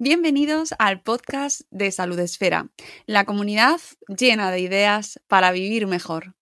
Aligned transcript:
Bienvenidos 0.00 0.76
al 0.78 1.00
podcast 1.00 1.62
de 1.72 1.90
Salud 1.90 2.20
Esfera, 2.20 2.68
la 3.06 3.24
comunidad 3.24 3.80
llena 4.06 4.52
de 4.52 4.60
ideas 4.60 5.20
para 5.26 5.50
vivir 5.50 5.88
mejor. 5.88 6.36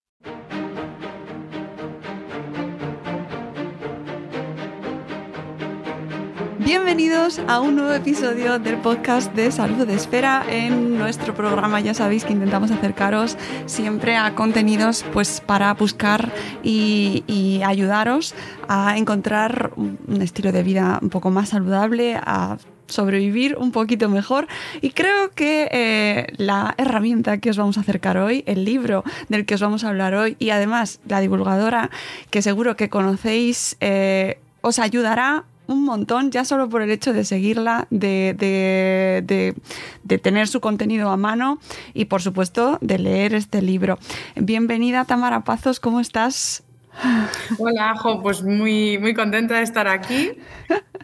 Bienvenidos 6.59 7.41
a 7.47 7.59
un 7.59 7.77
nuevo 7.77 7.93
episodio 7.93 8.59
del 8.59 8.77
podcast 8.77 9.33
de 9.33 9.51
Salud 9.51 9.89
Esfera. 9.89 10.45
En 10.47 10.99
nuestro 10.99 11.33
programa 11.33 11.79
ya 11.79 11.95
sabéis 11.95 12.25
que 12.25 12.33
intentamos 12.33 12.69
acercaros 12.69 13.37
siempre 13.65 14.17
a 14.17 14.35
contenidos 14.35 15.03
pues, 15.13 15.41
para 15.41 15.73
buscar 15.73 16.31
y, 16.61 17.23
y 17.25 17.63
ayudaros 17.63 18.35
a 18.67 18.99
encontrar 18.99 19.71
un 19.75 20.21
estilo 20.21 20.51
de 20.51 20.61
vida 20.61 20.99
un 21.01 21.09
poco 21.09 21.31
más 21.31 21.49
saludable, 21.49 22.19
a 22.21 22.59
sobrevivir 22.87 23.55
un 23.57 23.71
poquito 23.71 24.09
mejor. 24.09 24.47
Y 24.81 24.91
creo 24.91 25.31
que 25.31 25.69
eh, 25.71 26.27
la 26.37 26.75
herramienta 26.77 27.37
que 27.39 27.49
os 27.49 27.57
vamos 27.57 27.77
a 27.77 27.81
acercar 27.81 28.17
hoy, 28.17 28.43
el 28.45 28.65
libro 28.65 29.03
del 29.29 29.45
que 29.45 29.55
os 29.55 29.61
vamos 29.61 29.83
a 29.83 29.89
hablar 29.89 30.13
hoy 30.15 30.35
y 30.39 30.49
además 30.49 30.99
la 31.07 31.19
divulgadora 31.19 31.89
que 32.29 32.41
seguro 32.41 32.75
que 32.75 32.89
conocéis, 32.89 33.77
eh, 33.79 34.39
os 34.61 34.79
ayudará 34.79 35.45
un 35.67 35.83
montón, 35.83 36.31
ya 36.31 36.45
solo 36.45 36.69
por 36.69 36.81
el 36.81 36.91
hecho 36.91 37.13
de 37.13 37.25
seguirla, 37.25 37.87
de, 37.89 38.33
de, 38.37 39.53
de, 40.03 40.17
tener 40.17 40.47
su 40.47 40.61
contenido 40.61 41.09
a 41.09 41.17
mano 41.17 41.59
y 41.93 42.05
por 42.05 42.21
supuesto 42.21 42.77
de 42.81 42.97
leer 42.99 43.33
este 43.33 43.61
libro. 43.61 43.99
Bienvenida 44.35 45.05
Tamara 45.05 45.43
Pazos, 45.43 45.79
¿cómo 45.79 45.99
estás? 45.99 46.63
Hola, 47.57 47.95
Jo, 47.97 48.21
pues 48.21 48.43
muy, 48.43 48.97
muy 48.97 49.13
contenta 49.13 49.55
de 49.55 49.63
estar 49.63 49.87
aquí 49.87 50.31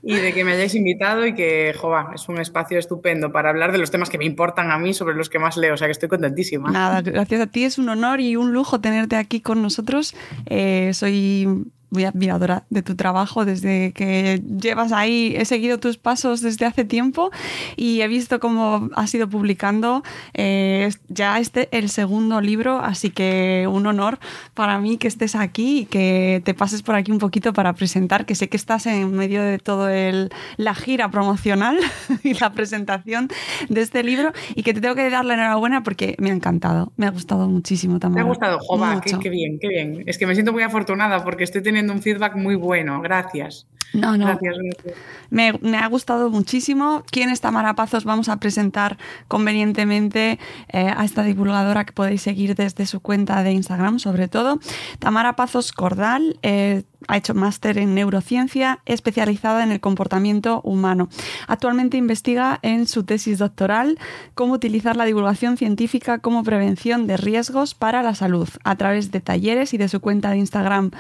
y 0.02 0.16
de 0.16 0.34
que 0.34 0.44
me 0.44 0.54
hayáis 0.54 0.76
invitado 0.76 1.26
y 1.26 1.34
que, 1.34 1.74
jo, 1.78 1.94
es 2.14 2.28
un 2.28 2.40
espacio 2.40 2.78
estupendo 2.78 3.32
para 3.32 3.50
hablar 3.50 3.72
de 3.72 3.78
los 3.78 3.92
temas 3.92 4.10
que 4.10 4.18
me 4.18 4.26
importan 4.26 4.72
a 4.72 4.78
mí, 4.78 4.94
sobre 4.94 5.16
los 5.16 5.30
que 5.30 5.40
más 5.40 5.58
leo, 5.58 5.74
o 5.74 5.78
sea 5.78 5.88
que 5.88 5.92
estoy 5.92 6.10
contentísima. 6.10 6.72
Nada, 6.72 7.02
gracias 7.02 7.41
a 7.41 7.48
ti, 7.48 7.63
es 7.63 7.77
un 7.77 7.90
honor 7.90 8.20
y 8.20 8.35
un 8.35 8.54
lujo 8.54 8.82
tenerte 8.82 9.16
aquí 9.16 9.41
con 9.41 9.62
nosotros. 9.62 10.16
Eh, 10.46 10.91
soy 10.94 11.72
muy 11.94 12.05
admiradora 12.05 12.66
de 12.70 12.82
tu 12.82 12.96
trabajo 12.96 13.46
desde 13.46 13.94
que 13.94 14.41
llevas 14.60 14.91
ahí, 14.91 15.36
he 15.38 15.46
seguido 15.46 15.77
tus 15.77 15.98
pasos 15.98 16.41
desde 16.41 16.66
hace 16.66 16.84
tiempo 16.84 17.32
y 17.77 18.02
he 18.02 18.08
visto 18.08 18.40
cómo 18.40 18.90
has 18.96 19.13
ido 19.13 19.30
publicando 19.30 20.04
eh, 20.34 20.90
ya 21.08 21.40
este 21.40 21.70
el 21.72 21.90
segundo 21.90 22.41
libro, 22.41 22.80
así 22.80 23.12
que 23.12 23.68
un 23.72 23.85
honor 23.85 24.20
para 24.55 24.80
mí 24.80 24.98
que 24.98 25.08
estés 25.08 25.35
aquí 25.35 25.82
y 25.82 25.85
que 25.85 26.41
te 26.44 26.54
pases 26.54 26.82
por 26.82 26.96
aquí 26.96 27.12
un 27.12 27.20
poquito 27.20 27.54
para 27.54 27.74
presentar, 27.74 28.26
que 28.26 28.35
sé 28.35 28.50
que 28.50 28.57
estás 28.57 28.88
en 28.88 29.12
medio 29.13 29.44
de 29.44 29.60
todo 29.60 29.88
el, 29.88 30.32
la 30.57 30.74
gira 30.74 31.12
promocional 31.12 31.78
y 32.24 32.34
la 32.34 32.54
presentación 32.54 33.30
de 33.70 33.82
este 33.82 34.04
libro 34.04 34.32
y 34.55 34.63
que 34.63 34.74
te 34.74 34.82
tengo 34.82 34.96
que 34.96 35.10
dar 35.10 35.26
la 35.26 35.35
enhorabuena 35.35 35.84
porque 35.84 36.16
me 36.18 36.32
ha 36.32 36.34
encantado, 36.34 36.91
me 36.98 37.05
ha 37.05 37.12
gustado 37.12 37.48
muchísimo 37.48 38.00
también. 38.00 38.26
Me 38.26 38.30
ha 38.30 38.34
gustado, 38.34 38.60
Jova, 38.60 39.00
qué, 39.02 39.18
qué 39.20 39.30
bien, 39.30 39.60
qué 39.60 39.68
bien. 39.68 40.04
Es 40.07 40.18
que 40.18 40.26
me 40.26 40.34
siento 40.34 40.52
muy 40.54 40.63
afortunada 40.63 41.24
porque 41.24 41.44
estoy 41.44 41.62
teniendo 41.62 41.82
un 41.89 42.01
feedback 42.01 42.35
muy 42.35 42.55
bueno. 42.55 43.01
Gracias. 43.01 43.67
No, 43.93 44.17
no. 44.17 44.26
Gracias, 44.26 44.55
gracias. 44.57 44.98
Me, 45.29 45.53
me, 45.62 45.77
ha 45.77 45.87
gustado 45.87 46.31
muchísimo. 46.31 47.03
¿Quién 47.12 47.29
es 47.29 47.41
Tamara 47.41 47.76
Pazos? 47.76 48.05
Vamos 48.05 48.27
a 48.27 48.37
presentar 48.37 48.98
convenientemente 49.27 50.39
eh, 50.70 50.91
a 50.95 51.05
esta 51.05 51.23
divulgadora 51.23 51.85
que 51.85 51.93
podéis 51.93 52.23
seguir 52.23 52.55
desde 52.55 52.87
su 52.87 53.01
cuenta 53.01 53.43
de 53.43 53.51
Instagram, 53.51 53.99
sobre 53.99 54.27
todo. 54.27 54.59
Tamara 54.98 55.35
Pazos 55.35 55.71
Cordal. 55.71 56.39
Eh, 56.41 56.84
ha 57.07 57.17
hecho 57.17 57.34
máster 57.34 57.77
en 57.77 57.93
neurociencia 57.95 58.79
especializada 58.85 59.63
en 59.63 59.71
el 59.71 59.79
comportamiento 59.79 60.61
humano. 60.61 61.09
Actualmente 61.48 61.98
investiga 61.98 62.59
en 62.61 62.87
su 62.87 63.04
tesis 63.04 63.39
doctoral 63.39 63.99
cómo 64.35 64.53
utilizar 64.53 64.95
la 64.95 65.06
divulgación 65.06 65.57
científica 65.57 66.19
como 66.19 66.44
prevención 66.44 67.06
de 67.06 67.17
riesgos 67.17 67.75
para 67.75 68.03
la 68.03 68.16
salud 68.16 68.47
a 68.63 68.75
través 68.78 69.11
de 69.11 69.19
talleres 69.19 69.73
y 69.73 69.78
de 69.78 69.89
su 69.89 70.00
cuenta 70.00 70.31
de 70.31 70.38
Instagram 70.38 70.91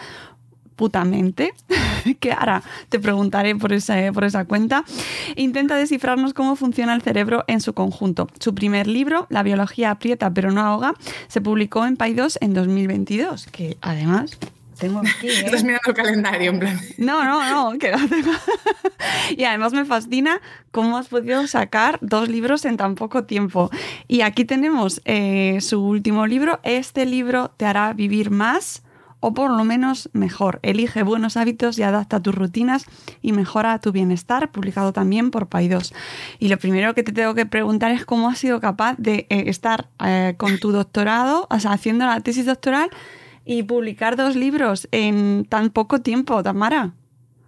putamente, 0.75 1.53
que 2.19 2.31
ahora 2.31 2.63
te 2.89 2.99
preguntaré 2.99 3.55
por 3.55 3.73
esa, 3.73 3.95
por 4.13 4.23
esa 4.23 4.45
cuenta, 4.45 4.83
intenta 5.35 5.75
descifrarnos 5.75 6.33
cómo 6.33 6.55
funciona 6.55 6.93
el 6.93 7.01
cerebro 7.01 7.43
en 7.47 7.61
su 7.61 7.73
conjunto. 7.73 8.27
Su 8.39 8.53
primer 8.53 8.87
libro, 8.87 9.27
La 9.29 9.43
biología 9.43 9.91
aprieta 9.91 10.33
pero 10.33 10.51
no 10.51 10.61
ahoga, 10.61 10.93
se 11.27 11.41
publicó 11.41 11.85
en 11.85 11.97
Paidós 11.97 12.37
en 12.41 12.53
2022, 12.53 13.47
que 13.47 13.77
además 13.81 14.37
tengo 14.79 14.99
aquí. 14.99 15.09
¿eh? 15.27 15.43
Estás 15.45 15.63
mirando 15.63 15.89
el 15.89 15.93
calendario, 15.93 16.51
en 16.51 16.59
plan. 16.59 16.79
No, 16.97 17.23
no, 17.23 17.71
no, 17.71 17.77
que 17.79 17.91
no 17.91 18.07
tengo. 18.07 18.31
y 19.37 19.43
además 19.43 19.73
me 19.73 19.85
fascina 19.85 20.41
cómo 20.71 20.97
has 20.97 21.07
podido 21.07 21.45
sacar 21.47 21.99
dos 22.01 22.29
libros 22.29 22.65
en 22.65 22.77
tan 22.77 22.95
poco 22.95 23.23
tiempo. 23.23 23.69
Y 24.07 24.21
aquí 24.21 24.45
tenemos 24.45 25.01
eh, 25.05 25.59
su 25.61 25.83
último 25.83 26.27
libro. 26.27 26.59
Este 26.63 27.05
libro 27.05 27.51
te 27.57 27.65
hará 27.65 27.93
vivir 27.93 28.31
más 28.31 28.83
o 29.23 29.33
por 29.33 29.49
lo 29.49 29.63
menos 29.63 30.09
mejor. 30.11 30.59
Elige 30.63 31.01
buenos 31.01 31.37
hábitos 31.37 31.79
y 31.79 31.83
adapta 31.83 32.19
tus 32.19 32.35
rutinas 32.35 32.85
y 33.21 33.31
mejora 33.31 33.79
tu 33.79 33.93
bienestar, 33.93 34.51
publicado 34.51 34.91
también 34.91 35.31
por 35.31 35.47
Paidós. 35.47 35.93
Y 36.39 36.49
lo 36.49 36.57
primero 36.57 36.93
que 36.93 37.03
te 37.03 37.13
tengo 37.13 37.33
que 37.33 37.45
preguntar 37.45 37.91
es 37.91 38.03
cómo 38.03 38.29
has 38.29 38.37
sido 38.37 38.59
capaz 38.59 38.95
de 38.97 39.25
eh, 39.29 39.45
estar 39.47 39.87
eh, 40.05 40.35
con 40.37 40.59
tu 40.59 40.73
doctorado, 40.73 41.47
o 41.49 41.59
sea, 41.61 41.71
haciendo 41.71 42.05
la 42.05 42.19
tesis 42.19 42.45
doctoral 42.45 42.89
y 43.45 43.63
publicar 43.63 44.17
dos 44.17 44.35
libros 44.35 44.89
en 44.91 45.45
tan 45.45 45.69
poco 45.69 46.01
tiempo, 46.01 46.43
Tamara. 46.43 46.91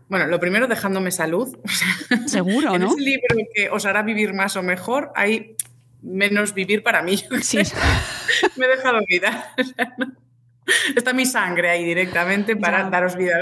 Bueno, 0.07 0.27
lo 0.27 0.39
primero 0.39 0.67
dejándome 0.67 1.11
salud. 1.11 1.57
Seguro, 2.25 2.69
¿no? 2.69 2.75
En 2.75 2.83
ese 2.83 3.01
libro 3.01 3.35
que 3.53 3.69
os 3.69 3.85
hará 3.85 4.01
vivir 4.01 4.33
más 4.33 4.55
o 4.55 4.63
mejor, 4.63 5.11
hay 5.13 5.57
menos 6.01 6.53
vivir 6.53 6.83
para 6.83 7.01
mí. 7.01 7.17
Sí. 7.41 7.57
Me 8.55 8.65
he 8.65 8.69
dejado 8.69 8.99
vida. 9.09 9.53
Está 10.95 11.13
mi 11.13 11.25
sangre 11.25 11.69
ahí 11.69 11.83
directamente 11.83 12.55
para 12.55 12.83
ya. 12.83 12.89
daros 12.89 13.15
vida. 13.15 13.39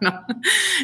No. 0.00 0.24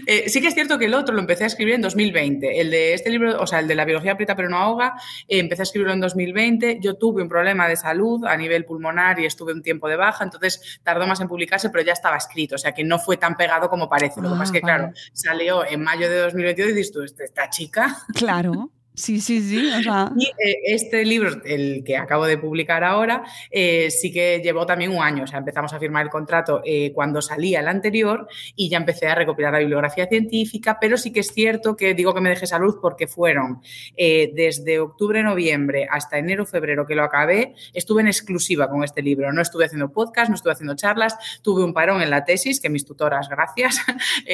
Eh, 0.06 0.28
sí 0.28 0.40
que 0.40 0.48
es 0.48 0.54
cierto 0.54 0.78
que 0.78 0.86
el 0.86 0.94
otro 0.94 1.14
lo 1.14 1.20
empecé 1.20 1.44
a 1.44 1.46
escribir 1.48 1.74
en 1.74 1.82
2020. 1.82 2.60
El 2.60 2.70
de 2.70 2.94
este 2.94 3.10
libro, 3.10 3.40
o 3.40 3.46
sea, 3.46 3.58
el 3.58 3.68
de 3.68 3.74
la 3.74 3.84
biología 3.84 4.12
aprieta 4.12 4.34
pero 4.34 4.48
no 4.48 4.56
ahoga, 4.56 4.94
eh, 5.28 5.38
empecé 5.38 5.62
a 5.62 5.64
escribirlo 5.64 5.92
en 5.92 6.00
2020. 6.00 6.78
Yo 6.80 6.94
tuve 6.94 7.22
un 7.22 7.28
problema 7.28 7.68
de 7.68 7.76
salud 7.76 8.24
a 8.24 8.36
nivel 8.36 8.64
pulmonar 8.64 9.18
y 9.20 9.26
estuve 9.26 9.52
un 9.52 9.62
tiempo 9.62 9.88
de 9.88 9.96
baja, 9.96 10.24
entonces 10.24 10.80
tardó 10.82 11.06
más 11.06 11.20
en 11.20 11.28
publicarse, 11.28 11.70
pero 11.70 11.84
ya 11.84 11.92
estaba 11.92 12.16
escrito, 12.16 12.54
o 12.54 12.58
sea 12.58 12.72
que 12.72 12.84
no 12.84 12.98
fue 12.98 13.16
tan 13.16 13.36
pegado 13.36 13.68
como 13.68 13.88
parece. 13.88 14.20
Lo 14.20 14.30
que 14.30 14.38
pasa 14.38 14.44
es 14.44 14.52
que, 14.52 14.60
vale. 14.60 14.78
claro, 14.78 14.92
salió 15.12 15.66
en 15.66 15.82
mayo 15.82 16.08
de 16.08 16.18
2022 16.18 16.70
y 16.70 16.74
dices 16.74 16.92
tú, 16.92 17.02
esta 17.02 17.50
chica. 17.50 17.96
Claro. 18.14 18.70
Sí, 19.00 19.18
sí, 19.22 19.40
sí. 19.40 19.70
Y 20.18 20.26
eh, 20.26 20.56
este 20.64 21.06
libro, 21.06 21.40
el 21.44 21.82
que 21.84 21.96
acabo 21.96 22.26
de 22.26 22.36
publicar 22.36 22.84
ahora, 22.84 23.24
eh, 23.50 23.90
sí 23.90 24.12
que 24.12 24.42
llevó 24.44 24.66
también 24.66 24.94
un 24.94 25.02
año. 25.02 25.24
O 25.24 25.26
sea, 25.26 25.38
empezamos 25.38 25.72
a 25.72 25.78
firmar 25.78 26.04
el 26.04 26.10
contrato 26.10 26.60
eh, 26.66 26.92
cuando 26.92 27.22
salía 27.22 27.60
el 27.60 27.68
anterior 27.68 28.28
y 28.54 28.68
ya 28.68 28.76
empecé 28.76 29.06
a 29.06 29.14
recopilar 29.14 29.54
la 29.54 29.60
bibliografía 29.60 30.06
científica, 30.06 30.76
pero 30.78 30.98
sí 30.98 31.12
que 31.12 31.20
es 31.20 31.28
cierto 31.28 31.76
que 31.76 31.94
digo 31.94 32.12
que 32.12 32.20
me 32.20 32.28
dejé 32.28 32.46
salud 32.46 32.76
porque 32.82 33.06
fueron 33.06 33.62
desde 33.96 34.80
octubre, 34.80 35.22
noviembre 35.22 35.86
hasta 35.90 36.18
enero, 36.18 36.44
febrero 36.44 36.86
que 36.86 36.94
lo 36.94 37.02
acabé, 37.02 37.54
estuve 37.72 38.02
en 38.02 38.08
exclusiva 38.08 38.68
con 38.68 38.84
este 38.84 39.02
libro. 39.02 39.32
No 39.32 39.40
estuve 39.40 39.64
haciendo 39.64 39.92
podcast, 39.92 40.28
no 40.28 40.34
estuve 40.34 40.52
haciendo 40.52 40.74
charlas, 40.76 41.16
tuve 41.42 41.64
un 41.64 41.72
parón 41.72 42.02
en 42.02 42.10
la 42.10 42.24
tesis, 42.24 42.60
que 42.60 42.68
mis 42.68 42.84
tutoras, 42.84 43.28
gracias, 43.28 43.78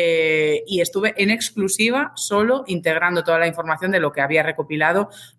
y 0.67 0.81
estuve 0.81 1.15
en 1.17 1.31
exclusiva 1.31 2.13
solo 2.17 2.65
integrando 2.67 3.23
toda 3.23 3.39
la 3.39 3.47
información 3.47 3.93
de 3.93 4.01
lo 4.01 4.13
que 4.13 4.21
había 4.21 4.43
recopilado 4.43 4.56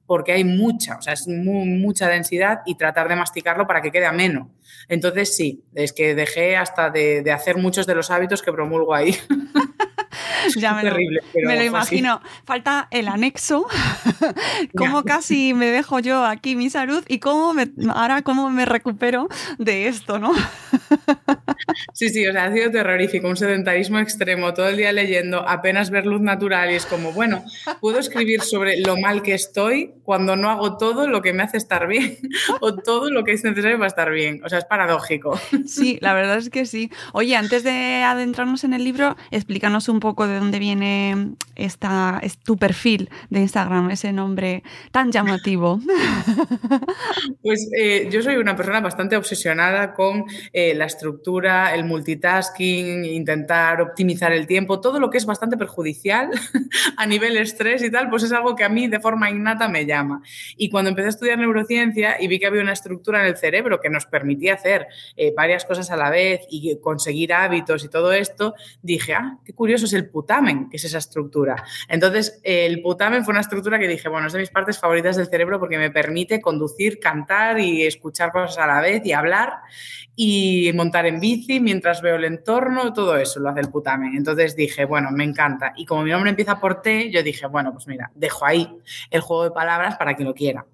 porque 0.05 0.31
hay 0.31 0.43
mucha, 0.43 0.97
o 0.97 1.01
sea, 1.01 1.13
es 1.13 1.27
muy, 1.27 1.67
mucha 1.67 2.07
densidad 2.07 2.61
y 2.65 2.75
tratar 2.75 3.09
de 3.09 3.15
masticarlo 3.15 3.67
para 3.67 3.81
que 3.81 3.91
quede 3.91 4.05
ameno. 4.05 4.51
Entonces 4.87 5.35
sí, 5.35 5.63
es 5.73 5.93
que 5.93 6.15
dejé 6.15 6.55
hasta 6.55 6.89
de 6.89 7.31
hacer 7.31 7.57
muchos 7.57 7.85
de 7.87 7.95
los 7.95 8.11
hábitos 8.11 8.41
que 8.41 8.53
promulgo 8.53 8.93
ahí. 8.93 9.15
ya 10.57 10.73
me, 10.73 10.81
terrible, 10.81 11.21
lo, 11.33 11.47
me 11.49 11.55
lo 11.55 11.63
imagino. 11.63 12.21
Así. 12.23 12.41
Falta 12.45 12.87
el 12.91 13.07
anexo, 13.07 13.67
cómo 14.77 15.03
casi 15.03 15.53
me 15.53 15.67
dejo 15.67 15.99
yo 15.99 16.25
aquí 16.25 16.55
mi 16.55 16.69
salud 16.69 17.03
y 17.07 17.19
cómo 17.19 17.53
me, 17.53 17.69
ahora 17.93 18.21
cómo 18.21 18.49
me 18.49 18.65
recupero 18.65 19.27
de 19.57 19.87
esto, 19.87 20.19
¿no? 20.19 20.33
Sí, 21.93 22.09
sí, 22.09 22.27
o 22.27 22.31
sea, 22.31 22.45
ha 22.45 22.53
sido 22.53 22.69
terrorífico, 22.69 23.27
un 23.27 23.37
sedentarismo 23.37 23.99
extremo, 23.99 24.53
todo 24.53 24.67
el 24.67 24.77
día 24.77 24.91
leyendo, 24.91 25.47
apenas 25.47 25.89
ver 25.89 26.05
luz 26.05 26.21
natural 26.21 26.71
y 26.71 26.75
es 26.75 26.85
como, 26.85 27.11
bueno, 27.11 27.43
puedo 27.81 27.99
escribir 27.99 28.41
sobre 28.41 28.79
lo 28.79 28.97
mal 28.97 29.23
que 29.23 29.33
estoy 29.33 29.93
cuando 30.03 30.35
no 30.35 30.49
hago 30.49 30.77
todo 30.77 31.07
lo 31.07 31.21
que 31.21 31.33
me 31.33 31.43
hace 31.43 31.57
estar 31.57 31.87
bien 31.87 32.17
o 32.61 32.75
todo 32.75 33.09
lo 33.09 33.23
que 33.23 33.31
es 33.31 33.43
necesario 33.43 33.77
para 33.77 33.87
estar 33.87 34.11
bien. 34.11 34.41
O 34.43 34.49
sea, 34.49 34.59
es 34.59 34.65
paradójico. 34.65 35.39
Sí, 35.65 35.97
la 36.01 36.13
verdad 36.13 36.37
es 36.37 36.49
que 36.49 36.65
sí. 36.65 36.91
Oye, 37.13 37.35
antes 37.35 37.63
de 37.63 38.03
adentrarnos 38.03 38.63
en 38.63 38.73
el 38.73 38.83
libro, 38.83 39.15
explícanos 39.31 39.89
un 39.89 39.99
poco 39.99 40.06
poco 40.07 40.25
de 40.25 40.39
dónde 40.39 40.57
viene 40.57 41.35
esta, 41.57 42.21
es 42.23 42.37
tu 42.37 42.55
perfil 42.55 43.09
de 43.29 43.41
Instagram, 43.41 43.91
ese 43.91 44.13
nombre 44.13 44.63
tan 44.91 45.11
llamativo. 45.11 45.81
Pues 47.41 47.69
eh, 47.77 48.09
yo 48.11 48.21
soy 48.21 48.35
una 48.35 48.55
persona 48.55 48.81
bastante 48.81 49.15
obsesionada 49.15 49.93
con 49.93 50.25
eh, 50.51 50.73
la 50.75 50.85
estructura, 50.85 51.73
el 51.73 51.85
multitasking, 51.85 53.05
intentar 53.05 53.81
optimizar 53.81 54.33
el 54.33 54.47
tiempo, 54.47 54.81
todo 54.81 54.99
lo 54.99 55.09
que 55.09 55.17
es 55.17 55.25
bastante 55.25 55.55
perjudicial 55.55 56.29
a 56.97 57.05
nivel 57.05 57.37
estrés 57.37 57.83
y 57.83 57.91
tal, 57.91 58.09
pues 58.09 58.23
es 58.23 58.33
algo 58.33 58.55
que 58.55 58.63
a 58.63 58.69
mí 58.69 58.87
de 58.87 58.99
forma 58.99 59.29
innata 59.29 59.69
me 59.69 59.85
llama. 59.85 60.21
Y 60.57 60.69
cuando 60.69 60.89
empecé 60.89 61.07
a 61.07 61.09
estudiar 61.09 61.37
neurociencia 61.37 62.21
y 62.21 62.27
vi 62.27 62.39
que 62.39 62.47
había 62.47 62.61
una 62.61 62.73
estructura 62.73 63.21
en 63.21 63.27
el 63.27 63.37
cerebro 63.37 63.79
que 63.79 63.89
nos 63.89 64.05
permitía 64.05 64.55
hacer 64.55 64.87
eh, 65.15 65.33
varias 65.35 65.63
cosas 65.65 65.89
a 65.89 65.97
la 65.97 66.09
vez 66.09 66.41
y 66.49 66.77
conseguir 66.79 67.33
hábitos 67.33 67.85
y 67.85 67.89
todo 67.89 68.11
esto, 68.11 68.55
dije, 68.81 69.13
ah, 69.13 69.37
qué 69.45 69.53
curioso 69.53 69.86
es 69.87 69.93
el 69.93 70.09
putamen, 70.09 70.69
que 70.69 70.77
es 70.77 70.83
esa 70.83 70.99
estructura. 70.99 71.55
Entonces, 71.89 72.39
el 72.43 72.81
putamen 72.81 73.25
fue 73.25 73.31
una 73.31 73.41
estructura 73.41 73.79
que 73.79 73.87
dije, 73.87 74.09
bueno, 74.09 74.27
es 74.27 74.33
de 74.33 74.39
mis 74.39 74.49
partes 74.49 74.79
favoritas 74.79 75.15
del 75.15 75.27
cerebro 75.27 75.59
porque 75.59 75.77
me 75.77 75.91
permite 75.91 76.39
conducir, 76.39 76.99
cantar 76.99 77.59
y 77.59 77.85
escuchar 77.85 78.31
cosas 78.31 78.57
a 78.57 78.67
la 78.67 78.81
vez 78.81 79.05
y 79.05 79.13
hablar 79.13 79.53
y 80.15 80.71
montar 80.73 81.05
en 81.05 81.19
bici 81.19 81.59
mientras 81.59 82.01
veo 82.01 82.15
el 82.15 82.25
entorno, 82.25 82.93
todo 82.93 83.17
eso 83.17 83.39
lo 83.39 83.49
hace 83.49 83.61
el 83.61 83.69
putamen. 83.69 84.15
Entonces 84.15 84.55
dije, 84.55 84.85
bueno, 84.85 85.09
me 85.11 85.23
encanta. 85.23 85.73
Y 85.75 85.85
como 85.85 86.03
mi 86.03 86.11
nombre 86.11 86.29
empieza 86.29 86.59
por 86.59 86.81
T, 86.81 87.11
yo 87.11 87.23
dije, 87.23 87.47
bueno, 87.47 87.71
pues 87.71 87.87
mira, 87.87 88.11
dejo 88.15 88.45
ahí 88.45 88.77
el 89.11 89.21
juego 89.21 89.43
de 89.43 89.51
palabras 89.51 89.97
para 89.97 90.15
quien 90.15 90.27
lo 90.27 90.33
quiera 90.33 90.65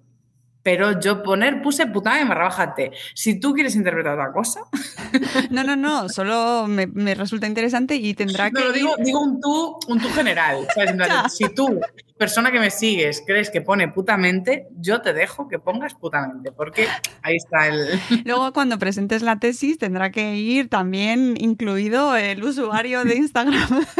pero 0.64 0.98
yo 0.98 1.22
poner, 1.22 1.62
puse 1.62 1.86
putamen 1.86 2.26
barra 2.26 2.44
bájate. 2.44 2.90
Si 3.14 3.38
tú 3.38 3.52
quieres 3.52 3.76
interpretar 3.76 4.14
otra 4.14 4.32
cosa. 4.32 4.60
No, 5.50 5.62
no, 5.62 5.76
no, 5.76 6.08
solo 6.08 6.66
me, 6.66 7.14
resulta 7.14 7.46
interesante 7.46 7.94
y 7.94 8.14
tendrá 8.14 8.50
que. 8.50 8.60
No, 8.60 8.72
digo, 8.72 8.94
digo 8.98 9.20
un 9.20 9.40
tú, 9.40 9.78
un 9.86 10.00
tú 10.00 10.08
general. 10.08 10.66
si 11.30 11.54
tú 11.54 11.80
persona 12.16 12.52
que 12.52 12.60
me 12.60 12.70
sigues 12.70 13.22
crees 13.26 13.50
que 13.50 13.60
pone 13.60 13.88
putamente, 13.88 14.68
yo 14.76 15.00
te 15.00 15.12
dejo 15.12 15.48
que 15.48 15.58
pongas 15.58 15.94
putamente, 15.94 16.52
porque 16.52 16.86
ahí 17.22 17.36
está 17.36 17.66
el... 17.66 18.00
Luego 18.24 18.52
cuando 18.52 18.78
presentes 18.78 19.22
la 19.22 19.38
tesis 19.38 19.78
tendrá 19.78 20.10
que 20.10 20.36
ir 20.36 20.68
también 20.68 21.34
incluido 21.38 22.16
el 22.16 22.42
usuario 22.44 23.04
de 23.04 23.16
Instagram. 23.16 23.84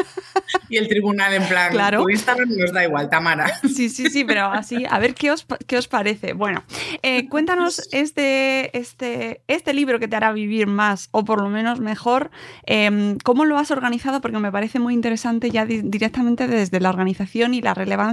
Y 0.68 0.76
el 0.76 0.88
tribunal 0.88 1.32
en 1.32 1.46
plan, 1.48 1.72
claro. 1.72 2.02
tu 2.02 2.10
Instagram 2.10 2.48
nos 2.56 2.72
da 2.72 2.84
igual, 2.84 3.08
Tamara. 3.08 3.46
Sí, 3.74 3.88
sí, 3.88 4.08
sí, 4.08 4.24
pero 4.24 4.46
así, 4.46 4.84
a 4.88 4.98
ver 4.98 5.14
qué 5.14 5.30
os, 5.30 5.46
qué 5.66 5.76
os 5.76 5.88
parece. 5.88 6.32
Bueno, 6.32 6.62
eh, 7.02 7.28
cuéntanos 7.28 7.88
este, 7.92 8.76
este, 8.76 9.42
este 9.48 9.74
libro 9.74 9.98
que 9.98 10.06
te 10.06 10.16
hará 10.16 10.32
vivir 10.32 10.66
más, 10.66 11.08
o 11.10 11.24
por 11.24 11.42
lo 11.42 11.48
menos 11.48 11.80
mejor, 11.80 12.30
em, 12.66 13.18
¿cómo 13.24 13.44
lo 13.44 13.58
has 13.58 13.70
organizado? 13.70 14.20
Porque 14.20 14.38
me 14.38 14.52
parece 14.52 14.78
muy 14.78 14.94
interesante 14.94 15.50
ya 15.50 15.66
directamente 15.66 16.46
desde 16.46 16.78
la 16.78 16.90
organización 16.90 17.54
y 17.54 17.62
la 17.62 17.74
relevancia 17.74 18.04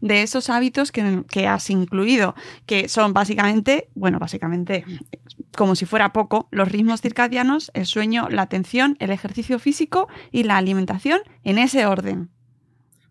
de 0.00 0.22
esos 0.22 0.50
hábitos 0.50 0.92
que, 0.92 1.46
has 1.48 1.70
incluido, 1.70 2.34
que 2.66 2.88
son 2.88 3.12
básicamente, 3.12 3.88
bueno, 3.94 4.18
básicamente, 4.18 4.84
como 5.56 5.74
si 5.74 5.86
fuera 5.86 6.12
poco, 6.12 6.48
los 6.50 6.70
ritmos 6.70 7.00
circadianos, 7.00 7.70
el 7.74 7.86
sueño, 7.86 8.28
la 8.30 8.42
atención, 8.42 8.96
el 9.00 9.10
ejercicio 9.10 9.58
físico 9.58 10.08
y 10.30 10.44
la 10.44 10.56
alimentación 10.56 11.20
en 11.44 11.58
ese 11.58 11.86
orden. 11.86 12.30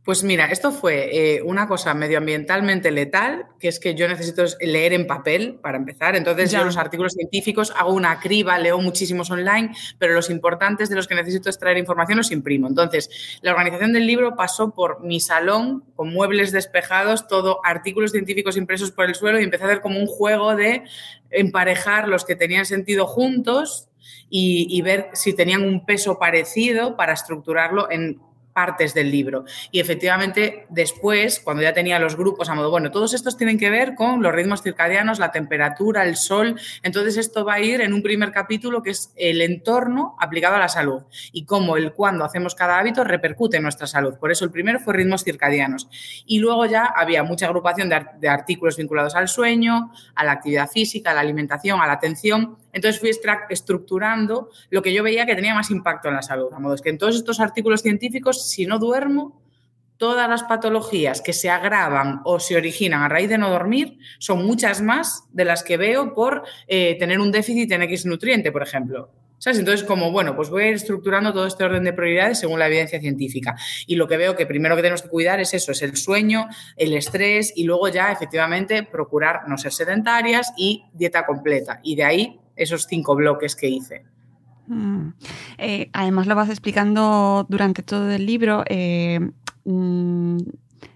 Pues 0.05 0.23
mira, 0.23 0.45
esto 0.45 0.71
fue 0.71 1.09
eh, 1.37 1.41
una 1.41 1.67
cosa 1.67 1.95
medioambientalmente 1.95 2.91
letal, 2.91 3.47
que 3.59 3.67
es 3.67 3.79
que 3.79 3.95
yo 3.95 4.07
necesito 4.07 4.45
leer 4.61 4.93
en 4.93 5.07
papel 5.07 5.55
para 5.55 5.79
empezar. 5.79 6.15
Entonces 6.15 6.51
yo 6.51 6.63
los 6.63 6.77
artículos 6.77 7.13
científicos 7.13 7.73
hago 7.75 7.91
una 7.91 8.19
criba, 8.19 8.59
leo 8.59 8.77
muchísimos 8.77 9.31
online, 9.31 9.75
pero 9.97 10.13
los 10.13 10.29
importantes 10.29 10.89
de 10.89 10.95
los 10.95 11.07
que 11.07 11.15
necesito 11.15 11.49
extraer 11.49 11.79
información 11.79 12.19
los 12.19 12.31
imprimo. 12.31 12.67
Entonces, 12.67 13.39
la 13.41 13.49
organización 13.49 13.93
del 13.93 14.05
libro 14.05 14.35
pasó 14.35 14.75
por 14.75 15.03
mi 15.03 15.19
salón 15.19 15.83
con 15.95 16.13
muebles 16.13 16.51
despejados, 16.51 17.27
todo 17.27 17.59
artículos 17.63 18.11
científicos 18.11 18.57
impresos 18.57 18.91
por 18.91 19.05
el 19.05 19.15
suelo 19.15 19.39
y 19.39 19.43
empecé 19.43 19.63
a 19.63 19.67
hacer 19.69 19.81
como 19.81 19.99
un 19.99 20.05
juego 20.05 20.55
de 20.55 20.83
emparejar 21.31 22.07
los 22.07 22.25
que 22.25 22.35
tenían 22.35 22.67
sentido 22.67 23.07
juntos 23.07 23.89
y, 24.29 24.67
y, 24.69 24.83
ver 24.83 25.09
si 25.13 25.33
tenían 25.33 25.63
un 25.63 25.83
peso 25.83 26.19
parecido 26.19 26.95
para 26.95 27.13
estructurarlo 27.13 27.89
en 27.89 28.21
partes 28.55 28.93
del 28.93 29.11
libro. 29.11 29.43
Y 29.69 29.81
efectivamente, 29.81 30.65
después, 30.69 31.41
cuando 31.41 31.61
ya 31.61 31.73
tenía 31.73 31.99
los 31.99 32.15
grupos 32.15 32.47
a 32.49 32.55
modo, 32.55 32.71
bueno, 32.71 32.89
todos 32.89 33.13
estos 33.13 33.35
tienen 33.35 33.59
que 33.59 33.69
ver 33.69 33.95
con 33.95 34.23
los 34.23 34.33
ritmos 34.33 34.63
circadianos, 34.63 35.19
la 35.19 35.31
temperatura, 35.31 36.03
el 36.03 36.15
sol. 36.15 36.57
Entonces, 36.81 37.17
esto 37.17 37.43
va 37.43 37.55
a 37.55 37.59
ir 37.59 37.81
en 37.81 37.93
un 37.93 38.01
primer 38.01 38.31
capítulo 38.31 38.81
que 38.81 38.91
es 38.91 39.11
el 39.17 39.41
entorno 39.41 40.15
aplicado 40.21 40.55
a 40.55 40.59
la 40.59 40.69
salud 40.69 41.03
y 41.33 41.43
cómo 41.43 41.75
el 41.75 41.91
cuando 41.91 42.23
hacemos 42.23 42.55
cada 42.55 42.79
hábito 42.79 43.03
repercute 43.03 43.57
en 43.57 43.63
nuestra 43.63 43.87
salud. 43.87 44.15
Por 44.17 44.31
eso, 44.31 44.45
el 44.45 44.51
primero 44.51 44.79
fue 44.79 44.93
ritmos 44.93 45.25
circadianos. 45.25 45.89
Y 46.25 46.39
luego 46.39 46.65
ya 46.65 46.85
había 46.85 47.23
mucha 47.23 47.47
agrupación 47.47 47.89
de, 47.89 48.05
de 48.21 48.29
artículos 48.29 48.77
vinculados 48.77 49.15
al 49.15 49.27
sueño, 49.27 49.91
a 50.15 50.23
la 50.23 50.31
actividad 50.31 50.69
física, 50.69 51.11
a 51.11 51.13
la 51.13 51.19
alimentación, 51.19 51.81
a 51.81 51.87
la 51.87 51.93
atención 51.93 52.57
entonces 52.75 52.99
fui 52.99 53.09
estructurando 53.49 54.49
lo 54.69 54.81
que 54.81 54.93
yo 54.93 55.01
veía 55.01 55.25
que 55.25 55.33
tenía 55.33 55.55
más 55.55 55.71
impacto 55.71 56.09
en 56.09 56.15
la 56.15 56.21
salud. 56.21 56.49
A 56.53 56.59
modo 56.59 56.75
es 56.75 56.81
que 56.81 56.89
en 56.89 56.97
todos 56.97 57.15
estos 57.15 57.39
artículos 57.39 57.81
científicos, 57.81 58.49
si 58.49 58.65
no 58.65 58.79
duermo, 58.79 59.41
todas 59.95 60.29
las 60.29 60.43
patologías 60.43 61.21
que 61.21 61.31
se 61.31 61.49
agravan 61.49 62.19
o 62.25 62.37
se 62.41 62.57
originan 62.57 63.01
a 63.01 63.07
raíz 63.07 63.29
de 63.29 63.37
no 63.37 63.49
dormir 63.49 63.97
son 64.19 64.45
muchas 64.45 64.81
más 64.81 65.23
de 65.31 65.45
las 65.45 65.63
que 65.63 65.77
veo 65.77 66.13
por 66.13 66.43
eh, 66.67 66.97
tener 66.99 67.21
un 67.21 67.31
déficit 67.31 67.71
en 67.71 67.83
X 67.83 68.05
nutriente, 68.05 68.51
por 68.51 68.61
ejemplo. 68.61 69.09
¿Sabes? 69.37 69.59
Entonces, 69.59 69.85
como, 69.85 70.11
bueno, 70.11 70.35
pues 70.35 70.49
voy 70.49 70.63
a 70.63 70.67
ir 70.67 70.75
estructurando 70.75 71.31
todo 71.31 71.47
este 71.47 71.63
orden 71.63 71.83
de 71.85 71.93
prioridades 71.93 72.39
según 72.39 72.59
la 72.59 72.67
evidencia 72.67 72.99
científica. 72.99 73.55
Y 73.87 73.95
lo 73.95 74.07
que 74.07 74.17
veo 74.17 74.35
que 74.35 74.45
primero 74.45 74.75
que 74.75 74.81
tenemos 74.81 75.01
que 75.01 75.09
cuidar 75.09 75.39
es 75.39 75.53
eso, 75.53 75.71
es 75.71 75.81
el 75.81 75.95
sueño, 75.95 76.47
el 76.75 76.93
estrés 76.93 77.53
y 77.55 77.63
luego 77.63 77.87
ya 77.87 78.11
efectivamente 78.11 78.83
procurar 78.83 79.47
no 79.47 79.57
ser 79.57 79.71
sedentarias 79.71 80.51
y 80.57 80.83
dieta 80.93 81.25
completa. 81.25 81.79
Y 81.83 81.95
de 81.95 82.03
ahí 82.03 82.39
esos 82.55 82.85
cinco 82.87 83.15
bloques 83.15 83.55
que 83.55 83.69
hice. 83.69 84.05
Mm. 84.67 85.09
Eh, 85.57 85.89
además 85.93 86.27
lo 86.27 86.35
vas 86.35 86.49
explicando 86.49 87.45
durante 87.49 87.83
todo 87.83 88.11
el 88.11 88.25
libro. 88.25 88.63
Eh, 88.67 89.19
mm, 89.65 90.37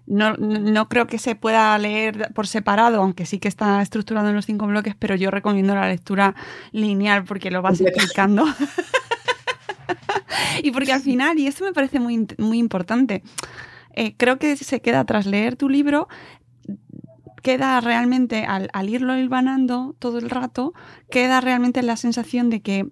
no, 0.08 0.90
creo 0.90 1.06
que 1.06 1.20
se 1.20 1.36
pueda 1.36 1.78
leer 1.78 2.32
por 2.34 2.48
separado, 2.48 3.02
aunque 3.02 3.28
sí 3.28 3.38
que 3.38 3.48
está 3.48 3.82
estructurado 3.82 4.30
en 4.30 4.36
los 4.36 4.48
cinco 4.48 4.66
bloques, 4.66 4.96
pero 4.98 5.16
yo 5.16 5.30
recomiendo 5.30 5.76
la 5.76 5.88
lectura 5.88 6.36
lineal 6.72 7.26
porque 7.26 7.52
lo 7.52 7.62
vas 7.62 7.80
explicando. 7.80 8.46
y 10.64 10.72
porque 10.72 10.94
al 10.94 11.02
final, 11.02 11.38
y 11.38 11.46
esto 11.46 11.64
me 11.64 11.74
parece 11.74 12.00
muy, 12.00 12.26
muy 12.40 12.58
importante, 12.58 13.22
eh, 13.94 14.16
creo 14.18 14.40
que 14.40 14.58
se 14.58 14.82
queda 14.82 15.06
tras 15.06 15.28
leer 15.28 15.56
tu 15.56 15.70
libro 15.70 16.08
queda 17.42 17.80
realmente, 17.82 18.46
al, 18.46 18.90
irlo 18.90 19.18
hilvanando 19.18 19.96
todo 20.00 20.20
el 20.20 20.30
rato, 20.30 20.74
queda 21.10 21.42
realmente 21.42 21.82
la 21.82 21.98
sensación 21.98 22.50
de 22.50 22.62
que 22.62 22.88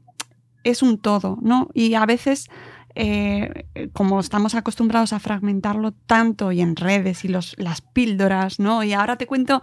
es 0.63 0.83
un 0.83 0.97
todo, 0.97 1.37
¿no? 1.41 1.69
Y 1.73 1.93
a 1.93 2.05
veces, 2.05 2.49
eh, 2.95 3.65
como 3.93 4.19
estamos 4.19 4.55
acostumbrados 4.55 5.13
a 5.13 5.19
fragmentarlo 5.19 5.91
tanto 5.91 6.51
y 6.51 6.61
en 6.61 6.75
redes 6.75 7.23
y 7.23 7.27
los, 7.27 7.55
las 7.57 7.81
píldoras, 7.81 8.59
¿no? 8.59 8.83
Y 8.83 8.93
ahora 8.93 9.17
te 9.17 9.27
cuento 9.27 9.61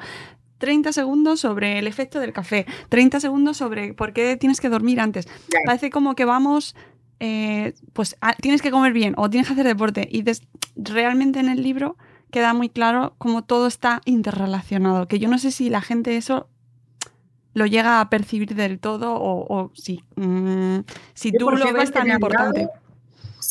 30 0.59 0.93
segundos 0.93 1.41
sobre 1.41 1.79
el 1.79 1.87
efecto 1.87 2.21
del 2.21 2.33
café, 2.33 2.67
30 2.89 3.21
segundos 3.21 3.57
sobre 3.57 3.93
por 3.93 4.13
qué 4.13 4.37
tienes 4.37 4.61
que 4.61 4.69
dormir 4.69 5.01
antes. 5.01 5.29
Parece 5.67 5.91
como 5.91 6.15
que 6.15 6.25
vamos, 6.25 6.75
eh, 7.21 7.75
pues 7.93 8.17
tienes 8.41 8.63
que 8.63 8.71
comer 8.71 8.93
bien 8.93 9.15
o 9.19 9.29
tienes 9.29 9.47
que 9.47 9.53
hacer 9.53 9.67
deporte. 9.67 10.09
Y 10.11 10.25
realmente 10.77 11.41
en 11.41 11.49
el 11.49 11.63
libro 11.63 11.97
queda 12.35 12.53
muy 12.53 12.69
claro 12.69 13.15
cómo 13.17 13.45
todo 13.45 13.69
está 13.69 14.01
interrelacionado, 14.07 15.07
que 15.07 15.21
yo 15.21 15.29
no 15.29 15.39
sé 15.39 15.53
si 15.53 15.71
la 15.71 15.81
gente 15.81 16.17
eso 16.17 16.49
lo 17.53 17.65
llega 17.65 18.01
a 18.01 18.11
percibir 18.11 18.57
del 18.57 18.81
todo 18.81 19.15
o, 19.17 19.71
si, 19.73 20.03
mm, 20.17 20.79
si 21.15 21.31
tú 21.31 21.49
lo 21.53 21.73
ves 21.73 21.93
tan 21.93 22.11
importante. 22.11 22.69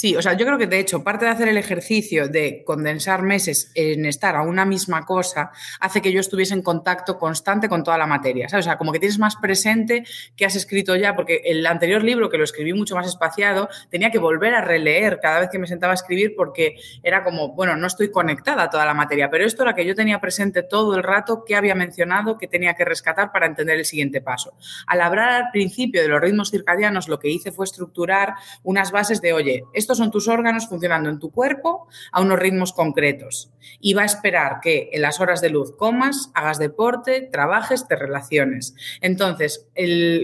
Sí, 0.03 0.17
o 0.17 0.21
sea, 0.21 0.33
yo 0.33 0.45
creo 0.45 0.57
que 0.57 0.67
de 0.67 0.79
hecho 0.79 1.01
parte 1.01 1.23
de 1.23 1.31
hacer 1.31 1.47
el 1.47 1.55
ejercicio 1.55 2.27
de 2.27 2.65
condensar 2.65 3.21
meses 3.21 3.71
en 3.73 4.05
estar 4.05 4.35
a 4.35 4.41
una 4.41 4.65
misma 4.65 5.05
cosa 5.05 5.51
hace 5.79 6.01
que 6.01 6.11
yo 6.11 6.19
estuviese 6.19 6.53
en 6.53 6.61
contacto 6.61 7.17
constante 7.17 7.69
con 7.69 7.85
toda 7.85 7.97
la 7.97 8.05
materia. 8.05 8.47
O 8.53 8.61
sea, 8.61 8.77
como 8.77 8.91
que 8.91 8.99
tienes 8.99 9.17
más 9.17 9.37
presente 9.37 10.03
que 10.35 10.45
has 10.45 10.57
escrito 10.57 10.97
ya, 10.97 11.15
porque 11.15 11.39
el 11.45 11.65
anterior 11.65 12.03
libro, 12.03 12.29
que 12.29 12.37
lo 12.37 12.43
escribí 12.43 12.73
mucho 12.73 12.95
más 12.95 13.07
espaciado, 13.07 13.69
tenía 13.89 14.11
que 14.11 14.19
volver 14.19 14.53
a 14.55 14.59
releer 14.59 15.21
cada 15.21 15.39
vez 15.39 15.49
que 15.49 15.57
me 15.57 15.67
sentaba 15.67 15.93
a 15.93 15.95
escribir 15.95 16.33
porque 16.35 16.75
era 17.01 17.23
como, 17.23 17.53
bueno, 17.55 17.77
no 17.77 17.87
estoy 17.87 18.11
conectada 18.11 18.63
a 18.63 18.69
toda 18.69 18.85
la 18.85 18.93
materia, 18.93 19.29
pero 19.29 19.45
esto 19.45 19.63
era 19.63 19.73
que 19.73 19.85
yo 19.85 19.95
tenía 19.95 20.19
presente 20.19 20.63
todo 20.63 20.95
el 20.95 21.03
rato 21.03 21.45
qué 21.47 21.55
había 21.55 21.75
mencionado, 21.75 22.37
que 22.37 22.49
tenía 22.49 22.73
que 22.73 22.83
rescatar 22.83 23.31
para 23.31 23.45
entender 23.45 23.79
el 23.79 23.85
siguiente 23.85 24.19
paso. 24.19 24.57
Al 24.85 24.99
hablar 24.99 25.29
al 25.29 25.51
principio 25.53 26.01
de 26.01 26.09
los 26.09 26.19
ritmos 26.19 26.51
circadianos, 26.51 27.07
lo 27.07 27.19
que 27.19 27.29
hice 27.29 27.53
fue 27.53 27.63
estructurar 27.63 28.33
unas 28.63 28.91
bases 28.91 29.21
de, 29.21 29.31
oye, 29.31 29.63
son 29.95 30.11
tus 30.11 30.27
órganos 30.27 30.67
funcionando 30.67 31.09
en 31.09 31.19
tu 31.19 31.31
cuerpo 31.31 31.87
a 32.11 32.21
unos 32.21 32.39
ritmos 32.39 32.73
concretos. 32.73 33.51
Y 33.79 33.93
va 33.93 34.03
a 34.03 34.05
esperar 34.05 34.59
que 34.61 34.89
en 34.93 35.01
las 35.01 35.19
horas 35.19 35.41
de 35.41 35.49
luz 35.49 35.75
comas, 35.75 36.31
hagas 36.33 36.59
deporte, 36.59 37.29
trabajes, 37.31 37.87
te 37.87 37.95
relaciones. 37.95 38.75
Entonces, 39.01 39.67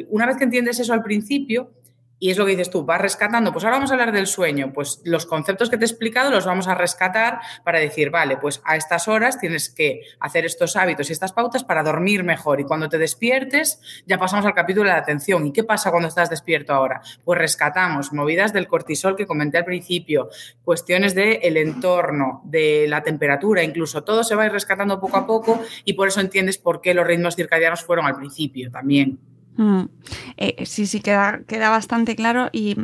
una 0.09 0.25
vez 0.25 0.37
que 0.37 0.43
entiendes 0.43 0.79
eso 0.79 0.93
al 0.93 1.03
principio, 1.03 1.71
Y 2.19 2.31
es 2.31 2.37
lo 2.37 2.45
que 2.45 2.51
dices 2.51 2.69
tú, 2.69 2.83
vas 2.83 2.99
rescatando, 2.99 3.53
pues 3.53 3.63
ahora 3.63 3.77
vamos 3.77 3.91
a 3.91 3.93
hablar 3.93 4.11
del 4.11 4.27
sueño, 4.27 4.71
pues 4.73 5.01
los 5.05 5.25
conceptos 5.25 5.69
que 5.69 5.77
te 5.77 5.85
he 5.85 5.87
explicado 5.87 6.29
los 6.29 6.45
vamos 6.45 6.67
a 6.67 6.75
rescatar 6.75 7.39
para 7.63 7.79
decir, 7.79 8.09
vale, 8.09 8.35
pues 8.37 8.61
a 8.65 8.75
estas 8.75 9.07
horas 9.07 9.39
tienes 9.39 9.69
que 9.69 10.01
hacer 10.19 10.45
estos 10.45 10.75
hábitos 10.75 11.09
y 11.09 11.13
estas 11.13 11.31
pautas 11.31 11.63
para 11.63 11.81
dormir 11.81 12.23
mejor 12.23 12.59
y 12.59 12.65
cuando 12.65 12.89
te 12.89 12.97
despiertes 12.97 13.79
ya 14.05 14.17
pasamos 14.17 14.45
al 14.45 14.53
capítulo 14.53 14.89
de 14.89 14.95
la 14.95 14.99
atención. 14.99 15.45
¿Y 15.45 15.53
qué 15.53 15.63
pasa 15.63 15.91
cuando 15.91 16.09
estás 16.09 16.29
despierto 16.29 16.73
ahora? 16.73 17.01
Pues 17.23 17.39
rescatamos 17.39 18.11
movidas 18.11 18.51
del 18.51 18.67
cortisol 18.67 19.15
que 19.15 19.25
comenté 19.25 19.57
al 19.57 19.65
principio, 19.65 20.29
cuestiones 20.63 21.15
del 21.15 21.39
el 21.41 21.57
entorno, 21.57 22.41
de 22.43 22.85
la 22.87 23.01
temperatura, 23.01 23.63
incluso 23.63 24.03
todo 24.03 24.23
se 24.23 24.35
va 24.35 24.43
a 24.43 24.45
ir 24.47 24.51
rescatando 24.51 24.99
poco 24.99 25.17
a 25.17 25.25
poco 25.25 25.61
y 25.85 25.93
por 25.93 26.09
eso 26.09 26.19
entiendes 26.19 26.57
por 26.57 26.81
qué 26.81 26.93
los 26.93 27.07
ritmos 27.07 27.35
circadianos 27.35 27.83
fueron 27.83 28.05
al 28.05 28.15
principio 28.15 28.69
también. 28.69 29.38
Mm. 29.59 29.89
Eh, 30.37 30.65
sí, 30.65 30.85
sí, 30.87 31.01
queda, 31.01 31.43
bastante 31.69 32.15
claro 32.15 32.47
y, 32.53 32.77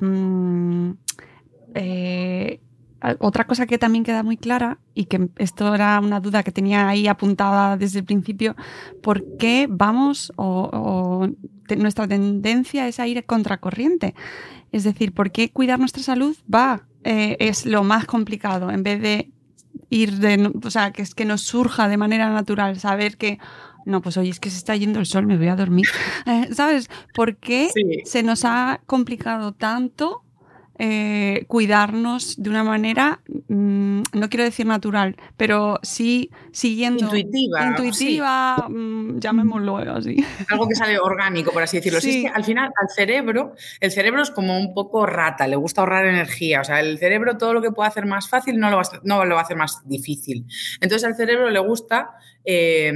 mm, 0.00 0.92
eh, 1.74 2.60
otra 3.18 3.44
cosa 3.44 3.66
que 3.66 3.76
también 3.76 4.04
queda 4.04 4.22
muy 4.22 4.36
clara 4.36 4.78
y 4.94 5.06
que 5.06 5.30
esto 5.38 5.74
era 5.74 5.98
una 5.98 6.20
duda 6.20 6.44
que 6.44 6.52
tenía 6.52 6.88
ahí 6.88 7.08
apuntada 7.08 7.76
desde 7.76 7.98
el 8.00 8.04
principio, 8.04 8.54
¿por 9.02 9.36
qué 9.36 9.66
vamos 9.68 10.32
o, 10.36 11.26
nuestra 11.76 12.06
tendencia 12.06 12.86
es 12.86 13.00
a 13.00 13.08
ir 13.08 13.24
contracorriente? 13.26 14.14
Es 14.70 14.84
decir, 14.84 15.12
¿por 15.12 15.32
qué 15.32 15.50
cuidar 15.50 15.80
nuestra 15.80 16.04
salud 16.04 16.36
va? 16.52 16.86
Eh, 17.02 17.36
es 17.40 17.66
lo 17.66 17.82
más 17.82 18.04
complicado 18.04 18.70
en 18.70 18.84
vez 18.84 19.02
de 19.02 19.32
ir 19.88 20.18
de, 20.18 20.52
o 20.62 20.70
sea, 20.70 20.92
que 20.92 21.02
es 21.02 21.14
que 21.16 21.24
nos 21.24 21.40
surja 21.40 21.88
de 21.88 21.96
manera 21.96 22.30
natural 22.30 22.78
saber 22.78 23.16
que 23.16 23.38
no, 23.84 24.00
pues 24.02 24.16
oye, 24.16 24.30
es 24.30 24.40
que 24.40 24.50
se 24.50 24.58
está 24.58 24.76
yendo 24.76 24.98
el 24.98 25.06
sol, 25.06 25.26
me 25.26 25.36
voy 25.36 25.48
a 25.48 25.56
dormir. 25.56 25.86
Eh, 26.26 26.48
¿Sabes? 26.52 26.90
¿Por 27.14 27.36
qué 27.36 27.70
se 28.04 28.22
nos 28.22 28.44
ha 28.44 28.80
complicado 28.86 29.52
tanto 29.52 30.22
eh, 30.82 31.44
cuidarnos 31.46 32.42
de 32.42 32.48
una 32.48 32.64
manera, 32.64 33.20
mm, 33.48 34.00
no 34.14 34.30
quiero 34.30 34.44
decir 34.44 34.64
natural, 34.64 35.14
pero 35.36 35.78
sí 35.82 36.30
siguiendo. 36.52 37.04
Intuitiva. 37.04 37.66
Intuitiva, 37.66 38.66
mm, 38.66 39.18
llamémoslo 39.18 39.76
así. 39.76 40.24
Algo 40.48 40.66
que 40.66 40.74
sale 40.74 40.98
orgánico, 40.98 41.52
por 41.52 41.62
así 41.62 41.76
decirlo. 41.76 42.00
Sí. 42.00 42.26
al 42.32 42.44
final, 42.44 42.70
al 42.80 42.88
cerebro, 42.88 43.52
el 43.78 43.92
cerebro 43.92 44.22
es 44.22 44.30
como 44.30 44.58
un 44.58 44.72
poco 44.72 45.04
rata, 45.04 45.46
le 45.46 45.56
gusta 45.56 45.82
ahorrar 45.82 46.06
energía. 46.06 46.62
O 46.62 46.64
sea, 46.64 46.80
el 46.80 46.96
cerebro 46.98 47.36
todo 47.36 47.52
lo 47.52 47.60
que 47.60 47.72
puede 47.72 47.90
hacer 47.90 48.06
más 48.06 48.30
fácil 48.30 48.58
no 48.58 48.70
lo 48.70 48.78
va 48.78 48.84
no 49.02 49.22
lo 49.26 49.34
va 49.34 49.42
a 49.42 49.44
hacer 49.44 49.58
más 49.58 49.86
difícil. 49.86 50.46
Entonces, 50.80 51.06
al 51.06 51.14
cerebro 51.14 51.50
le 51.50 51.60
gusta. 51.60 52.12
Eh, 52.42 52.90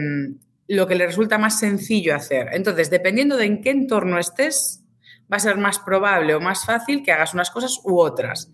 lo 0.68 0.86
que 0.86 0.94
le 0.94 1.06
resulta 1.06 1.38
más 1.38 1.58
sencillo 1.58 2.14
hacer. 2.14 2.48
Entonces, 2.52 2.90
dependiendo 2.90 3.36
de 3.36 3.46
en 3.46 3.62
qué 3.62 3.70
entorno 3.70 4.18
estés, 4.18 4.82
va 5.32 5.36
a 5.36 5.40
ser 5.40 5.56
más 5.56 5.78
probable 5.78 6.34
o 6.34 6.40
más 6.40 6.64
fácil 6.64 7.02
que 7.02 7.12
hagas 7.12 7.34
unas 7.34 7.50
cosas 7.50 7.80
u 7.84 7.98
otras. 7.98 8.50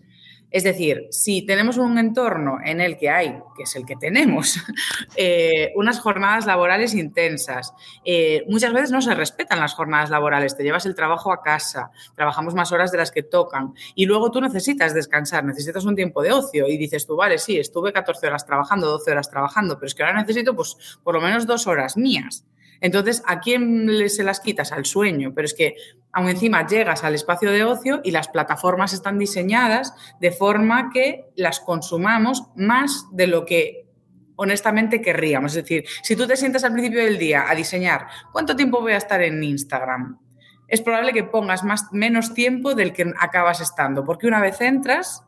Es 0.51 0.65
decir, 0.65 1.07
si 1.11 1.43
tenemos 1.45 1.77
un 1.77 1.97
entorno 1.97 2.57
en 2.63 2.81
el 2.81 2.97
que 2.97 3.09
hay, 3.09 3.39
que 3.55 3.63
es 3.63 3.75
el 3.77 3.85
que 3.85 3.95
tenemos, 3.95 4.57
eh, 5.15 5.71
unas 5.75 5.99
jornadas 5.99 6.45
laborales 6.45 6.93
intensas, 6.93 7.73
eh, 8.03 8.43
muchas 8.49 8.73
veces 8.73 8.91
no 8.91 9.01
se 9.01 9.15
respetan 9.15 9.61
las 9.61 9.73
jornadas 9.73 10.09
laborales, 10.09 10.57
te 10.57 10.63
llevas 10.63 10.85
el 10.85 10.93
trabajo 10.93 11.31
a 11.31 11.41
casa, 11.41 11.91
trabajamos 12.15 12.53
más 12.53 12.71
horas 12.73 12.91
de 12.91 12.97
las 12.97 13.11
que 13.11 13.23
tocan 13.23 13.73
y 13.95 14.05
luego 14.05 14.29
tú 14.29 14.41
necesitas 14.41 14.93
descansar, 14.93 15.45
necesitas 15.45 15.85
un 15.85 15.95
tiempo 15.95 16.21
de 16.21 16.33
ocio 16.33 16.67
y 16.67 16.77
dices 16.77 17.07
tú, 17.07 17.15
vale, 17.15 17.37
sí, 17.37 17.57
estuve 17.57 17.93
14 17.93 18.27
horas 18.27 18.45
trabajando, 18.45 18.87
12 18.87 19.11
horas 19.11 19.29
trabajando, 19.29 19.75
pero 19.75 19.87
es 19.87 19.95
que 19.95 20.03
ahora 20.03 20.19
necesito 20.19 20.53
pues 20.53 20.99
por 21.01 21.15
lo 21.15 21.21
menos 21.21 21.47
dos 21.47 21.65
horas 21.65 21.95
mías. 21.95 22.45
Entonces, 22.81 23.23
¿a 23.27 23.39
quién 23.39 23.87
se 24.09 24.23
las 24.23 24.39
quitas? 24.39 24.71
Al 24.71 24.85
sueño. 24.85 25.33
Pero 25.33 25.45
es 25.45 25.53
que 25.53 25.75
aún 26.11 26.29
encima 26.29 26.67
llegas 26.67 27.03
al 27.03 27.15
espacio 27.15 27.51
de 27.51 27.63
ocio 27.63 28.01
y 28.03 28.11
las 28.11 28.27
plataformas 28.27 28.91
están 28.93 29.17
diseñadas 29.17 29.93
de 30.19 30.31
forma 30.31 30.89
que 30.91 31.25
las 31.35 31.59
consumamos 31.59 32.43
más 32.55 33.05
de 33.11 33.27
lo 33.27 33.45
que 33.45 33.85
honestamente 34.35 35.01
querríamos. 35.01 35.55
Es 35.55 35.63
decir, 35.63 35.85
si 36.01 36.15
tú 36.15 36.25
te 36.25 36.35
sientas 36.35 36.63
al 36.63 36.73
principio 36.73 37.03
del 37.03 37.19
día 37.19 37.45
a 37.47 37.53
diseñar 37.53 38.07
cuánto 38.31 38.55
tiempo 38.55 38.81
voy 38.81 38.93
a 38.93 38.97
estar 38.97 39.21
en 39.21 39.43
Instagram, 39.43 40.17
es 40.67 40.81
probable 40.81 41.13
que 41.13 41.23
pongas 41.23 41.63
más, 41.63 41.91
menos 41.91 42.33
tiempo 42.33 42.73
del 42.73 42.93
que 42.93 43.13
acabas 43.19 43.59
estando, 43.59 44.03
porque 44.03 44.25
una 44.25 44.41
vez 44.41 44.59
entras, 44.61 45.23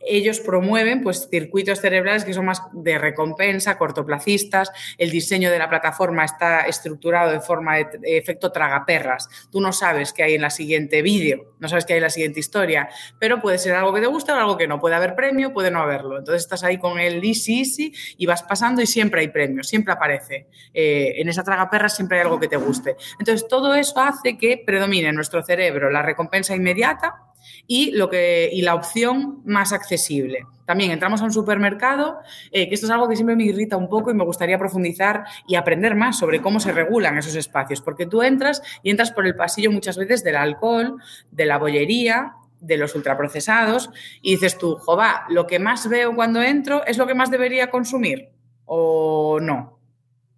ellos 0.00 0.40
promueven 0.40 1.02
pues, 1.02 1.28
circuitos 1.30 1.80
cerebrales 1.80 2.24
que 2.24 2.32
son 2.32 2.46
más 2.46 2.62
de 2.72 2.98
recompensa, 2.98 3.76
cortoplacistas, 3.78 4.70
el 4.98 5.10
diseño 5.10 5.50
de 5.50 5.58
la 5.58 5.68
plataforma 5.68 6.24
está 6.24 6.62
estructurado 6.62 7.30
de 7.30 7.40
forma 7.40 7.76
de 7.76 8.18
efecto 8.18 8.50
tragaperras. 8.50 9.28
Tú 9.50 9.60
no 9.60 9.72
sabes 9.72 10.12
qué 10.12 10.22
hay 10.22 10.34
en 10.34 10.42
la 10.42 10.50
siguiente 10.50 11.02
vídeo, 11.02 11.54
no 11.58 11.68
sabes 11.68 11.84
qué 11.84 11.94
hay 11.94 11.98
en 11.98 12.04
la 12.04 12.10
siguiente 12.10 12.40
historia, 12.40 12.88
pero 13.18 13.40
puede 13.40 13.58
ser 13.58 13.74
algo 13.74 13.92
que 13.92 14.00
te 14.00 14.06
gusta 14.06 14.34
o 14.34 14.38
algo 14.38 14.56
que 14.56 14.66
no. 14.66 14.80
Puede 14.80 14.94
haber 14.94 15.14
premio, 15.14 15.52
puede 15.52 15.70
no 15.70 15.80
haberlo. 15.80 16.18
Entonces 16.18 16.42
estás 16.42 16.64
ahí 16.64 16.78
con 16.78 16.98
el 16.98 17.22
easy, 17.24 17.60
easy 17.60 17.92
y 18.16 18.26
vas 18.26 18.42
pasando 18.42 18.82
y 18.82 18.86
siempre 18.86 19.20
hay 19.20 19.28
premio, 19.28 19.62
siempre 19.62 19.92
aparece. 19.92 20.48
Eh, 20.72 21.14
en 21.16 21.28
esa 21.28 21.44
tragaperras 21.44 21.94
siempre 21.94 22.18
hay 22.18 22.24
algo 22.24 22.40
que 22.40 22.48
te 22.48 22.56
guste. 22.56 22.96
Entonces 23.18 23.46
todo 23.48 23.74
eso 23.74 24.00
hace 24.00 24.38
que 24.38 24.62
predomine 24.64 25.08
en 25.08 25.14
nuestro 25.14 25.42
cerebro 25.42 25.90
la 25.90 26.02
recompensa 26.02 26.54
inmediata 26.54 27.29
y, 27.66 27.92
lo 27.92 28.08
que, 28.08 28.48
y 28.52 28.62
la 28.62 28.74
opción 28.74 29.40
más 29.44 29.72
accesible. 29.72 30.46
También 30.64 30.90
entramos 30.90 31.20
a 31.20 31.24
un 31.24 31.32
supermercado, 31.32 32.18
eh, 32.52 32.68
que 32.68 32.74
esto 32.74 32.86
es 32.86 32.92
algo 32.92 33.08
que 33.08 33.16
siempre 33.16 33.36
me 33.36 33.44
irrita 33.44 33.76
un 33.76 33.88
poco 33.88 34.10
y 34.10 34.14
me 34.14 34.24
gustaría 34.24 34.58
profundizar 34.58 35.24
y 35.48 35.56
aprender 35.56 35.94
más 35.94 36.18
sobre 36.18 36.40
cómo 36.40 36.60
se 36.60 36.72
regulan 36.72 37.18
esos 37.18 37.34
espacios, 37.34 37.80
porque 37.80 38.06
tú 38.06 38.22
entras 38.22 38.62
y 38.82 38.90
entras 38.90 39.10
por 39.10 39.26
el 39.26 39.34
pasillo 39.34 39.72
muchas 39.72 39.96
veces 39.96 40.22
del 40.22 40.36
alcohol, 40.36 40.96
de 41.30 41.46
la 41.46 41.58
bollería, 41.58 42.34
de 42.60 42.76
los 42.76 42.94
ultraprocesados 42.94 43.90
y 44.20 44.32
dices 44.32 44.58
tú, 44.58 44.76
jova, 44.76 45.24
lo 45.28 45.46
que 45.46 45.58
más 45.58 45.88
veo 45.88 46.14
cuando 46.14 46.42
entro 46.42 46.84
es 46.86 46.98
lo 46.98 47.06
que 47.06 47.14
más 47.14 47.30
debería 47.30 47.70
consumir 47.70 48.28
o 48.66 49.40
no. 49.40 49.78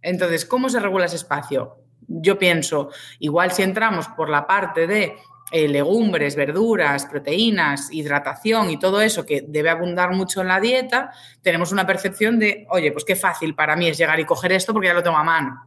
Entonces, 0.01 0.45
¿cómo 0.45 0.69
se 0.69 0.81
regula 0.81 1.07
ese 1.07 1.17
espacio? 1.17 1.77
Yo 2.09 2.39
pienso, 2.39 2.91
igual 3.19 3.53
si 3.53 3.63
entramos 3.63 4.09
por 4.09 4.29
la 4.29 4.47
parte 4.47 4.87
de 4.87 5.17
eh, 5.53 5.69
legumbres, 5.69 6.35
verduras, 6.35 7.07
proteínas, 7.07 7.93
hidratación 7.93 8.71
y 8.71 8.79
todo 8.79 9.03
eso 9.03 9.27
que 9.27 9.45
debe 9.47 9.69
abundar 9.71 10.13
mucho 10.13 10.41
en 10.41 10.49
la 10.49 10.61
dieta, 10.61 11.13
tenemos 11.43 11.73
una 11.73 11.87
percepción 11.87 12.39
de, 12.39 12.67
oye, 12.71 12.91
pues 12.91 13.05
qué 13.05 13.17
fácil 13.17 13.55
para 13.55 13.77
mí 13.77 13.89
es 13.89 13.99
llegar 13.99 14.19
y 14.19 14.25
coger 14.25 14.53
esto 14.53 14.73
porque 14.73 14.89
ya 14.89 14.95
lo 14.95 15.03
tengo 15.03 15.19
a 15.19 15.25
mano. 15.25 15.67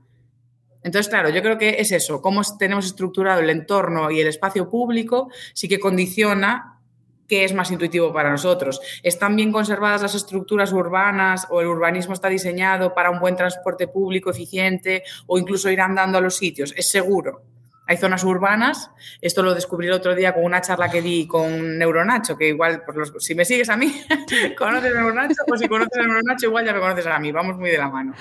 Entonces, 0.83 1.09
claro, 1.09 1.29
yo 1.29 1.41
creo 1.41 1.57
que 1.57 1.77
es 1.79 1.91
eso, 1.91 2.21
cómo 2.21 2.41
tenemos 2.57 2.85
estructurado 2.85 3.41
el 3.41 3.49
entorno 3.49 4.11
y 4.11 4.21
el 4.21 4.27
espacio 4.27 4.69
público 4.69 5.29
sí 5.53 5.67
que 5.67 5.79
condiciona 5.79 6.79
qué 7.27 7.43
es 7.43 7.53
más 7.53 7.71
intuitivo 7.71 8.13
para 8.13 8.29
nosotros. 8.29 8.81
¿Están 9.03 9.35
bien 9.35 9.51
conservadas 9.51 10.01
las 10.01 10.15
estructuras 10.15 10.71
urbanas 10.73 11.47
o 11.49 11.61
el 11.61 11.67
urbanismo 11.67 12.13
está 12.13 12.29
diseñado 12.29 12.93
para 12.93 13.09
un 13.09 13.19
buen 13.19 13.35
transporte 13.35 13.87
público 13.87 14.29
eficiente 14.29 15.03
o 15.27 15.37
incluso 15.37 15.69
ir 15.69 15.81
andando 15.81 16.17
a 16.17 16.21
los 16.21 16.37
sitios? 16.37 16.73
Es 16.75 16.89
seguro. 16.89 17.54
Hay 17.87 17.97
zonas 17.97 18.23
urbanas, 18.23 18.89
esto 19.21 19.43
lo 19.43 19.53
descubrí 19.53 19.87
el 19.87 19.93
otro 19.93 20.15
día 20.15 20.33
con 20.33 20.43
una 20.43 20.59
charla 20.59 20.89
que 20.89 21.03
di 21.03 21.27
con 21.27 21.77
Neuronacho, 21.77 22.35
que 22.35 22.47
igual, 22.47 22.83
pues 22.83 23.13
si 23.19 23.35
me 23.35 23.45
sigues 23.45 23.69
a 23.69 23.77
mí, 23.77 23.93
conoces 24.57 24.91
a 24.91 24.95
Neuronacho, 24.95 25.35
pues 25.47 25.61
si 25.61 25.67
conoces 25.67 25.99
a 25.99 26.01
Neuronacho, 26.01 26.47
igual 26.47 26.65
ya 26.65 26.73
me 26.73 26.79
conoces 26.79 27.05
a 27.05 27.19
mí, 27.19 27.31
vamos 27.31 27.57
muy 27.57 27.69
de 27.69 27.77
la 27.77 27.89
mano. 27.89 28.13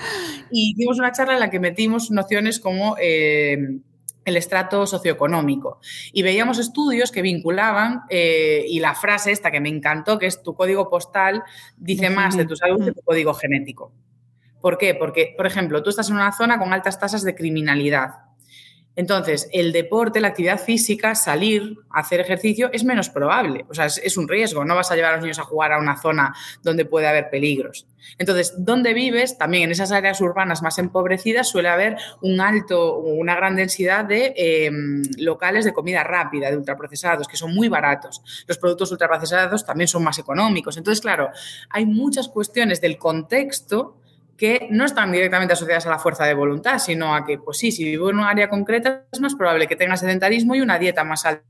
Y 0.51 0.75
dimos 0.75 0.99
una 0.99 1.11
charla 1.11 1.33
en 1.33 1.39
la 1.39 1.49
que 1.49 1.59
metimos 1.59 2.11
nociones 2.11 2.59
como 2.59 2.95
eh, 2.99 3.79
el 4.23 4.37
estrato 4.37 4.85
socioeconómico. 4.85 5.79
Y 6.13 6.21
veíamos 6.21 6.59
estudios 6.59 7.11
que 7.11 7.23
vinculaban, 7.23 8.01
eh, 8.09 8.65
y 8.67 8.79
la 8.79 8.93
frase 8.93 9.31
esta 9.31 9.49
que 9.49 9.61
me 9.61 9.69
encantó, 9.69 10.19
que 10.19 10.27
es 10.27 10.43
tu 10.43 10.53
código 10.53 10.91
postal, 10.91 11.41
dice 11.75 12.11
más 12.11 12.37
de 12.37 12.45
tu 12.45 12.55
salud 12.55 12.85
que 12.85 12.91
tu 12.91 13.01
código 13.01 13.33
genético. 13.33 13.91
¿Por 14.61 14.77
qué? 14.77 14.93
Porque, 14.93 15.33
por 15.35 15.47
ejemplo, 15.47 15.81
tú 15.81 15.89
estás 15.89 16.09
en 16.09 16.17
una 16.17 16.31
zona 16.31 16.59
con 16.59 16.71
altas 16.71 16.99
tasas 16.99 17.23
de 17.23 17.33
criminalidad 17.33 18.25
entonces, 18.95 19.49
el 19.51 19.73
deporte, 19.73 20.21
la 20.21 20.29
actividad 20.29 20.59
física, 20.59 21.15
salir, 21.15 21.79
hacer 21.89 22.21
ejercicio 22.21 22.69
es 22.71 22.85
menos 22.85 23.09
probable. 23.09 23.65
O 23.69 23.73
sea, 23.73 23.87
es, 23.87 24.17
un 24.17 24.27
riesgo. 24.27 24.63
No 24.63 24.75
vas 24.75 24.89
a 24.89 24.95
llevar 24.95 25.11
a 25.11 25.15
los 25.15 25.23
niños 25.23 25.39
a 25.39 25.43
jugar 25.43 25.73
a 25.73 25.79
una 25.79 25.97
zona 25.97 26.33
donde 26.63 26.85
puede 26.85 27.07
haber 27.07 27.29
peligros. 27.29 27.87
Entonces, 28.17 28.53
donde 28.57 28.93
vives, 28.93 29.37
también 29.37 29.63
en 29.63 29.71
esas 29.71 29.91
áreas 29.91 30.21
urbanas 30.21 30.61
más 30.61 30.77
empobrecidas, 30.79 31.49
suele 31.49 31.67
haber 31.67 31.97
un 32.21 32.39
alto, 32.39 32.99
una 32.99 33.35
gran 33.35 33.57
densidad 33.57 34.05
de 34.05 34.33
em, 34.37 35.01
locales 35.17 35.65
de 35.65 35.73
comida 35.73 36.03
rápida, 36.03 36.49
de 36.49 36.57
ultraprocesados, 36.57 37.27
que 37.27 37.35
son 37.35 37.53
muy 37.53 37.67
baratos. 37.67 38.21
Los 38.47 38.57
productos 38.57 38.91
ultraprocesados 38.91 39.65
también 39.65 39.89
son 39.89 40.03
más 40.03 40.19
económicos. 40.19 40.77
Entonces, 40.77 41.01
claro, 41.01 41.31
hay 41.69 41.85
muchas 41.85 42.29
cuestiones 42.29 42.79
del 42.79 42.97
contexto 42.97 43.97
que 44.37 44.67
no 44.71 44.85
están 44.85 45.11
directamente 45.11 45.53
asociadas 45.53 45.85
a 45.85 45.89
la 45.89 45.99
fuerza 45.99 46.25
de 46.25 46.33
voluntad, 46.33 46.79
sino 46.79 47.15
a 47.15 47.25
que, 47.25 47.37
pues 47.37 47.57
sí, 47.57 47.71
si 47.71 47.83
vivo 47.83 48.09
en 48.09 48.19
un 48.19 48.25
área 48.25 48.49
concreta 48.49 49.05
es 49.11 49.21
más 49.21 49.35
probable 49.35 49.67
que 49.67 49.75
tenga 49.75 49.95
sedentarismo 49.97 50.55
y 50.55 50.61
una 50.61 50.77
dieta 50.77 51.03
más 51.03 51.25
alta 51.25 51.43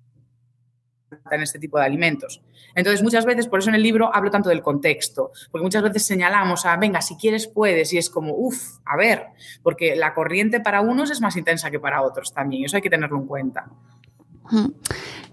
en 1.31 1.41
este 1.41 1.59
tipo 1.59 1.79
de 1.79 1.85
alimentos. 1.85 2.41
Entonces, 2.75 3.01
muchas 3.01 3.25
veces, 3.25 3.47
por 3.47 3.59
eso 3.59 3.69
en 3.69 3.75
el 3.75 3.83
libro 3.83 4.13
hablo 4.13 4.29
tanto 4.29 4.49
del 4.49 4.61
contexto, 4.61 5.31
porque 5.49 5.63
muchas 5.63 5.81
veces 5.81 6.05
señalamos 6.05 6.65
a, 6.65 6.75
venga, 6.75 7.01
si 7.01 7.15
quieres 7.15 7.47
puedes, 7.47 7.93
y 7.93 7.97
es 7.97 8.09
como, 8.09 8.33
uff, 8.35 8.79
a 8.85 8.97
ver, 8.97 9.27
porque 9.63 9.95
la 9.95 10.13
corriente 10.13 10.59
para 10.59 10.81
unos 10.81 11.09
es 11.09 11.21
más 11.21 11.37
intensa 11.37 11.71
que 11.71 11.79
para 11.79 12.01
otros 12.01 12.33
también, 12.33 12.65
eso 12.65 12.75
hay 12.75 12.81
que 12.83 12.89
tenerlo 12.89 13.17
en 13.17 13.25
cuenta. 13.25 13.67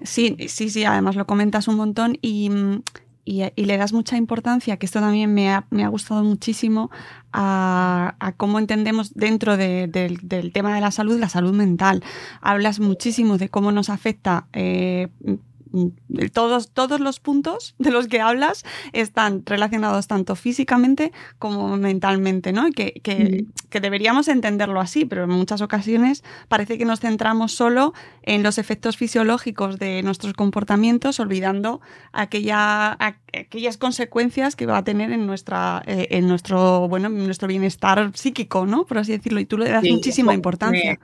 Sí, 0.03 0.37
sí, 0.49 0.71
sí, 0.71 0.85
además 0.85 1.17
lo 1.17 1.27
comentas 1.27 1.69
un 1.69 1.77
montón 1.77 2.17
y, 2.23 2.51
le 3.25 3.77
das 3.77 3.93
mucha 3.93 4.17
importancia, 4.17 4.77
que 4.77 4.87
esto 4.87 5.01
también 5.01 5.33
me 5.33 5.51
ha, 5.51 5.89
gustado 5.89 6.25
muchísimo, 6.25 6.91
a, 7.33 8.35
cómo 8.37 8.59
entendemos 8.59 9.15
dentro 9.15 9.57
del 9.57 10.51
tema 10.53 10.75
de 10.75 10.81
la 10.81 10.91
salud, 10.91 11.19
la 11.19 11.29
salud 11.29 11.55
mental. 11.55 12.03
Hablas 12.41 12.81
muchísimo 12.81 13.39
de 13.39 13.49
cómo 13.49 13.73
nos 13.73 13.91
afecta 13.91 14.47
eh, 14.53 15.09
todos, 16.33 16.71
todos 16.71 17.01
los 17.01 17.21
puntos 17.21 17.75
de 17.79 17.91
los 17.91 18.09
que 18.09 18.21
hablas 18.21 18.65
están 18.93 19.43
relacionados 19.47 20.07
tanto 20.07 20.37
físicamente 20.37 21.13
como 21.39 21.77
mentalmente, 21.77 22.53
¿no? 22.53 22.71
Que, 22.71 23.01
que, 23.03 23.47
que, 23.71 23.81
deberíamos 23.81 24.29
entenderlo 24.29 24.81
así, 24.81 25.05
pero 25.05 25.25
en 25.25 25.31
muchas 25.31 25.61
ocasiones 25.61 26.23
parece 26.49 26.79
que 26.79 26.85
nos 26.85 27.01
centramos 27.01 27.53
solo 27.53 27.95
en 28.23 28.43
los 28.43 28.59
efectos 28.59 28.97
fisiológicos 28.97 29.79
de 29.79 30.03
nuestros 30.03 30.35
comportamientos, 30.35 31.21
olvidando 31.21 31.81
aquella, 32.13 32.97
aquellas 33.01 33.77
consecuencias 33.77 34.57
que 34.57 34.67
va 34.67 34.79
a 34.79 34.85
tener 34.85 35.13
en 35.13 35.27
nuestra, 35.27 35.83
eh, 35.87 36.09
en 36.11 36.29
nuestro, 36.29 36.89
bueno, 36.89 37.09
en 37.09 37.25
nuestro 37.25 37.49
bienestar 37.49 38.13
psíquico, 38.15 38.67
¿no? 38.67 38.85
Por 38.85 38.99
así 38.99 39.13
decirlo, 39.13 39.41
y 39.41 39.47
tú 39.47 39.59
le 39.59 39.71
das 39.71 39.85
muchísima 39.85 40.35
importancia. 40.35 40.99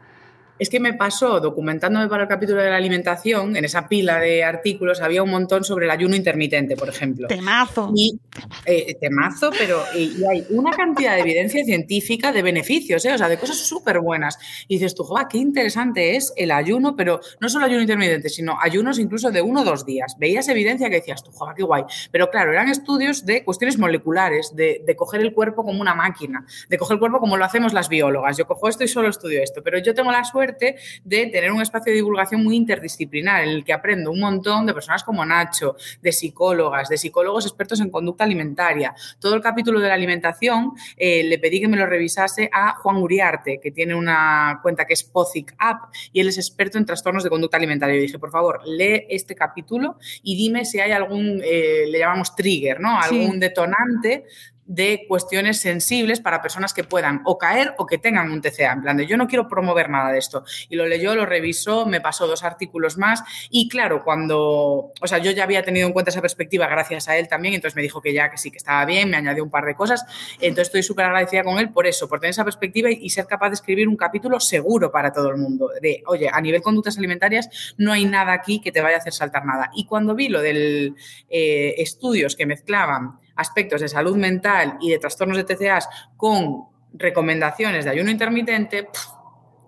Es 0.59 0.69
que 0.71 0.81
me 0.81 0.95
pasó, 0.95 1.39
documentándome 1.41 2.09
para 2.09 2.25
el 2.25 2.29
capítulo 2.29 2.61
de 2.61 2.71
la 2.71 2.77
alimentación, 2.77 3.57
en 3.57 3.65
esa 3.65 3.89
pila 3.89 4.19
de 4.19 4.43
artículos 4.43 5.01
había 5.01 5.23
un 5.23 5.31
montón 5.31 5.63
sobre 5.63 5.87
el 5.87 5.91
ayuno 5.91 6.17
intermitente, 6.17 6.77
por 6.77 6.89
ejemplo. 6.89 7.29
Temazo. 7.29 7.93
Y, 7.95 8.19
eh, 8.65 8.97
temazo, 9.01 9.51
pero 9.57 9.81
y, 9.95 10.25
hay 10.25 10.45
una 10.51 10.73
cantidad 10.73 11.15
de 11.15 11.21
evidencia 11.21 11.65
científica 11.65 12.33
de 12.33 12.43
beneficios, 12.43 13.05
¿eh? 13.05 13.13
o 13.13 13.19
sea, 13.19 13.29
de 13.29 13.39
cosas 13.39 13.57
súper 13.57 14.01
buenas. 14.01 14.39
Y 14.67 14.77
dices 14.77 14.95
tú, 14.95 15.05
joder, 15.05 15.27
qué 15.31 15.39
interesante 15.39 16.17
es 16.17 16.33
el 16.37 16.51
ayuno, 16.51 16.97
pero 16.97 17.21
no 17.41 17.49
solo 17.49 17.67
ayuno 17.67 17.83
intermitente, 17.83 18.29
sino 18.29 18.59
ayunos 18.61 18.99
incluso 18.99 19.31
de 19.31 19.43
uno 19.43 19.61
o 19.61 19.65
dos 19.65 19.87
días. 19.87 20.17
Veías 20.19 20.49
evidencia 20.49 20.89
que 20.89 20.97
decías 20.97 21.23
tú, 21.23 21.31
joder, 21.31 21.55
qué 21.55 21.63
guay. 21.63 21.85
Pero 22.11 22.31
claro, 22.31 22.51
eran 22.53 22.69
estudios 22.69 23.25
de 23.25 23.45
cuestiones 23.45 23.79
moleculares, 23.79 24.57
de, 24.57 24.83
de 24.85 24.97
coger 24.97 25.21
el 25.21 25.33
cuerpo 25.33 25.65
como 25.65 25.81
una 25.81 25.95
máquina, 25.95 26.45
de 26.69 26.79
coger 26.79 26.97
el 26.97 27.01
cuerpo 27.01 27.21
como 27.21 27.37
lo 27.37 27.45
hacemos 27.45 27.73
las 27.73 27.89
biólogas. 27.89 28.37
Yo 28.37 28.47
cojo 28.47 28.69
esto 28.69 28.83
y 28.83 28.89
solo 28.89 29.09
estudio 29.09 29.41
esto, 29.41 29.63
pero 29.63 29.79
yo 29.79 29.95
tengo 29.95 30.11
la 30.11 30.25
suerte 30.25 30.48
de 30.53 31.27
tener 31.27 31.53
un 31.53 31.63
espacio 31.63 31.93
de 31.93 31.97
divulgación 31.97 32.43
muy 32.43 32.57
interdisciplinar 32.57 33.45
en 33.45 33.51
el 33.51 33.65
que 33.65 33.73
aprendo 33.73 34.11
un 34.11 34.21
montón 34.21 34.67
de 34.67 34.75
personas 34.75 35.05
como 35.05 35.25
Nacho, 35.25 35.77
de 36.03 36.13
psicólogas, 36.13 36.89
de 36.89 36.97
psicólogos 36.97 37.47
expertos 37.47 37.81
en 37.81 37.91
conducta 37.91 38.25
alimentaria. 38.25 38.95
Todo 39.19 39.35
el 39.35 39.41
capítulo 39.41 39.81
de 39.81 39.89
la 39.89 39.95
alimentación 39.95 40.73
eh, 40.97 41.25
le 41.25 41.39
pedí 41.39 41.61
que 41.61 41.69
me 41.69 41.77
lo 41.77 41.87
revisase 41.87 42.49
a 42.53 42.75
Juan 42.75 42.97
Uriarte, 42.97 43.61
que 43.61 43.71
tiene 43.71 43.95
una 43.95 44.61
cuenta 44.63 44.85
que 44.85 44.95
es 44.95 45.05
POCIC 45.05 45.55
App 45.59 45.93
y 46.13 46.21
él 46.21 46.29
es 46.29 46.39
experto 46.39 46.79
en 46.79 46.85
trastornos 46.85 47.25
de 47.25 47.31
conducta 47.31 47.57
alimentaria. 47.57 47.97
Y 47.97 48.01
dije, 48.01 48.19
por 48.19 48.31
favor, 48.31 48.61
lee 48.67 49.07
este 49.09 49.35
capítulo 49.35 49.99
y 50.23 50.37
dime 50.37 50.65
si 50.65 50.81
hay 50.81 50.93
algún, 50.93 51.41
eh, 51.45 51.85
le 51.89 51.99
llamamos 51.99 52.35
trigger, 52.35 52.81
¿no? 52.81 53.01
Algún 53.01 53.41
detonante 53.41 54.25
de 54.69 55.07
cuestiones 55.09 55.61
sensibles 55.61 56.21
para 56.21 56.43
personas 56.43 56.75
que 56.75 56.85
puedan 56.85 57.23
o 57.25 57.39
caer 57.39 57.75
o 57.79 57.87
que 57.87 57.97
tengan 57.97 58.31
un 58.31 58.43
TCA. 58.43 58.73
En 58.73 58.83
plan 58.83 58.97
de 58.99 59.07
yo 59.07 59.17
no 59.17 59.27
quiero 59.27 59.49
promover 59.49 59.89
nada 59.89 60.13
de 60.13 60.19
esto. 60.19 60.45
Y 60.69 60.77
lo 60.77 60.87
leyó, 60.87 61.15
lo 61.15 61.25
revisó, 61.25 61.87
me 61.87 62.03
pasó 62.03 62.27
dos 62.27 62.45
artículos 62.45 62.99
más. 62.99 63.25
Y 63.51 63.69
claro, 63.69 64.05
cuando, 64.05 64.93
o 65.01 65.07
sea, 65.07 65.19
yo 65.19 65.31
ya 65.31 65.45
había 65.45 65.63
tenido 65.63 65.87
en 65.87 65.95
cuenta 65.95 66.11
esa 66.11 66.21
perspectiva 66.21 66.67
gracias 66.69 67.09
a 67.09 67.17
él 67.17 67.29
también, 67.29 67.55
entonces 67.55 67.75
me 67.77 67.83
dijo 67.83 68.03
que 68.03 68.13
ya 68.13 68.31
que 68.31 68.37
sí, 68.37 68.51
que 68.51 68.59
estaba 68.59 68.85
bien, 68.85 69.11
me 69.11 69.17
añadió 69.17 69.43
un 69.43 69.51
par 69.51 69.65
de 69.65 69.75
cosas. 69.75 70.05
Entonces 70.35 70.69
estoy 70.69 70.83
súper 70.83 71.07
agradecida 71.07 71.43
con 71.43 71.59
él 71.59 71.71
por 71.71 71.87
eso, 71.87 72.07
por 72.07 72.21
tener 72.21 72.31
esa 72.31 72.45
perspectiva 72.45 72.91
y, 72.91 73.09
ser 73.09 73.27
capaz 73.27 73.49
de 73.49 73.55
escribir 73.55 73.89
un 73.89 73.97
capítulo 73.97 74.39
seguro 74.39 74.93
para 74.93 75.13
todo 75.13 75.31
el 75.31 75.39
mundo. 75.39 75.71
De, 75.81 76.03
oye, 76.07 76.29
a 76.31 76.41
nivel 76.43 76.61
conductas 76.61 76.99
alimentarias 76.99 77.75
no 77.79 77.91
hay 77.91 78.05
nada 78.05 78.35
aquí 78.35 78.61
que 78.61 78.71
te 78.71 78.83
vaya 78.83 78.97
a 78.97 78.99
hacer 78.99 79.15
saltar 79.15 79.47
nada. 79.47 79.71
Y 79.75 79.87
cuando 79.87 80.15
vi 80.15 80.29
lo 80.29 80.43
del 80.43 80.95
eh, 81.31 81.75
estudios 81.79 82.37
que 82.37 82.45
mezclaban 82.45 83.19
aspectos 83.39 83.81
de 83.81 83.89
salud 83.89 84.17
mental 84.17 84.77
y 84.81 84.91
de 84.91 84.99
trastornos 84.99 85.39
de 85.39 85.45
TCAs 85.45 85.89
con 86.17 86.65
recomendaciones 86.93 87.85
de 87.85 87.91
ayuno 87.91 88.11
intermitente, 88.11 88.89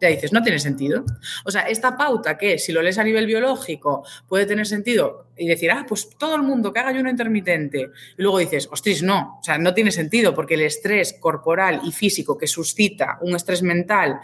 ya 0.01 0.09
dices, 0.09 0.33
no 0.33 0.43
tiene 0.43 0.59
sentido. 0.59 1.05
O 1.45 1.51
sea, 1.51 1.63
esta 1.63 1.97
pauta 1.97 2.37
que 2.37 2.59
si 2.59 2.73
lo 2.73 2.83
lees 2.83 2.99
a 2.99 3.05
nivel 3.05 3.27
biológico 3.27 4.05
puede 4.27 4.47
tener 4.47 4.67
sentido 4.67 5.29
y 5.37 5.47
decir, 5.47 5.71
ah, 5.71 5.85
pues 5.87 6.11
todo 6.19 6.35
el 6.37 6.43
mundo 6.43 6.73
que 6.73 6.81
haga 6.81 6.91
ayuno 6.91 7.11
intermitente. 7.11 7.91
Y 8.17 8.23
luego 8.23 8.39
dices, 8.39 8.69
ostras, 8.73 9.03
no, 9.03 9.39
o 9.41 9.45
sea, 9.45 9.59
no 9.59 9.75
tiene 9.75 9.93
sentido 9.93 10.35
porque 10.35 10.55
el 10.55 10.63
estrés 10.63 11.17
corporal 11.21 11.81
y 11.85 11.93
físico 11.93 12.39
que 12.39 12.47
suscita 12.47 13.19
un 13.21 13.37
estrés 13.37 13.63
mental 13.63 14.21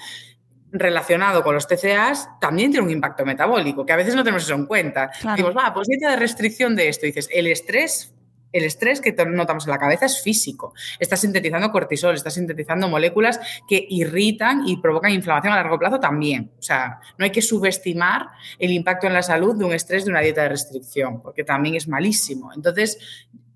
relacionado 0.72 1.42
con 1.42 1.54
los 1.54 1.66
TCAs 1.68 2.28
también 2.40 2.70
tiene 2.70 2.86
un 2.86 2.92
impacto 2.92 3.24
metabólico, 3.24 3.86
que 3.86 3.92
a 3.92 3.96
veces 3.96 4.14
no 4.14 4.24
tenemos 4.24 4.42
eso 4.42 4.54
en 4.54 4.66
cuenta. 4.66 5.10
Claro. 5.20 5.54
va, 5.54 5.72
pues 5.72 5.88
dieta 5.88 6.10
de 6.10 6.16
restricción 6.16 6.74
de 6.74 6.88
esto. 6.88 7.06
dices, 7.06 7.28
el 7.32 7.46
estrés 7.46 8.15
el 8.52 8.64
estrés 8.64 9.00
que 9.00 9.12
notamos 9.12 9.66
en 9.66 9.70
la 9.70 9.78
cabeza 9.78 10.06
es 10.06 10.22
físico. 10.22 10.72
Está 10.98 11.16
sintetizando 11.16 11.70
cortisol, 11.70 12.14
está 12.14 12.30
sintetizando 12.30 12.88
moléculas 12.88 13.40
que 13.68 13.86
irritan 13.88 14.66
y 14.66 14.78
provocan 14.78 15.12
inflamación 15.12 15.52
a 15.52 15.56
largo 15.56 15.78
plazo 15.78 16.00
también. 16.00 16.52
O 16.58 16.62
sea, 16.62 17.00
no 17.18 17.24
hay 17.24 17.30
que 17.30 17.42
subestimar 17.42 18.28
el 18.58 18.70
impacto 18.70 19.06
en 19.06 19.12
la 19.12 19.22
salud 19.22 19.56
de 19.56 19.64
un 19.64 19.72
estrés 19.72 20.04
de 20.04 20.10
una 20.10 20.20
dieta 20.20 20.42
de 20.42 20.50
restricción, 20.50 21.20
porque 21.22 21.44
también 21.44 21.74
es 21.74 21.88
malísimo. 21.88 22.52
Entonces, 22.54 22.98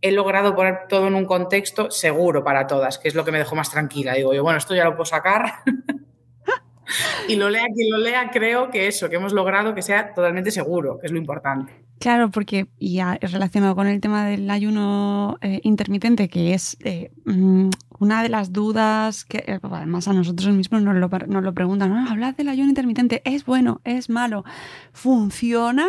he 0.00 0.12
logrado 0.12 0.54
poner 0.54 0.86
todo 0.88 1.08
en 1.08 1.14
un 1.14 1.24
contexto 1.24 1.90
seguro 1.90 2.42
para 2.42 2.66
todas, 2.66 2.98
que 2.98 3.08
es 3.08 3.14
lo 3.14 3.24
que 3.24 3.32
me 3.32 3.38
dejó 3.38 3.54
más 3.54 3.70
tranquila. 3.70 4.14
Digo 4.14 4.34
yo, 4.34 4.42
bueno, 4.42 4.58
esto 4.58 4.74
ya 4.74 4.84
lo 4.84 4.92
puedo 4.92 5.06
sacar. 5.06 5.62
y 7.28 7.36
lo 7.36 7.48
lea 7.50 7.66
quien 7.74 7.90
lo 7.90 7.98
lea, 7.98 8.30
creo 8.30 8.70
que 8.70 8.86
eso, 8.86 9.08
que 9.08 9.16
hemos 9.16 9.32
logrado 9.32 9.74
que 9.74 9.82
sea 9.82 10.14
totalmente 10.14 10.50
seguro, 10.50 10.98
que 10.98 11.06
es 11.06 11.12
lo 11.12 11.18
importante. 11.18 11.89
Claro, 12.00 12.30
porque 12.30 12.66
ya 12.80 13.18
relacionado 13.20 13.76
con 13.76 13.86
el 13.86 14.00
tema 14.00 14.24
del 14.24 14.50
ayuno 14.50 15.36
eh, 15.42 15.60
intermitente, 15.64 16.30
que 16.30 16.54
es 16.54 16.78
eh, 16.82 17.12
mm, 17.26 17.68
una 17.98 18.22
de 18.22 18.30
las 18.30 18.54
dudas 18.54 19.26
que 19.26 19.44
eh, 19.46 19.60
además 19.62 20.08
a 20.08 20.14
nosotros 20.14 20.48
mismos 20.54 20.80
nos 20.80 20.96
lo, 20.96 21.10
nos 21.10 21.42
lo 21.42 21.52
preguntan, 21.52 21.90
¿no? 21.90 22.10
hablad 22.10 22.34
del 22.34 22.48
ayuno 22.48 22.70
intermitente, 22.70 23.20
¿es 23.26 23.44
bueno? 23.44 23.82
¿Es 23.84 24.08
malo? 24.08 24.46
¿Funciona? 24.94 25.88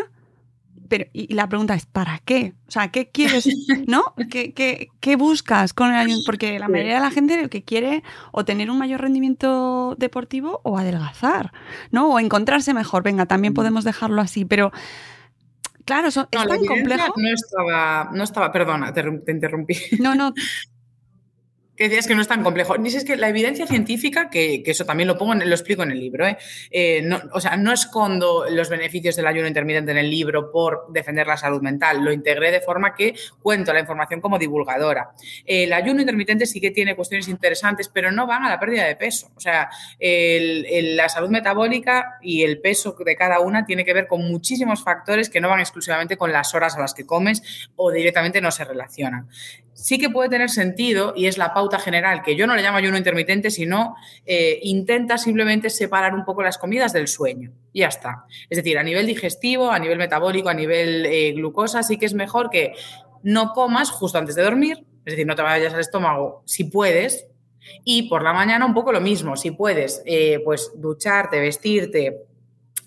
Pero, 0.90 1.06
y, 1.14 1.34
la 1.34 1.48
pregunta 1.48 1.76
es, 1.76 1.86
¿para 1.86 2.20
qué? 2.20 2.56
O 2.68 2.72
sea, 2.72 2.90
¿qué 2.92 3.10
quieres? 3.10 3.48
¿No? 3.88 4.14
¿Qué, 4.30 4.54
qué, 4.54 4.90
qué 5.00 5.16
buscas 5.16 5.72
con 5.72 5.92
el 5.92 5.96
ayuno? 5.96 6.20
Porque 6.26 6.60
la 6.60 6.68
mayoría 6.68 6.96
de 6.96 7.00
la 7.00 7.12
gente 7.12 7.42
lo 7.42 7.50
que 7.50 7.64
quiere 7.64 8.04
o 8.34 8.44
tener 8.44 8.70
un 8.70 8.78
mayor 8.78 9.00
rendimiento 9.00 9.96
deportivo 9.98 10.60
o 10.66 10.78
adelgazar, 10.78 11.54
¿no? 11.90 12.10
O 12.10 12.20
encontrarse 12.20 12.74
mejor. 12.74 13.02
Venga, 13.02 13.28
también 13.28 13.54
podemos 13.54 13.86
dejarlo 13.86 14.22
así, 14.22 14.44
pero 14.44 14.74
Claro, 15.86 16.08
eso, 16.08 16.28
es 16.32 16.48
tan 16.48 16.66
complejo. 16.66 17.14
No 17.18 17.30
estaba, 17.30 18.10
no 18.14 18.24
estaba, 18.24 18.52
perdona, 18.52 18.94
te, 18.94 19.04
te 19.04 19.32
interrumpí. 19.32 19.76
No, 20.00 20.16
no, 20.16 20.34
que 21.82 21.90
decías 21.90 22.06
que 22.06 22.14
no 22.14 22.22
es 22.22 22.28
tan 22.28 22.44
complejo. 22.44 22.78
Ni 22.78 22.90
es 22.90 23.04
que 23.04 23.18
la 23.18 23.28
evidencia 23.28 23.66
científica, 23.66 24.30
que, 24.30 24.62
eso 24.64 24.86
también 24.86 25.08
lo 25.08 25.18
pongo, 25.18 25.34
lo 25.34 25.56
explico 25.56 25.82
en 25.82 25.90
el 25.90 26.00
libro, 26.00 26.28
¿eh? 26.28 26.38
Eh, 26.70 27.02
no, 27.04 27.20
o 27.34 27.42
sea, 27.42 27.58
no 27.58 27.74
escondo 27.74 28.46
los 28.52 28.70
beneficios 28.70 29.16
del 29.16 29.26
ayuno 29.26 29.48
intermitente 29.48 29.90
en 29.90 29.98
el 29.98 30.08
libro 30.08 30.52
por 30.52 30.86
defender 30.94 31.26
la 31.26 31.38
salud 31.38 31.60
mental, 31.60 32.04
lo 32.04 32.12
integré 32.12 32.52
de 32.52 32.62
forma 32.62 32.94
que 32.94 33.16
cuento 33.42 33.74
la 33.74 33.80
información 33.80 34.22
como 34.22 34.38
divulgadora. 34.38 35.10
el 35.44 35.74
ayuno 35.74 36.02
intermitente 36.02 36.46
sí 36.46 36.62
que 36.62 36.70
tiene 36.70 36.96
cuestiones 36.96 37.28
interesantes, 37.28 37.90
pero 37.90 38.12
no 38.12 38.28
van 38.28 38.46
a 38.46 38.50
la 38.50 38.60
pérdida 38.60 38.86
de 38.86 38.96
peso. 38.96 39.32
O 39.36 39.40
sea, 39.40 39.72
la 40.00 41.10
salud 41.10 41.30
metabólica 41.30 42.20
y 42.22 42.44
el 42.44 42.60
peso 42.60 42.96
de 43.04 43.16
cada 43.16 43.40
una 43.40 43.66
tiene 43.66 43.84
que 43.84 43.94
ver 43.94 44.06
con 44.06 44.24
muchísimos 44.24 44.84
factores 44.84 45.32
que 45.32 45.42
no 45.42 45.50
van 45.50 45.60
exclusivamente 45.62 46.16
con 46.16 46.32
las 46.32 46.54
horas 46.54 46.76
a 46.76 46.80
las 46.80 46.94
que 46.94 47.08
comes 47.08 47.70
o 47.76 47.92
directamente 47.92 48.40
no 48.40 48.52
se 48.52 48.66
relacionan 48.66 49.28
sí 49.82 49.98
que 49.98 50.10
puede 50.10 50.30
tener 50.30 50.50
sentido 50.50 51.14
y 51.16 51.28
es 51.28 51.38
la 51.38 51.54
pauta 51.54 51.71
general, 51.80 52.22
que 52.24 52.36
yo 52.36 52.48
no 52.48 52.56
le 52.56 52.62
llamo 52.62 52.78
ayuno 52.78 52.98
intermitente, 52.98 53.50
sino 53.50 53.96
eh, 54.26 54.60
intenta 54.64 55.18
simplemente 55.18 55.70
separar 55.70 56.14
un 56.14 56.26
poco 56.26 56.44
las 56.44 56.58
comidas 56.58 56.94
del 56.94 57.08
sueño. 57.08 57.52
Y 57.74 57.82
ya 57.82 57.88
está. 57.88 58.26
Es 58.50 58.58
decir, 58.58 58.78
a 58.78 58.84
nivel 58.84 59.06
digestivo, 59.06 59.72
a 59.72 59.80
nivel 59.80 59.98
metabólico, 59.98 60.50
a 60.50 60.54
nivel 60.54 61.06
eh, 61.06 61.34
glucosa, 61.34 61.84
sí 61.84 61.98
que 61.98 62.06
es 62.06 62.14
mejor 62.14 62.50
que 62.50 62.74
no 63.24 63.54
comas 63.54 63.92
justo 63.92 64.18
antes 64.18 64.36
de 64.36 64.44
dormir, 64.44 64.86
es 65.06 65.14
decir, 65.14 65.26
no 65.26 65.36
te 65.36 65.42
vayas 65.42 65.74
al 65.74 65.80
estómago 65.80 66.44
si 66.46 66.66
puedes. 66.66 67.28
Y 67.84 68.10
por 68.10 68.24
la 68.24 68.34
mañana 68.34 68.66
un 68.66 68.74
poco 68.74 68.92
lo 68.92 69.02
mismo, 69.02 69.36
si 69.36 69.52
puedes, 69.52 70.02
eh, 70.06 70.42
pues 70.44 70.72
ducharte, 70.76 71.40
vestirte, 71.40 72.26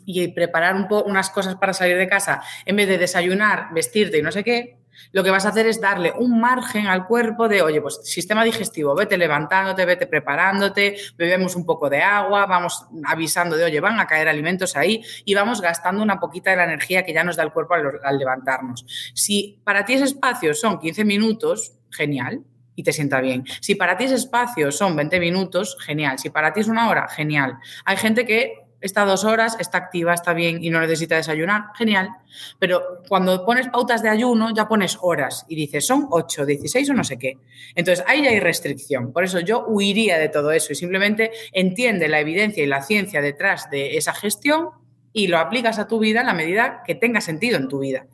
y 0.06 0.28
preparar 0.28 0.74
un 0.74 0.86
unas 1.06 1.30
cosas 1.30 1.56
para 1.56 1.72
salir 1.72 1.96
de 1.96 2.08
casa, 2.08 2.42
en 2.64 2.76
vez 2.76 2.88
de 2.88 2.98
desayunar, 2.98 3.72
vestirte 3.72 4.18
y 4.18 4.22
no 4.22 4.32
sé 4.32 4.44
qué, 4.44 4.76
lo 5.12 5.22
que 5.22 5.30
vas 5.30 5.46
a 5.46 5.50
hacer 5.50 5.66
es 5.66 5.80
darle 5.80 6.12
un 6.18 6.40
margen 6.40 6.86
al 6.86 7.06
cuerpo 7.06 7.48
de, 7.48 7.62
oye, 7.62 7.80
pues 7.80 8.00
sistema 8.04 8.44
digestivo, 8.44 8.94
vete 8.94 9.16
levantándote, 9.16 9.84
vete 9.84 10.06
preparándote, 10.06 10.96
bebemos 11.16 11.56
un 11.56 11.64
poco 11.64 11.88
de 11.90 12.02
agua, 12.02 12.46
vamos 12.46 12.86
avisando 13.04 13.56
de, 13.56 13.64
oye, 13.64 13.80
van 13.80 14.00
a 14.00 14.06
caer 14.06 14.28
alimentos 14.28 14.76
ahí 14.76 15.02
y 15.24 15.34
vamos 15.34 15.60
gastando 15.60 16.02
una 16.02 16.20
poquita 16.20 16.50
de 16.50 16.56
la 16.56 16.64
energía 16.64 17.04
que 17.04 17.12
ya 17.12 17.24
nos 17.24 17.36
da 17.36 17.42
el 17.42 17.52
cuerpo 17.52 17.74
al, 17.74 18.18
levantarnos. 18.18 18.84
Si 19.14 19.60
para 19.64 19.84
ti 19.84 19.94
ese 19.94 20.04
espacio 20.04 20.54
son 20.54 20.78
15 20.78 21.04
minutos, 21.04 21.74
genial, 21.90 22.42
y 22.76 22.82
te 22.82 22.92
sienta 22.92 23.20
bien. 23.20 23.44
Si 23.60 23.76
para 23.76 23.96
ti 23.96 24.04
ese 24.04 24.16
espacio 24.16 24.72
son 24.72 24.96
20 24.96 25.20
minutos, 25.20 25.76
genial. 25.80 26.18
Si 26.18 26.30
para 26.30 26.52
ti 26.52 26.60
es 26.60 26.68
una 26.68 26.88
hora, 26.88 27.06
genial. 27.08 27.58
Hay 27.84 27.96
gente 27.96 28.26
que 28.26 28.63
está 28.84 29.04
dos 29.06 29.24
horas, 29.24 29.56
está 29.58 29.78
activa, 29.78 30.12
está 30.12 30.34
bien 30.34 30.62
y 30.62 30.68
no 30.68 30.80
necesita 30.80 31.16
desayunar, 31.16 31.68
genial. 31.74 32.10
Pero 32.58 33.02
cuando 33.08 33.44
pones 33.44 33.68
pautas 33.68 34.02
de 34.02 34.10
ayuno, 34.10 34.54
ya 34.54 34.68
pones 34.68 34.98
horas 35.00 35.46
y 35.48 35.56
dices, 35.56 35.86
son 35.86 36.06
8, 36.10 36.44
16 36.44 36.90
o 36.90 36.94
no 36.94 37.02
sé 37.02 37.18
qué. 37.18 37.38
Entonces, 37.74 38.04
ahí 38.06 38.22
ya 38.22 38.30
hay 38.30 38.40
restricción. 38.40 39.12
Por 39.12 39.24
eso 39.24 39.40
yo 39.40 39.64
huiría 39.66 40.18
de 40.18 40.28
todo 40.28 40.52
eso 40.52 40.72
y 40.72 40.76
simplemente 40.76 41.30
entiende 41.52 42.08
la 42.08 42.20
evidencia 42.20 42.62
y 42.62 42.66
la 42.66 42.82
ciencia 42.82 43.22
detrás 43.22 43.70
de 43.70 43.96
esa 43.96 44.12
gestión 44.12 44.68
y 45.14 45.28
lo 45.28 45.38
aplicas 45.38 45.78
a 45.78 45.88
tu 45.88 45.98
vida 45.98 46.20
en 46.20 46.26
la 46.26 46.34
medida 46.34 46.82
que 46.86 46.94
tenga 46.94 47.22
sentido 47.22 47.56
en 47.56 47.68
tu 47.68 47.78
vida. 47.78 48.06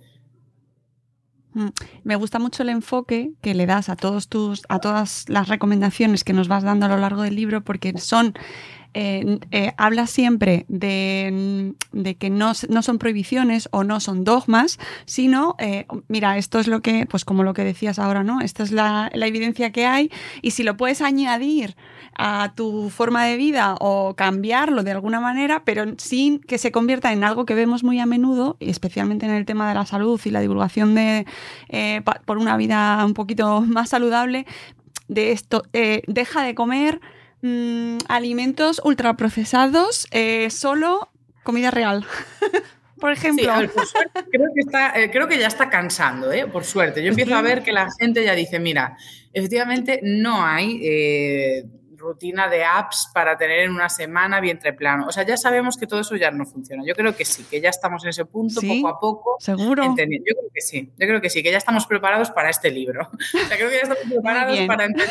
Mm, 1.53 1.71
me 2.05 2.15
gusta 2.15 2.39
mucho 2.39 2.63
el 2.63 2.69
enfoque 2.69 3.33
que 3.43 3.55
le 3.55 3.67
das 3.67 3.89
a 3.89 3.97
todos 3.97 4.29
tus, 4.29 4.63
a 4.69 4.79
todas 4.79 5.29
las 5.29 5.49
recomendaciones 5.49 6.23
que 6.23 6.33
nos 6.33 6.47
vas 6.47 6.63
dando 6.63 6.87
a 6.87 6.89
lo 6.89 6.99
largo 6.99 7.23
del 7.23 7.35
libro, 7.35 7.63
porque 7.63 7.99
son 7.99 8.35
eh, 8.93 9.39
eh, 9.53 9.73
habla 9.77 10.09
siempre 10.09 10.65
de, 10.69 11.75
que 12.19 12.31
no, 12.31 12.55
son 12.55 12.99
prohibiciones 12.99 13.69
o 13.71 13.85
no 13.85 14.01
son 14.01 14.25
dogmas, 14.25 14.81
sino, 15.05 15.55
eh, 15.61 15.87
mira, 16.09 16.37
esto 16.39 16.59
es 16.59 16.67
lo 16.67 16.81
que, 16.81 17.07
pues 17.07 17.25
como 17.25 17.45
lo 17.45 17.55
que 17.55 17.63
decías 17.63 18.01
ahora, 18.01 18.25
¿no? 18.25 18.41
Esta 18.41 18.65
es 18.65 18.73
la, 18.73 19.11
evidencia 19.15 19.71
que 19.71 19.87
hay 19.87 20.11
y 20.43 20.51
si 20.51 20.65
lo 20.65 20.77
puedes 20.77 21.03
añadir 21.03 21.77
a 22.19 22.53
tu 22.57 22.91
forma 22.91 23.25
de 23.27 23.37
vida 23.37 23.77
o 23.79 24.15
cambiarlo 24.17 24.83
de 24.83 24.91
alguna 24.91 25.21
manera, 25.21 25.63
pero 25.65 25.85
sin 25.99 26.41
que 26.41 26.59
se 26.59 26.73
convierta 26.73 27.13
en 27.13 27.23
algo 27.23 27.47
que 27.47 27.55
vemos 27.55 27.85
muy 27.85 28.01
a 28.01 28.07
menudo, 28.07 28.57
especialmente 28.59 29.25
en 29.25 29.33
el 29.33 29.47
tema 29.47 29.69
de 29.69 29.75
la 29.75 29.87
salud 29.87 30.21
y 30.25 30.31
la 30.31 30.41
divulgación 30.41 30.97
de 30.97 31.27
por 32.25 32.39
una 32.39 32.57
vida 32.57 33.05
un 33.05 33.15
poquito 33.15 33.61
más 33.67 33.91
saludable, 33.91 34.47
de 35.07 35.33
esto, 35.33 35.63
deja 36.07 36.43
de 36.43 36.55
comer 36.55 37.01
Mm, 37.43 37.99
alimentos 38.09 38.81
ultraprocesados, 38.85 40.07
eh, 40.11 40.51
solo 40.51 41.11
comida 41.43 41.71
real. 41.71 42.07
por 43.01 43.13
ejemplo. 43.13 43.51
creo, 44.31 44.49
que 44.55 44.61
está, 44.61 45.01
eh, 45.01 45.11
creo 45.11 45.27
que 45.27 45.39
ya 45.39 45.49
está 45.49 45.69
cansando, 45.71 46.31
¿eh? 46.31 46.47
por 46.47 46.65
suerte. 46.65 47.03
Yo 47.03 47.09
empiezo 47.09 47.35
a 47.35 47.43
ver 47.43 47.63
que 47.63 47.73
la 47.73 47.89
gente 47.99 48.23
ya 48.23 48.35
dice, 48.35 48.61
mira, 48.61 48.97
efectivamente 49.33 50.01
no 50.03 50.45
hay 50.45 50.81
eh, 50.83 51.65
rutina 51.97 52.49
de 52.49 52.65
apps 52.65 53.11
para 53.13 53.37
tener 53.37 53.61
en 53.61 53.73
una 53.73 53.89
semana 53.89 54.41
vientre 54.41 54.73
plano. 54.73 55.07
O 55.07 55.13
sea, 55.13 55.25
ya 55.25 55.37
sabemos 55.37 55.77
que 55.77 55.87
todo 55.87 56.01
eso 56.01 56.17
ya 56.17 56.31
no 56.31 56.45
funciona. 56.47 56.83
Yo 56.87 56.95
creo 56.95 57.17
que 57.17 57.25
sí, 57.25 57.45
que 57.51 57.61
ya 57.61 57.71
estamos 57.71 58.05
en 58.05 58.11
ese 58.11 58.27
punto 58.27 58.61
poco 58.61 58.89
a 58.89 59.01
poco. 59.01 59.37
Seguro. 59.41 59.85
Yo 59.85 59.95
creo 59.95 60.51
que 60.53 60.61
sí, 60.61 60.93
yo 60.99 61.07
creo 61.07 61.21
que 61.21 61.31
sí, 61.31 61.43
que 61.43 61.51
ya 61.51 61.59
estamos 61.59 61.87
preparados 61.87 62.31
para 62.31 62.51
este 62.51 62.71
libro. 62.71 63.09
O 63.35 63.47
sea, 63.49 63.57
creo 63.57 63.71
que 63.71 63.77
ya 63.77 63.83
estamos 63.83 64.05
preparados 64.05 64.59
para 64.67 64.85
entender. 64.85 65.09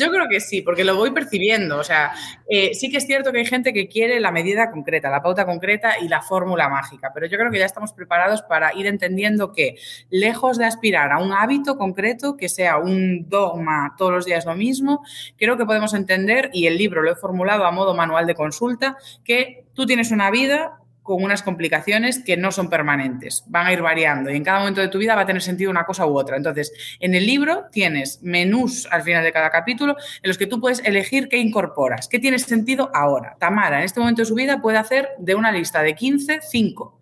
Yo 0.00 0.10
creo 0.10 0.28
que 0.28 0.40
sí, 0.40 0.62
porque 0.62 0.84
lo 0.84 0.96
voy 0.96 1.10
percibiendo. 1.10 1.78
O 1.78 1.84
sea, 1.84 2.12
eh, 2.48 2.74
sí 2.74 2.90
que 2.90 2.96
es 2.96 3.06
cierto 3.06 3.32
que 3.32 3.38
hay 3.38 3.46
gente 3.46 3.72
que 3.72 3.88
quiere 3.88 4.18
la 4.20 4.32
medida 4.32 4.70
concreta, 4.70 5.10
la 5.10 5.22
pauta 5.22 5.44
concreta 5.44 5.98
y 6.00 6.08
la 6.08 6.22
fórmula 6.22 6.68
mágica, 6.68 7.10
pero 7.14 7.26
yo 7.26 7.38
creo 7.38 7.50
que 7.50 7.58
ya 7.58 7.66
estamos 7.66 7.92
preparados 7.92 8.42
para 8.42 8.74
ir 8.74 8.86
entendiendo 8.86 9.52
que, 9.52 9.76
lejos 10.08 10.58
de 10.58 10.64
aspirar 10.64 11.12
a 11.12 11.18
un 11.18 11.32
hábito 11.32 11.76
concreto, 11.76 12.36
que 12.36 12.48
sea 12.48 12.78
un 12.78 13.28
dogma 13.28 13.94
todos 13.96 14.12
los 14.12 14.24
días 14.24 14.46
lo 14.46 14.54
mismo, 14.54 15.04
creo 15.36 15.56
que 15.56 15.66
podemos 15.66 15.94
entender, 15.94 16.50
y 16.52 16.66
el 16.66 16.78
libro 16.78 17.02
lo 17.02 17.12
he 17.12 17.16
formulado 17.16 17.64
a 17.66 17.70
modo 17.70 17.94
manual 17.94 18.26
de 18.26 18.34
consulta, 18.34 18.96
que 19.24 19.66
tú 19.74 19.86
tienes 19.86 20.10
una 20.10 20.30
vida 20.30 20.79
con 21.02 21.22
unas 21.22 21.42
complicaciones 21.42 22.22
que 22.22 22.36
no 22.36 22.52
son 22.52 22.68
permanentes, 22.68 23.44
van 23.46 23.66
a 23.66 23.72
ir 23.72 23.82
variando 23.82 24.30
y 24.30 24.36
en 24.36 24.44
cada 24.44 24.60
momento 24.60 24.80
de 24.80 24.88
tu 24.88 24.98
vida 24.98 25.14
va 25.14 25.22
a 25.22 25.26
tener 25.26 25.42
sentido 25.42 25.70
una 25.70 25.84
cosa 25.84 26.06
u 26.06 26.16
otra. 26.16 26.36
Entonces, 26.36 26.72
en 27.00 27.14
el 27.14 27.26
libro 27.26 27.64
tienes 27.72 28.22
menús 28.22 28.86
al 28.90 29.02
final 29.02 29.24
de 29.24 29.32
cada 29.32 29.50
capítulo 29.50 29.96
en 30.22 30.28
los 30.28 30.38
que 30.38 30.46
tú 30.46 30.60
puedes 30.60 30.80
elegir 30.84 31.28
qué 31.28 31.38
incorporas, 31.38 32.08
qué 32.08 32.18
tiene 32.18 32.38
sentido 32.38 32.90
ahora. 32.94 33.36
Tamara, 33.38 33.78
en 33.78 33.84
este 33.84 34.00
momento 34.00 34.22
de 34.22 34.26
su 34.26 34.34
vida, 34.34 34.60
puede 34.60 34.78
hacer 34.78 35.08
de 35.18 35.34
una 35.34 35.52
lista 35.52 35.82
de 35.82 35.94
15, 35.94 36.40
5. 36.42 37.00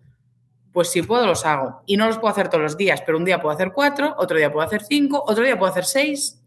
Pues 0.71 0.91
si 0.91 1.01
puedo, 1.01 1.25
los 1.25 1.45
hago. 1.45 1.81
Y 1.85 1.97
no 1.97 2.07
los 2.07 2.17
puedo 2.17 2.31
hacer 2.31 2.47
todos 2.47 2.63
los 2.63 2.77
días, 2.77 3.01
pero 3.05 3.17
un 3.17 3.25
día 3.25 3.41
puedo 3.41 3.53
hacer 3.53 3.71
4, 3.73 4.15
otro 4.17 4.37
día 4.37 4.51
puedo 4.51 4.65
hacer 4.65 4.81
5, 4.81 5.23
otro 5.27 5.43
día 5.43 5.57
puedo 5.57 5.71
hacer 5.71 5.85
6 5.85 6.41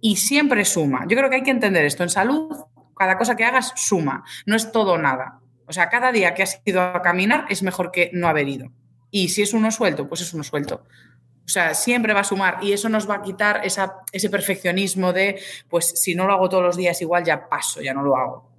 y 0.00 0.16
siempre 0.16 0.64
suma. 0.64 1.04
Yo 1.08 1.16
creo 1.16 1.28
que 1.28 1.36
hay 1.36 1.42
que 1.42 1.50
entender 1.50 1.84
esto. 1.84 2.02
En 2.02 2.10
salud, 2.10 2.56
cada 2.96 3.18
cosa 3.18 3.36
que 3.36 3.44
hagas 3.44 3.72
suma, 3.76 4.24
no 4.46 4.56
es 4.56 4.72
todo 4.72 4.98
nada. 4.98 5.40
O 5.66 5.72
sea, 5.72 5.88
cada 5.88 6.12
día 6.12 6.34
que 6.34 6.42
has 6.42 6.60
ido 6.64 6.80
a 6.80 7.02
caminar 7.02 7.46
es 7.48 7.62
mejor 7.62 7.90
que 7.90 8.10
no 8.12 8.28
haber 8.28 8.48
ido. 8.48 8.70
Y 9.10 9.28
si 9.28 9.42
es 9.42 9.52
uno 9.52 9.70
suelto, 9.70 10.08
pues 10.08 10.20
es 10.20 10.32
uno 10.34 10.44
suelto. 10.44 10.84
O 11.44 11.48
sea, 11.48 11.74
siempre 11.74 12.12
va 12.12 12.20
a 12.20 12.24
sumar 12.24 12.58
y 12.60 12.72
eso 12.72 12.88
nos 12.88 13.08
va 13.08 13.16
a 13.16 13.22
quitar 13.22 13.62
ese 13.64 14.30
perfeccionismo 14.30 15.12
de, 15.12 15.40
pues 15.68 15.86
si 16.00 16.14
no 16.14 16.26
lo 16.26 16.32
hago 16.32 16.48
todos 16.48 16.64
los 16.64 16.76
días 16.76 17.00
igual 17.02 17.24
ya 17.24 17.48
paso, 17.48 17.80
ya 17.80 17.94
no 17.94 18.02
lo 18.02 18.16
hago, 18.16 18.50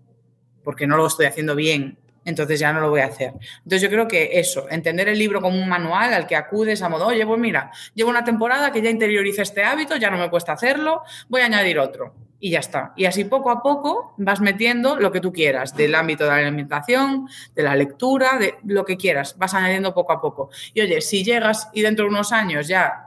porque 0.64 0.88
no 0.88 0.96
lo 0.96 1.06
estoy 1.06 1.26
haciendo 1.26 1.54
bien, 1.54 1.98
entonces 2.24 2.62
ya 2.62 2.72
no 2.72 2.80
lo 2.80 2.90
voy 2.90 3.02
a 3.02 3.08
hacer. 3.08 3.34
Entonces 3.58 3.82
yo 3.82 3.90
creo 3.90 4.08
que 4.08 4.40
eso, 4.40 4.70
entender 4.70 5.10
el 5.10 5.20
libro 5.20 5.42
como 5.42 5.62
un 5.62 5.68
manual 5.68 6.14
al 6.14 6.28
que 6.28 6.38
acudes 6.38 6.82
a 6.82 6.88
modo, 6.88 7.08
oye, 7.08 7.26
pues 7.26 7.40
mira, 7.40 7.72
llevo 7.94 8.10
una 8.10 8.24
temporada 8.24 8.72
que 8.72 8.82
ya 8.82 8.90
interioriza 8.90 9.42
este 9.42 9.66
hábito, 9.66 9.98
ya 9.98 10.10
no 10.10 10.18
me 10.18 10.30
cuesta 10.30 10.54
hacerlo, 10.54 11.04
voy 11.28 11.42
a 11.42 11.46
añadir 11.46 11.80
otro 11.80 12.16
y 12.40 12.52
ya 12.52 12.60
está. 12.60 12.94
Y 12.96 13.06
así 13.06 13.24
poco 13.26 13.50
a 13.50 13.62
poco 13.62 14.14
vas 14.18 14.42
metiendo 14.42 14.98
lo 14.98 15.12
que 15.12 15.20
tú 15.20 15.32
quieras, 15.32 15.76
del 15.76 15.96
ámbito 15.96 16.24
de 16.24 16.30
la 16.30 16.38
alimentación, 16.38 17.28
de 17.56 17.64
la 17.64 17.76
lectura, 17.76 18.38
de 18.38 18.56
lo 18.66 18.86
que 18.86 18.98
quieras, 18.98 19.38
vas 19.38 19.54
añadiendo 19.54 19.94
poco 19.94 20.14
a 20.14 20.22
poco. 20.22 20.50
Y 20.74 20.82
oye, 20.82 21.02
si 21.02 21.24
llegas 21.24 21.70
y 21.74 21.82
dentro 21.82 22.06
de 22.06 22.12
unos 22.12 22.32
años 22.32 22.68
ya 22.68 23.04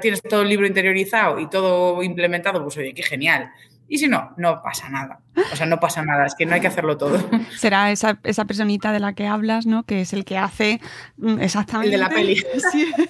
tienes 0.00 0.22
todo 0.22 0.42
el 0.42 0.48
libro 0.48 0.66
interiorizado 0.66 1.38
y 1.40 1.48
todo 1.48 2.02
implementado, 2.02 2.62
pues 2.62 2.76
oye, 2.76 2.94
qué 2.94 3.02
genial. 3.02 3.50
Y 3.88 3.98
si 3.98 4.08
no, 4.08 4.32
no 4.36 4.62
pasa 4.62 4.88
nada. 4.88 5.20
O 5.52 5.56
sea, 5.56 5.66
no 5.66 5.80
pasa 5.80 6.04
nada, 6.04 6.26
es 6.26 6.34
que 6.34 6.46
no 6.46 6.54
hay 6.54 6.60
que 6.60 6.68
hacerlo 6.68 6.96
todo. 6.96 7.18
Será 7.56 7.90
esa, 7.90 8.18
esa 8.22 8.44
personita 8.44 8.92
de 8.92 9.00
la 9.00 9.14
que 9.14 9.26
hablas, 9.26 9.66
¿no? 9.66 9.84
Que 9.84 10.00
es 10.00 10.12
el 10.12 10.24
que 10.24 10.38
hace 10.38 10.80
mm, 11.16 11.40
exactamente. 11.40 11.94
El 11.94 12.00
de 12.00 12.08
la 12.08 12.08
peli. 12.08 12.44
Sí. 12.72 12.92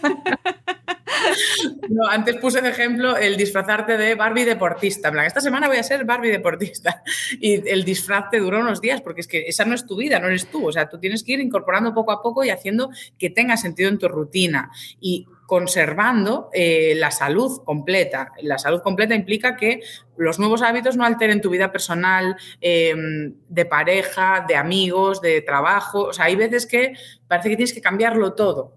No, 1.89 2.07
antes 2.09 2.37
puse 2.37 2.61
de 2.61 2.71
ejemplo 2.71 3.17
el 3.17 3.37
disfrazarte 3.37 3.97
de 3.97 4.15
Barbie 4.15 4.45
deportista. 4.45 5.09
En 5.09 5.15
plan, 5.15 5.27
esta 5.27 5.41
semana 5.41 5.69
voy 5.69 5.77
a 5.77 5.83
ser 5.83 6.05
Barbie 6.05 6.31
deportista. 6.31 7.03
Y 7.41 7.69
el 7.69 7.85
disfraz 7.85 8.31
te 8.31 8.41
duró 8.41 8.61
unos 8.61 8.81
días, 8.81 9.01
porque 9.01 9.21
es 9.21 9.27
que 9.27 9.45
esa 9.47 9.65
no 9.65 9.75
es 9.75 9.87
tu 9.87 9.97
vida, 9.97 10.19
no 10.19 10.27
eres 10.27 10.47
tú. 10.51 10.69
O 10.69 10.73
sea, 10.73 10.89
tú 10.89 10.99
tienes 10.99 11.23
que 11.23 11.33
ir 11.33 11.41
incorporando 11.41 11.95
poco 11.95 12.13
a 12.13 12.23
poco 12.23 12.45
y 12.45 12.51
haciendo 12.51 12.91
que 13.19 13.31
tenga 13.31 13.57
sentido 13.57 13.89
en 13.89 13.99
tu 13.99 14.09
rutina. 14.09 14.71
Y 15.01 15.27
conservando 15.47 16.49
eh, 16.53 16.95
la 16.97 17.11
salud 17.11 17.63
completa. 17.65 18.33
La 18.43 18.59
salud 18.59 18.83
completa 18.83 19.15
implica 19.15 19.57
que 19.57 19.81
los 20.17 20.39
nuevos 20.39 20.63
hábitos 20.63 20.97
no 20.97 21.05
alteren 21.05 21.41
tu 21.41 21.51
vida 21.51 21.73
personal, 21.73 22.37
em, 22.61 23.35
de 23.49 23.67
pareja, 23.67 24.45
de 24.49 24.57
amigos, 24.57 25.21
de 25.21 25.43
trabajo. 25.43 26.05
O 26.05 26.13
sea, 26.13 26.27
hay 26.27 26.37
veces 26.37 26.67
que 26.67 26.95
parece 27.29 27.51
que 27.51 27.57
tienes 27.57 27.75
que 27.75 27.81
cambiarlo 27.81 28.35
todo 28.35 28.77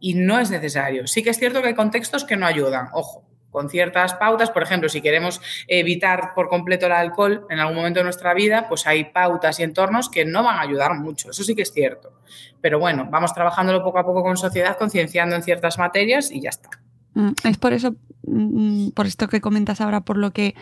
y 0.00 0.14
no 0.14 0.38
es 0.38 0.50
necesario. 0.50 1.06
Sí 1.06 1.22
que 1.22 1.30
es 1.30 1.38
cierto 1.38 1.62
que 1.62 1.68
hay 1.68 1.74
contextos 1.74 2.24
que 2.24 2.36
no 2.36 2.46
ayudan, 2.46 2.88
ojo, 2.92 3.24
con 3.56 3.70
ciertas 3.70 4.12
pautas, 4.12 4.50
por 4.50 4.62
ejemplo, 4.62 4.90
si 4.90 5.00
queremos 5.00 5.40
evitar 5.66 6.34
por 6.34 6.50
completo 6.50 6.84
el 6.84 6.92
alcohol 6.92 7.46
en 7.48 7.58
algún 7.58 7.76
momento 7.76 8.00
de 8.00 8.04
nuestra 8.04 8.34
vida, 8.34 8.68
pues 8.68 8.86
hay 8.86 9.04
pautas 9.04 9.58
y 9.60 9.62
entornos 9.62 10.10
que 10.10 10.26
no 10.26 10.42
van 10.42 10.58
a 10.58 10.60
ayudar 10.60 10.92
mucho, 10.98 11.30
eso 11.30 11.42
sí 11.42 11.54
que 11.54 11.62
es 11.62 11.72
cierto. 11.72 12.12
Pero 12.60 12.78
bueno, 12.78 13.08
vamos 13.10 13.32
trabajándolo 13.32 13.82
poco 13.82 13.98
a 13.98 14.04
poco 14.04 14.22
con 14.22 14.36
sociedad, 14.36 14.76
concienciando 14.76 15.36
en 15.36 15.42
ciertas 15.42 15.78
materias 15.78 16.30
y 16.30 16.42
ya 16.42 16.50
está. 16.50 16.68
Mm, 17.14 17.30
es 17.44 17.56
por 17.56 17.72
eso, 17.72 17.96
mm, 18.26 18.90
por 18.90 19.06
esto 19.06 19.26
que 19.26 19.40
comentas 19.40 19.80
ahora, 19.80 20.02
por 20.02 20.18
lo 20.18 20.32
que 20.32 20.54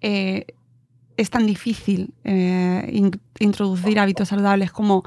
eh, 0.00 0.46
es 1.16 1.30
tan 1.30 1.46
difícil 1.46 2.14
eh, 2.24 3.12
introducir 3.38 4.00
hábitos 4.00 4.26
saludables 4.26 4.72
como 4.72 5.04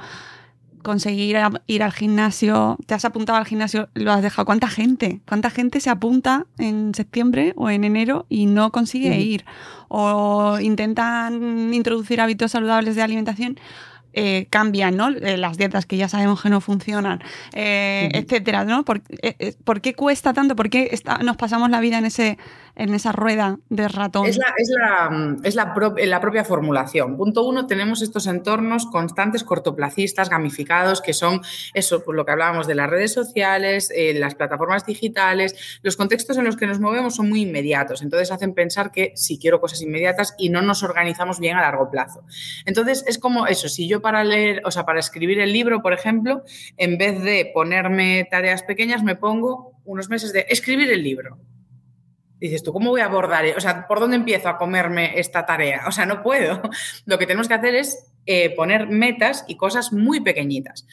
conseguir 0.84 1.38
ir 1.68 1.84
al 1.84 1.92
gimnasio, 1.92 2.78
te 2.86 2.94
has 2.94 3.06
apuntado 3.06 3.38
al 3.38 3.46
gimnasio, 3.46 3.90
lo 3.94 4.12
has 4.12 4.22
dejado. 4.22 4.46
¿Cuánta 4.46 4.68
gente? 4.68 5.22
¿Cuánta 5.28 5.50
gente 5.50 5.80
se 5.80 5.90
apunta 5.90 6.46
en 6.58 6.94
septiembre 6.94 7.54
o 7.56 7.70
en 7.70 7.84
enero 7.84 8.26
y 8.30 8.46
no 8.46 8.72
consigue 8.72 9.20
ir? 9.20 9.46
O 9.88 10.60
intentan 10.60 11.74
introducir 11.74 12.22
hábitos 12.22 12.52
saludables 12.52 12.96
de 12.96 13.02
alimentación. 13.02 13.58
Eh, 14.16 14.46
cambian, 14.52 14.96
¿no? 14.96 15.10
Eh, 15.10 15.38
las 15.38 15.58
dietas 15.58 15.88
que 15.88 15.98
ya 15.98 16.08
sabemos 16.08 16.44
que 16.44 16.50
no 16.50 16.62
funcionan, 16.62 17.24
eh, 17.52 18.10
etcétera, 18.14 18.64
¿no? 18.64 18.86
¿Por, 18.86 19.02
qué 19.82 19.96
cuesta 19.96 20.34
tanto? 20.34 20.56
¿Por 20.56 20.70
qué 20.70 20.96
nos 21.24 21.36
pasamos 21.36 21.72
la 21.72 21.80
vida 21.80 21.98
en 21.98 22.06
ese 22.06 22.38
en 22.76 22.94
esa 22.96 23.12
rueda 23.12 23.60
de 23.70 23.88
ratón? 23.88 24.26
Es, 24.26 24.38
la, 24.38 24.54
es, 24.58 24.70
la, 25.56 25.74
es 26.00 26.08
la, 26.08 26.20
propia 26.20 26.44
formulación. 26.44 27.18
Punto 27.18 27.44
uno, 27.44 27.68
tenemos 27.68 28.02
estos 28.02 28.26
entornos 28.26 28.88
constantes, 28.88 29.44
cortoplacistas, 29.44 30.30
gamificados, 30.30 31.02
que 31.02 31.14
son 31.14 31.42
eso, 31.76 32.04
por 32.04 32.16
lo 32.16 32.26
que 32.26 32.32
hablábamos 32.32 32.66
de 32.66 32.74
las 32.74 32.90
redes 32.90 33.14
sociales, 33.14 33.92
las 34.16 34.34
plataformas 34.34 34.88
digitales, 34.88 35.80
los 35.84 35.98
contextos 35.98 36.38
en 36.38 36.46
los 36.46 36.56
que 36.56 36.66
nos 36.66 36.80
movemos 36.80 37.16
son 37.16 37.30
muy 37.30 37.42
inmediatos, 37.42 38.02
entonces 38.02 38.32
hacen 38.32 38.56
pensar 38.56 38.92
que 38.92 39.12
si 39.16 39.38
quiero 39.38 39.62
cosas 39.62 39.82
inmediatas 39.84 40.34
y 40.40 40.50
no 40.50 40.64
nos 40.64 40.82
organizamos 40.82 41.40
bien 41.40 41.58
a 41.58 41.62
largo 41.62 41.92
plazo. 41.92 42.24
Entonces 42.66 43.04
es 43.08 43.20
como 43.20 43.46
eso, 43.46 43.70
si 43.70 43.88
yo 43.88 44.02
para 44.04 44.24
leer, 44.24 44.62
o 44.66 44.70
sea, 44.70 44.86
para 44.86 45.00
escribir 45.00 45.40
el 45.40 45.52
libro, 45.52 45.82
por 45.82 45.94
ejemplo, 45.94 46.44
en 46.78 47.00
vez 47.00 47.24
de 47.24 47.50
ponerme 47.52 48.28
tareas 48.30 48.62
pequeñas, 48.62 49.02
me 49.02 49.16
pongo 49.16 49.72
unos 49.84 50.10
meses 50.10 50.32
de 50.32 50.46
escribir 50.48 50.92
el 50.92 51.02
libro 51.02 51.40
dices 52.44 52.62
tú, 52.62 52.74
¿cómo 52.74 52.90
voy 52.90 53.00
a 53.00 53.06
abordar? 53.06 53.46
O 53.56 53.62
sea, 53.62 53.88
¿por 53.88 54.02
dónde 54.02 54.18
empiezo 54.18 54.50
a 54.50 54.58
comerme 54.58 55.18
esta 55.18 55.46
tarea? 55.46 55.84
O 55.88 55.92
sea, 55.92 56.06
no 56.06 56.22
puedo. 56.22 56.62
Lo 57.06 57.18
que 57.18 57.26
tenemos 57.26 57.48
que 57.48 57.54
hacer 57.54 57.74
es 57.74 58.12
eh, 58.26 58.54
poner 58.56 58.88
metas 58.88 59.46
y 59.48 59.56
cosas 59.56 59.94
muy 59.94 60.20
pequeñitas 60.20 60.86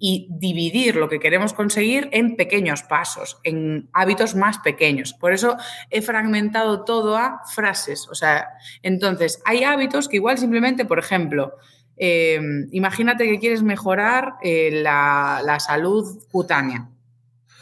y 0.00 0.28
dividir 0.30 0.94
lo 0.94 1.08
que 1.08 1.18
queremos 1.18 1.52
conseguir 1.52 2.08
en 2.12 2.36
pequeños 2.36 2.84
pasos, 2.84 3.40
en 3.42 3.90
hábitos 3.92 4.36
más 4.36 4.58
pequeños. 4.58 5.12
Por 5.12 5.32
eso 5.32 5.56
he 5.90 6.02
fragmentado 6.02 6.84
todo 6.84 7.16
a 7.16 7.40
frases. 7.52 8.06
O 8.08 8.14
sea, 8.14 8.46
entonces, 8.82 9.42
hay 9.44 9.64
hábitos 9.64 10.08
que 10.08 10.16
igual 10.16 10.38
simplemente, 10.38 10.84
por 10.84 11.00
ejemplo, 11.00 11.54
eh, 11.98 12.40
imagínate 12.70 13.24
que 13.24 13.40
quieres 13.40 13.62
mejorar 13.62 14.34
eh, 14.42 14.70
la, 14.82 15.58
salud 15.58 16.22
cutánea 16.30 16.88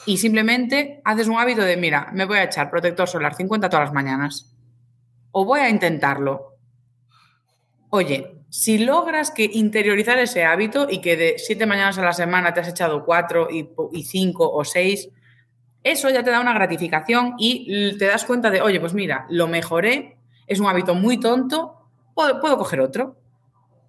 y 0.05 0.19
simplemente 0.19 1.01
haces 1.05 1.29
un 1.29 1.39
hábito 1.39 1.63
de, 1.63 1.77
mira, 1.77 2.11
me 2.13 2.27
voy 2.27 2.39
a 2.39 2.45
echar 2.45 2.71
protector 2.71 3.09
solar 3.09 3.35
50 3.35 3.69
todas 3.71 3.87
las 3.87 3.95
mañanas. 3.95 4.55
O 5.33 5.45
voy 5.45 5.61
a 5.61 5.69
intentarlo. 5.69 6.59
Oye, 7.91 8.37
si 8.49 8.79
logras 8.79 9.31
que 9.31 9.51
interiorizar 9.53 10.19
ese 10.19 10.45
hábito 10.45 10.87
y 10.89 11.01
que 11.01 11.17
de 11.17 11.35
siete 11.39 11.67
mañanas 11.67 11.99
a 11.99 12.05
la 12.05 12.13
semana 12.13 12.55
te 12.55 12.61
has 12.61 12.69
echado 12.69 13.05
cuatro 13.05 13.49
y, 13.51 14.03
cinco 14.05 14.51
o 14.51 14.65
seis, 14.65 15.09
eso 15.83 16.11
ya 16.11 16.23
te 16.23 16.31
da 16.31 16.41
una 16.41 16.55
gratificación 16.55 17.35
y 17.39 17.97
te 17.99 18.07
das 18.07 18.25
cuenta 18.25 18.51
de, 18.51 18.61
oye, 18.61 18.81
pues 18.81 18.95
mira, 18.95 19.27
lo 19.31 19.49
mejoré, 19.49 20.19
es 20.47 20.61
un 20.61 20.67
hábito 20.67 20.95
muy 20.95 21.19
tonto, 21.19 21.91
puedo 22.15 22.59
coger 22.59 22.81
otro. 22.81 23.17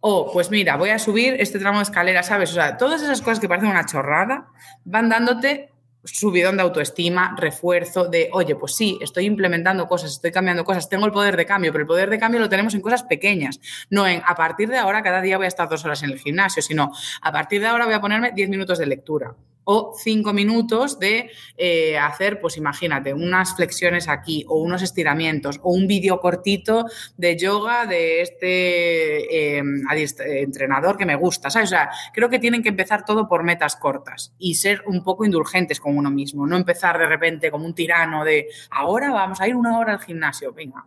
O, 0.09 0.31
pues 0.31 0.49
mira, 0.49 0.77
voy 0.77 0.91
a 0.91 0.99
subir 0.99 1.35
este 1.37 1.59
tramo 1.59 1.79
de 1.79 1.83
escalera, 1.83 2.23
¿sabes? 2.23 2.51
O 2.51 2.53
sea, 2.53 2.77
todas 2.77 3.01
esas 3.01 3.21
cosas 3.21 3.41
que 3.41 3.49
parecen 3.49 3.71
una 3.71 3.85
chorrada 3.85 4.47
van 4.85 5.09
dándote 5.09 5.69
subidón 6.05 6.55
de 6.55 6.63
autoestima, 6.63 7.35
refuerzo 7.37 8.05
de, 8.07 8.29
oye, 8.31 8.55
pues 8.55 8.73
sí, 8.73 8.97
estoy 9.01 9.25
implementando 9.25 9.85
cosas, 9.85 10.11
estoy 10.13 10.31
cambiando 10.31 10.63
cosas, 10.63 10.87
tengo 10.87 11.05
el 11.05 11.11
poder 11.11 11.35
de 11.35 11.45
cambio, 11.45 11.73
pero 11.73 11.81
el 11.81 11.87
poder 11.87 12.09
de 12.09 12.19
cambio 12.19 12.39
lo 12.39 12.47
tenemos 12.47 12.73
en 12.73 12.79
cosas 12.79 13.03
pequeñas, 13.03 13.59
no 13.89 14.07
en 14.07 14.21
a 14.25 14.33
partir 14.33 14.69
de 14.69 14.77
ahora 14.77 15.03
cada 15.03 15.19
día 15.19 15.35
voy 15.35 15.43
a 15.43 15.49
estar 15.49 15.67
dos 15.67 15.83
horas 15.83 16.01
en 16.03 16.11
el 16.11 16.19
gimnasio, 16.19 16.61
sino 16.61 16.93
a 17.21 17.31
partir 17.33 17.59
de 17.59 17.67
ahora 17.67 17.83
voy 17.83 17.95
a 17.95 17.99
ponerme 17.99 18.31
diez 18.31 18.47
minutos 18.47 18.79
de 18.79 18.85
lectura 18.85 19.35
o 19.69 19.93
cinco 20.01 20.31
minutos 20.31 20.97
de 20.97 21.29
eh, 21.57 21.97
hacer, 21.97 22.39
pues 22.39 22.55
imagínate, 22.55 23.13
unas 23.13 23.53
flexiones 23.53 24.07
aquí 24.07 24.45
o 24.47 24.61
unos 24.61 24.81
estiramientos 24.81 25.59
o 25.61 25.73
un 25.73 25.87
vídeo 25.87 26.21
cortito 26.21 26.85
de 27.17 27.37
yoga 27.37 27.85
de 27.85 28.21
este 28.21 29.57
em, 29.57 29.83
entrenador 30.19 30.95
que 30.95 31.05
me 31.05 31.15
gusta, 31.15 31.49
¿sabes? 31.49 31.67
O 31.67 31.75
sea, 31.75 31.89
creo 32.13 32.29
que 32.29 32.39
tienen 32.39 32.63
que 32.63 32.69
empezar 32.69 33.03
todo 33.03 33.27
por 33.27 33.43
metas 33.43 33.75
cortas 33.75 34.33
y 34.39 34.55
ser 34.55 34.83
un 34.85 35.03
poco 35.03 35.25
indulgentes 35.25 35.81
con 35.81 35.97
uno 35.97 36.09
mismo, 36.09 36.47
no 36.47 36.55
empezar 36.55 36.97
de 36.97 37.05
repente 37.05 37.51
como 37.51 37.65
un 37.65 37.75
tirano 37.75 38.23
de 38.23 38.47
ahora 38.69 39.11
vamos 39.11 39.41
a 39.41 39.49
ir 39.49 39.55
una 39.57 39.77
hora 39.79 39.91
al 39.91 39.99
gimnasio, 39.99 40.53
venga. 40.53 40.85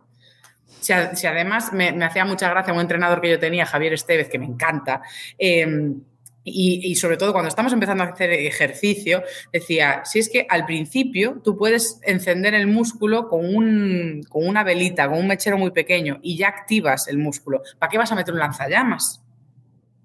Si, 0.79 0.91
además 1.27 1.71
me, 1.71 1.89
hacía 2.03 2.25
mucha 2.25 2.49
gracia 2.49 2.73
un 2.73 2.79
entrenador 2.79 3.21
que 3.21 3.29
yo 3.29 3.39
tenía, 3.39 3.67
Javier 3.67 3.93
Estevez, 3.93 4.27
que 4.27 4.39
me 4.39 4.47
encanta, 4.47 5.03
eh, 5.37 5.93
y, 6.43 6.95
sobre 6.95 7.17
todo 7.17 7.33
cuando 7.33 7.49
estamos 7.49 7.71
empezando 7.71 8.03
a 8.03 8.07
hacer 8.07 8.31
ejercicio, 8.31 9.23
decía, 9.53 10.01
si 10.05 10.19
es 10.19 10.29
que 10.29 10.47
al 10.49 10.65
principio 10.65 11.39
tú 11.43 11.55
puedes 11.55 11.99
encender 12.03 12.55
el 12.55 12.67
músculo 12.67 13.27
con, 13.27 13.55
un, 13.55 14.23
con 14.27 14.47
una 14.47 14.63
velita, 14.63 15.07
con 15.07 15.19
un 15.19 15.27
mechero 15.27 15.57
muy 15.57 15.71
pequeño 15.71 16.19
y 16.21 16.37
ya 16.37 16.47
activas 16.47 17.07
el 17.07 17.19
músculo. 17.19 17.61
¿Para 17.77 17.91
qué 17.91 17.97
vas 17.97 18.11
a 18.11 18.15
meter 18.15 18.33
un 18.33 18.39
lanzallamas? 18.39 19.21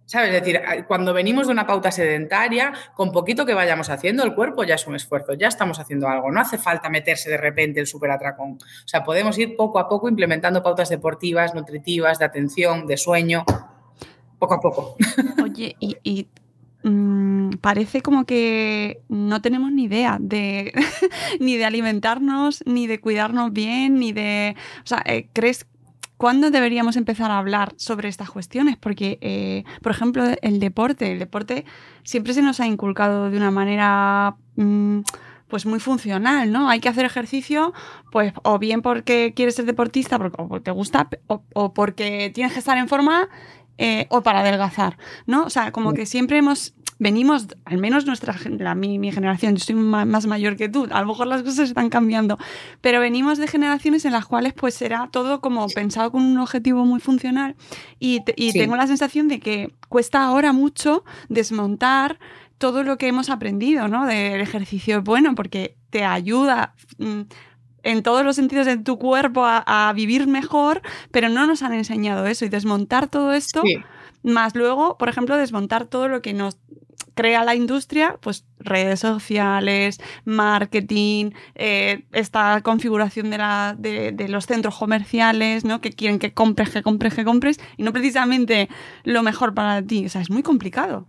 ¿Sabes? 0.07 0.33
Es 0.33 0.40
decir, 0.40 0.62
cuando 0.87 1.12
venimos 1.12 1.49
de 1.49 1.53
una 1.53 1.66
pauta 1.66 1.90
sedentaria, 1.90 2.72
con 2.94 3.11
poquito 3.11 3.44
que 3.44 3.55
vayamos 3.55 3.90
haciendo, 3.90 4.22
el 4.22 4.37
cuerpo 4.37 4.62
ya 4.62 4.77
es 4.77 4.87
un 4.87 4.94
esfuerzo, 4.94 5.35
ya 5.35 5.49
estamos 5.49 5.81
haciendo 5.81 6.07
algo. 6.09 6.31
No 6.31 6.40
hace 6.40 6.59
falta 6.59 6.88
meterse 6.88 7.29
de 7.29 7.37
repente 7.37 7.81
el 7.81 7.88
superatracón. 7.88 8.53
O 8.53 8.88
sea, 8.88 9.03
podemos 9.03 9.37
ir 9.37 9.57
poco 9.57 9.81
a 9.81 9.88
poco 9.88 10.09
implementando 10.09 10.62
pautas 10.62 10.90
deportivas, 10.90 11.55
nutritivas, 11.55 12.20
de 12.20 12.25
atención, 12.25 12.87
de 12.87 12.96
sueño, 12.96 13.44
poco 14.38 14.55
a 14.55 14.61
poco. 14.61 14.96
Oye, 15.42 15.77
y, 15.81 16.27
mm, 16.83 17.51
parece 17.61 18.03
como 18.03 18.25
que 18.25 19.01
no 19.09 19.40
tenemos 19.42 19.72
ni 19.72 19.85
idea 19.85 20.18
de 20.20 20.72
ni 21.40 21.57
de 21.57 21.64
alimentarnos, 21.64 22.62
ni 22.66 22.87
de 22.87 23.01
cuidarnos 23.01 23.53
bien, 23.53 23.99
ni 23.99 24.12
de. 24.12 24.57
O 24.85 24.87
sea, 24.87 25.03
eh, 25.07 25.29
¿crees 25.33 25.66
¿Cuándo 26.16 26.51
deberíamos 26.51 26.96
empezar 26.96 27.31
a 27.31 27.38
hablar 27.38 27.75
sobre 27.77 28.09
estas 28.09 28.31
cuestiones? 28.31 28.79
Porque, 28.79 29.18
eh, 29.20 29.64
por 29.83 29.92
ejemplo, 29.92 30.25
el 30.40 30.61
deporte. 30.61 31.12
El 31.12 31.18
deporte 31.18 31.66
siempre 32.05 32.33
se 32.33 32.40
nos 32.40 32.59
ha 32.61 32.66
inculcado 32.66 33.31
de 33.31 33.37
una 33.37 33.51
manera 33.51 34.37
mm, 34.57 35.01
pues 35.49 35.66
muy 35.66 35.79
funcional, 35.79 36.51
¿no? 36.51 36.70
Hay 36.70 36.81
que 36.81 36.88
hacer 36.88 37.05
ejercicio, 37.05 37.75
pues, 38.11 38.33
o 38.44 38.59
bien 38.59 38.81
porque 38.81 39.35
quieres 39.37 39.57
ser 39.57 39.66
deportista, 39.66 40.16
porque, 40.16 40.37
o 40.42 40.62
te 40.62 40.70
gusta, 40.70 41.09
o 41.27 41.75
porque 41.75 42.31
tienes 42.35 42.55
que 42.55 42.61
estar 42.61 42.79
en 42.79 42.88
forma 42.88 43.29
eh, 43.79 44.07
o 44.11 44.23
para 44.23 44.41
adelgazar, 44.41 44.99
¿no? 45.27 45.45
O 45.45 45.51
sea, 45.51 45.73
como 45.73 45.93
que 45.93 46.07
siempre 46.07 46.39
hemos 46.39 46.75
venimos, 46.99 47.49
al 47.65 47.79
menos 47.79 48.07
nuestra 48.07 48.35
la, 48.59 48.75
mi, 48.75 48.99
mi, 48.99 49.12
generación, 49.12 49.57
yo 49.57 49.65
soy 49.65 49.75
más, 49.75 50.27
mayor 50.27 50.57
que 50.57 50.69
tú, 50.69 50.89
a 50.91 51.01
lo 51.01 51.07
mejor 51.07 51.27
las 51.27 51.43
cosas 51.43 51.69
están 51.69 51.91
cambiando, 51.91 52.39
pero 52.81 53.01
venimos 53.01 53.39
de 53.39 53.49
generaciones 53.49 54.05
en 54.05 54.12
las 54.12 54.27
cuales 54.27 54.55
pues 54.55 54.75
será 54.75 55.09
todo 55.12 55.41
como 55.41 55.67
pensado 55.69 56.11
con 56.11 56.23
un 56.23 56.39
objetivo 56.39 56.85
muy 56.85 57.01
funcional 57.01 57.57
y, 57.99 58.23
tengo 58.53 58.77
la 58.77 58.87
sensación 58.87 59.29
de 59.29 59.41
que 59.41 59.75
cuesta 59.89 60.25
ahora 60.25 60.53
mucho 60.53 61.05
desmontar 61.29 62.19
todo 62.59 62.83
lo 62.83 62.97
que 62.97 63.09
hemos 63.09 63.29
aprendido, 63.29 63.89
¿no? 63.89 64.07
Del 64.07 64.41
ejercicio 64.41 65.03
bueno, 65.03 65.35
porque 65.35 65.77
te 65.91 66.05
ayuda 66.05 66.75
mm, 66.99 67.23
en 67.87 68.03
todos 68.03 68.25
los 68.25 68.35
sentidos 68.35 68.66
de 68.66 68.77
tu 68.79 68.99
cuerpo 68.99 69.42
a, 69.44 69.92
vivir 69.94 70.27
mejor, 70.27 70.83
pero 71.12 71.29
no 71.29 71.46
nos 71.46 71.62
han 71.62 71.72
enseñado 71.72 72.27
eso 72.27 72.44
y 72.44 72.49
desmontar 72.49 73.09
todo 73.09 73.33
esto, 73.33 73.62
más 74.25 74.57
luego, 74.57 74.99
por 74.99 75.09
ejemplo, 75.09 75.37
desmontar 75.37 75.87
todo 75.87 76.09
lo 76.09 76.20
que 76.20 76.33
nos 76.33 76.59
crea 77.14 77.44
la 77.44 77.55
industria, 77.55 78.18
pues 78.20 78.44
redes 78.59 79.01
sociales, 79.01 80.01
marketing, 80.25 81.31
eh, 81.55 82.05
esta 82.12 82.61
configuración 82.62 83.31
de, 83.31 83.38
la, 83.38 83.77
de, 83.79 84.12
de, 84.12 84.29
los 84.29 84.46
centros 84.46 84.77
comerciales, 84.77 85.64
¿no? 85.64 85.81
Que 85.81 85.92
quieren 85.92 86.18
que 86.18 86.35
compres, 86.35 86.70
que 86.70 86.83
compres, 86.83 87.14
que 87.14 87.25
compres, 87.25 87.59
y 87.77 87.85
no 87.85 87.92
precisamente 87.92 88.68
lo 89.05 89.22
mejor 89.22 89.55
para 89.55 89.81
ti. 89.81 90.05
O 90.07 90.09
sea, 90.09 90.20
es 90.20 90.31
muy 90.31 90.42
complicado. 90.42 91.07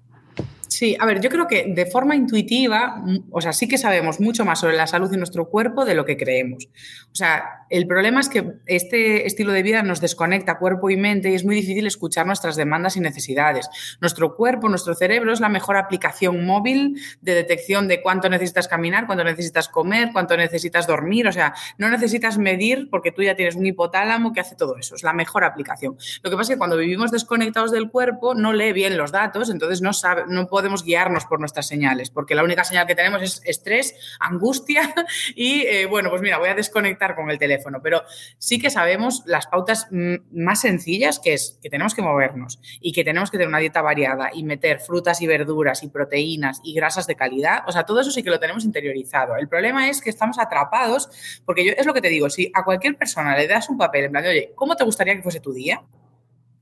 Sí, 0.78 0.96
a 1.00 1.08
ver, 1.08 1.22
yo 1.22 1.32
creo 1.32 1.48
que 1.48 1.74
de 1.74 1.88
forma 1.88 2.16
intuitiva, 2.16 2.98
mm, 3.04 3.30
o 3.32 3.42
sea, 3.42 3.52
sí 3.52 3.68
que 3.68 3.80
sabemos 3.80 4.20
mucho 4.20 4.46
más 4.46 4.60
sobre 4.60 4.78
la 4.78 4.86
salud 4.86 5.10
de 5.10 5.18
nuestro 5.18 5.50
cuerpo 5.50 5.86
de 5.86 5.96
lo 5.96 6.06
que 6.06 6.18
creemos. 6.18 6.70
O 7.12 7.16
sea, 7.16 7.66
el 7.72 7.88
problema 7.88 8.20
es 8.20 8.30
que 8.30 8.54
este 8.68 9.26
estilo 9.26 9.54
de 9.54 9.64
vida 9.64 9.82
nos 9.82 10.02
desconecta 10.02 10.60
cuerpo 10.60 10.92
y 10.92 10.96
mente 10.96 11.32
y 11.32 11.34
es 11.34 11.44
muy 11.44 11.56
difícil 11.56 11.88
escuchar 11.88 12.28
nuestras 12.28 12.56
demandas 12.56 12.96
y 12.96 13.00
necesidades. 13.00 13.68
Nuestro 14.02 14.36
cuerpo, 14.36 14.70
nuestro 14.70 14.94
cerebro 14.94 15.34
es 15.34 15.40
la 15.40 15.50
mejor 15.50 15.78
aplicación 15.78 16.46
móvil 16.46 17.02
de 17.22 17.34
detección 17.34 17.88
de 17.88 18.04
cuánto 18.04 18.30
necesitas 18.30 18.68
caminar, 18.68 19.08
cuánto 19.08 19.24
necesitas 19.24 19.70
comer, 19.70 20.10
cuánto 20.14 20.38
necesitas 20.38 20.86
dormir. 20.86 21.28
O 21.28 21.32
sea, 21.32 21.56
no 21.80 21.90
necesitas 21.90 22.38
medir 22.38 22.88
porque 22.92 23.12
tú 23.12 23.24
ya 23.24 23.36
tienes 23.36 23.56
un 23.56 23.66
hipotálamo 23.66 24.32
que 24.32 24.42
hace 24.42 24.56
todo 24.56 24.78
eso. 24.78 24.94
Es 24.94 25.02
la 25.02 25.14
mejor 25.14 25.44
aplicación. 25.44 25.98
Lo 26.22 26.30
que 26.30 26.38
pasa 26.38 26.52
es 26.52 26.56
que 26.56 26.60
cuando 26.60 26.78
vivimos 26.78 27.10
desconectados 27.10 27.72
del 27.72 27.90
cuerpo, 27.90 28.36
no 28.36 28.54
lee 28.54 28.74
bien 28.74 28.96
los 28.96 29.12
datos, 29.12 29.50
entonces 29.50 29.82
no 29.82 29.92
sabe, 29.92 30.26
no 30.28 30.48
podemos 30.48 30.67
guiarnos 30.84 31.26
por 31.26 31.40
nuestras 31.40 31.68
señales, 31.68 32.10
porque 32.10 32.36
la 32.36 32.44
única 32.44 32.64
señal 32.64 32.88
que 32.88 32.96
tenemos 32.96 33.22
es 33.22 33.42
estrés, 33.46 33.96
angustia 34.20 34.94
y, 35.36 35.62
eh, 35.62 35.86
bueno, 35.86 36.10
pues 36.10 36.22
mira, 36.22 36.38
voy 36.38 36.50
a 36.50 36.56
desconectar 36.56 37.16
con 37.16 37.30
el 37.30 37.40
teléfono, 37.40 37.82
pero 37.82 38.04
sí 38.38 38.60
que 38.60 38.70
sabemos 38.70 39.24
las 39.26 39.48
pautas 39.48 39.88
más 40.32 40.62
sencillas, 40.62 41.20
que 41.20 41.34
es 41.34 41.60
que 41.62 41.70
tenemos 41.70 41.96
que 41.96 42.02
movernos 42.02 42.60
y 42.80 42.92
que 42.92 43.04
tenemos 43.04 43.32
que 43.32 43.38
tener 43.38 43.50
una 43.50 43.60
dieta 43.60 43.82
variada 43.82 44.30
y 44.34 44.44
meter 44.44 44.80
frutas 44.80 45.22
y 45.22 45.28
verduras 45.28 45.84
y 45.84 45.90
proteínas 45.90 46.62
y 46.64 46.74
grasas 46.74 47.08
de 47.08 47.16
calidad, 47.16 47.64
o 47.68 47.72
sea, 47.72 47.84
todo 47.84 48.02
eso 48.02 48.12
sí 48.12 48.24
que 48.24 48.30
lo 48.30 48.40
tenemos 48.40 48.66
interiorizado. 48.66 49.36
El 49.36 49.48
problema 49.48 49.90
es 49.90 50.02
que 50.02 50.10
estamos 50.10 50.40
atrapados, 50.40 51.10
porque 51.46 51.66
yo 51.66 51.74
es 51.78 51.86
lo 51.86 51.94
que 51.94 52.02
te 52.02 52.10
digo, 52.10 52.30
si 52.30 52.52
a 52.54 52.64
cualquier 52.64 52.96
persona 52.96 53.36
le 53.36 53.48
das 53.48 53.70
un 53.70 53.78
papel 53.78 54.06
en 54.06 54.12
plan 54.12 54.24
de, 54.24 54.30
oye, 54.30 54.52
¿cómo 54.56 54.76
te 54.76 54.84
gustaría 54.84 55.16
que 55.16 55.22
fuese 55.22 55.40
tu 55.40 55.54
día? 55.54 55.82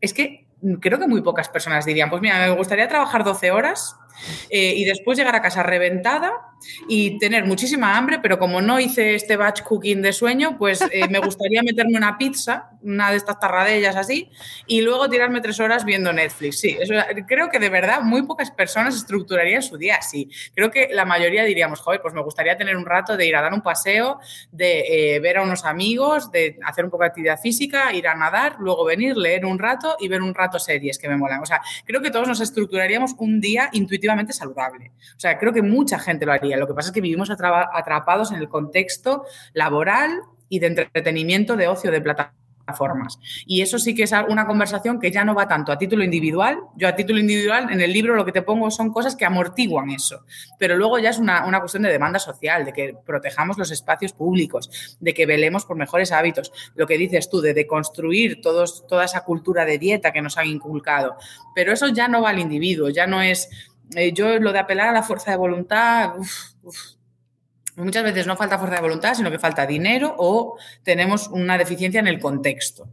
Es 0.02 0.14
que 0.14 0.45
creo 0.82 1.00
que 1.00 1.08
muy 1.08 1.22
pocas 1.22 1.50
personas 1.50 1.86
dirían, 1.86 2.10
pues 2.10 2.22
mira, 2.22 2.40
me 2.40 2.50
gustaría 2.52 2.88
trabajar 2.88 3.24
12 3.24 3.52
horas 3.52 3.98
eh, 4.50 4.74
y 4.76 4.86
después 4.86 5.18
llegar 5.18 5.36
a 5.36 5.42
casa 5.42 5.64
reventada 5.64 6.34
y 6.88 7.20
tener 7.20 7.46
muchísima 7.46 7.98
hambre, 7.98 8.20
pero 8.22 8.40
como 8.40 8.62
no 8.62 8.80
hice 8.80 9.16
este 9.16 9.38
batch 9.38 9.62
cooking 9.62 10.02
de 10.02 10.14
sueño, 10.14 10.58
pues 10.58 10.82
eh, 10.92 11.08
me 11.10 11.20
gustaría 11.20 11.62
meterme 11.64 11.98
una 11.98 12.18
pizza, 12.18 12.72
una 12.82 13.12
de 13.12 13.18
estas 13.18 13.40
tarradellas 13.40 13.96
así, 13.96 14.30
y 14.68 14.82
luego 14.82 15.10
tirarme 15.10 15.42
tres 15.42 15.60
horas 15.60 15.86
viendo 15.86 16.12
Netflix. 16.14 16.60
Sí, 16.60 16.78
creo 17.28 17.50
que 17.50 17.60
de 17.60 17.70
verdad 17.70 18.02
muy 18.02 18.24
pocas 18.24 18.52
personas 18.52 18.96
estructurarían 18.96 19.62
su 19.62 19.78
día 19.78 19.98
así. 19.98 20.30
Creo 20.54 20.72
que 20.72 20.90
la 20.92 21.06
mayoría 21.06 21.44
diríamos, 21.44 21.80
joder, 21.80 22.02
pues 22.02 22.14
me 22.14 22.22
gustaría 22.22 22.58
tener 22.58 22.78
un 22.78 22.86
rato 22.86 23.18
de 23.18 23.26
ir 23.26 23.36
a 23.36 23.42
dar 23.42 23.54
un 23.54 23.62
paseo, 23.62 24.20
de 24.52 25.16
eh, 25.16 25.20
ver 25.20 25.38
a 25.38 25.44
unos 25.44 25.66
amigos, 25.66 26.32
de 26.32 26.58
hacer 26.64 26.86
un 26.86 26.92
poco 26.92 27.04
de 27.04 27.10
actividad 27.10 27.40
física, 27.40 27.94
ir 27.94 28.08
a 28.08 28.16
nadar, 28.16 28.58
luego 28.60 28.86
venir, 28.86 29.18
leer 29.18 29.46
un 29.46 29.60
rato 29.60 29.96
y 30.00 30.08
ver 30.08 30.22
un 30.22 30.34
rato 30.34 30.60
series 30.60 30.98
que 30.98 31.10
me 31.10 31.18
molan. 31.18 31.42
O 31.42 31.46
sea, 31.46 31.62
creo 31.86 32.02
que 32.02 32.12
todos 32.12 32.28
nos 32.28 32.42
estructuraríamos 32.42 33.16
un 33.18 33.42
día 33.42 33.70
saludable. 34.34 34.92
O 35.16 35.20
sea, 35.20 35.38
creo 35.38 35.54
que 35.54 35.62
mucha 35.62 36.00
gente 36.00 36.26
lo 36.26 36.32
haría 36.32 36.58
lo 36.58 36.68
que 36.68 36.74
pasa 36.74 36.90
es 36.90 36.94
que 36.94 37.02
vivimos 37.02 37.30
atrapados 37.30 38.32
en 38.32 38.38
el 38.38 38.50
contexto 38.50 39.26
laboral 39.54 40.22
y 40.50 40.60
de 40.60 40.68
entretenimiento, 40.68 41.56
de 41.56 41.68
ocio, 41.68 41.92
de 41.92 42.02
plataforma 42.02 42.46
formas. 42.74 43.20
Y 43.46 43.62
eso 43.62 43.78
sí 43.78 43.94
que 43.94 44.04
es 44.04 44.12
una 44.28 44.48
conversación 44.48 45.00
que 45.00 45.12
ya 45.12 45.24
no 45.24 45.36
va 45.36 45.48
tanto 45.48 45.72
a 45.72 45.78
título 45.78 46.04
individual. 46.04 46.58
Yo 46.76 46.88
a 46.88 46.96
título 46.96 47.20
individual 47.20 47.68
en 47.72 47.82
el 47.82 47.94
libro 47.94 48.16
lo 48.16 48.26
que 48.26 48.32
te 48.32 48.42
pongo 48.42 48.72
son 48.72 48.92
cosas 48.92 49.16
que 49.16 49.26
amortiguan 49.26 49.92
eso. 49.92 50.26
Pero 50.58 50.76
luego 50.76 50.98
ya 51.00 51.10
es 51.10 51.20
una, 51.20 51.46
una 51.46 51.60
cuestión 51.60 51.84
de 51.84 51.92
demanda 51.92 52.20
social, 52.20 52.66
de 52.66 52.74
que 52.74 52.96
protejamos 53.06 53.58
los 53.58 53.72
espacios 53.72 54.14
públicos, 54.14 54.98
de 55.00 55.14
que 55.14 55.26
velemos 55.26 55.66
por 55.66 55.78
mejores 55.78 56.12
hábitos. 56.12 56.52
Lo 56.76 56.88
que 56.88 56.98
dices 56.98 57.30
tú, 57.30 57.42
de 57.42 57.54
deconstruir 57.54 58.42
todos, 58.42 58.88
toda 58.88 59.06
esa 59.06 59.24
cultura 59.24 59.66
de 59.66 59.78
dieta 59.78 60.12
que 60.12 60.22
nos 60.22 60.38
han 60.38 60.48
inculcado. 60.48 61.18
Pero 61.54 61.72
eso 61.72 61.90
ya 61.90 62.08
no 62.08 62.22
va 62.22 62.30
al 62.30 62.40
individuo, 62.40 62.90
ya 62.90 63.06
no 63.06 63.22
es... 63.22 63.50
Eh, 63.96 64.14
yo 64.14 64.40
lo 64.40 64.52
de 64.52 64.60
apelar 64.60 64.90
a 64.90 64.94
la 64.94 65.04
fuerza 65.04 65.32
de 65.32 65.38
voluntad... 65.38 66.14
Muchas 67.78 68.06
veces 68.06 68.26
no 68.26 68.38
falta 68.38 68.58
fuerza 68.58 68.78
de 68.78 68.82
voluntad, 68.84 69.16
sino 69.16 69.30
que 69.30 69.38
falta 69.38 69.68
dinero 69.68 70.16
o 70.18 70.58
tenemos 70.82 71.28
una 71.28 71.58
deficiencia 71.58 72.00
en 72.00 72.08
el 72.08 72.22
contexto. 72.22 72.88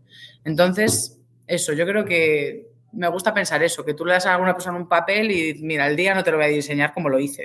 Entonces, 0.44 1.20
eso, 1.46 1.72
yo 1.72 1.86
creo 1.86 2.04
que 2.04 2.72
me 2.92 3.08
gusta 3.08 3.32
pensar 3.32 3.62
eso, 3.62 3.84
que 3.84 3.94
tú 3.94 4.04
le 4.04 4.12
das 4.12 4.26
a 4.26 4.34
alguna 4.34 4.54
persona 4.54 4.76
un 4.76 4.88
papel 4.88 5.30
y 5.30 5.54
mira, 5.62 5.86
el 5.86 5.96
día 5.96 6.14
no 6.14 6.22
te 6.22 6.30
lo 6.30 6.36
voy 6.36 6.46
a 6.46 6.48
diseñar 6.48 6.92
como 6.92 7.08
lo 7.08 7.18
hice. 7.18 7.44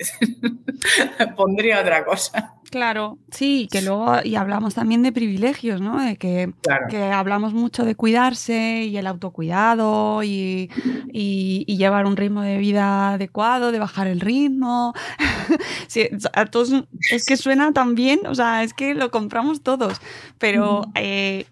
Pondría 1.38 1.80
otra 1.80 2.04
cosa. 2.04 2.56
Claro, 2.70 3.18
sí, 3.32 3.70
que 3.72 3.82
luego, 3.82 4.16
y 4.24 4.36
hablamos 4.36 4.76
también 4.76 5.02
de 5.02 5.14
privilegios, 5.14 5.80
¿no? 5.80 6.02
De 6.04 6.18
que, 6.18 6.52
que 6.90 7.04
hablamos 7.04 7.54
mucho 7.54 7.86
de 7.86 7.96
cuidarse 7.96 8.84
y 8.84 8.98
el 8.98 9.08
autocuidado 9.08 10.22
y, 10.24 10.70
y, 11.14 11.78
llevar 11.78 12.06
un 12.06 12.18
ritmo 12.18 12.42
de 12.42 12.58
vida 12.58 13.14
adecuado, 13.14 13.72
de 13.72 13.80
bajar 13.80 14.08
el 14.08 14.20
ritmo. 14.20 14.94
sí, 15.88 16.10
a 16.34 16.46
todos, 16.46 16.74
es 17.10 17.26
que 17.26 17.38
suena 17.38 17.72
tan 17.72 17.96
bien, 17.96 18.20
o 18.28 18.36
sea, 18.36 18.64
es 18.64 18.74
que 18.74 18.94
lo 18.96 19.12
compramos 19.12 19.62
todos, 19.62 20.02
pero, 20.38 20.88
eh, 20.96 21.46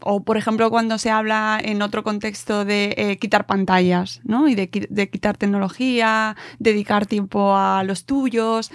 o 0.00 0.22
por 0.22 0.38
ejemplo, 0.38 0.70
cuando 0.70 0.96
se 0.96 1.10
habla 1.10 1.60
en 1.62 1.82
otro 1.82 2.02
contexto 2.02 2.64
de 2.64 2.94
eh, 2.96 3.18
quitar 3.18 3.46
pantallas, 3.46 4.22
¿no? 4.24 4.48
Y 4.48 4.54
de, 4.54 4.70
de 4.88 5.10
quitar 5.10 5.36
tecnología, 5.36 6.34
dedicar 6.58 7.04
tiempo 7.04 7.54
a 7.54 7.82
los 7.84 8.06
tuyos. 8.06 8.70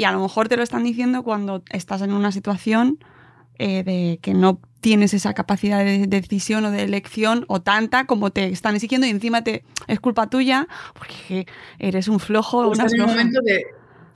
Y 0.00 0.04
a 0.04 0.12
lo 0.12 0.20
mejor 0.20 0.48
te 0.48 0.56
lo 0.56 0.62
están 0.62 0.82
diciendo 0.82 1.22
cuando 1.22 1.62
estás 1.68 2.00
en 2.00 2.14
una 2.14 2.32
situación 2.32 3.04
eh, 3.58 3.82
de 3.84 4.18
que 4.22 4.32
no 4.32 4.58
tienes 4.80 5.12
esa 5.12 5.34
capacidad 5.34 5.84
de 5.84 6.06
decisión 6.06 6.64
o 6.64 6.70
de 6.70 6.84
elección 6.84 7.44
o 7.48 7.60
tanta 7.60 8.06
como 8.06 8.30
te 8.30 8.46
están 8.46 8.74
exigiendo 8.74 9.06
y 9.06 9.10
encima 9.10 9.44
te 9.44 9.62
es 9.88 10.00
culpa 10.00 10.30
tuya 10.30 10.66
porque 10.94 11.46
eres 11.78 12.08
un 12.08 12.18
flojo. 12.18 12.66
Una 12.66 12.86
momento 13.06 13.42
de, 13.44 13.62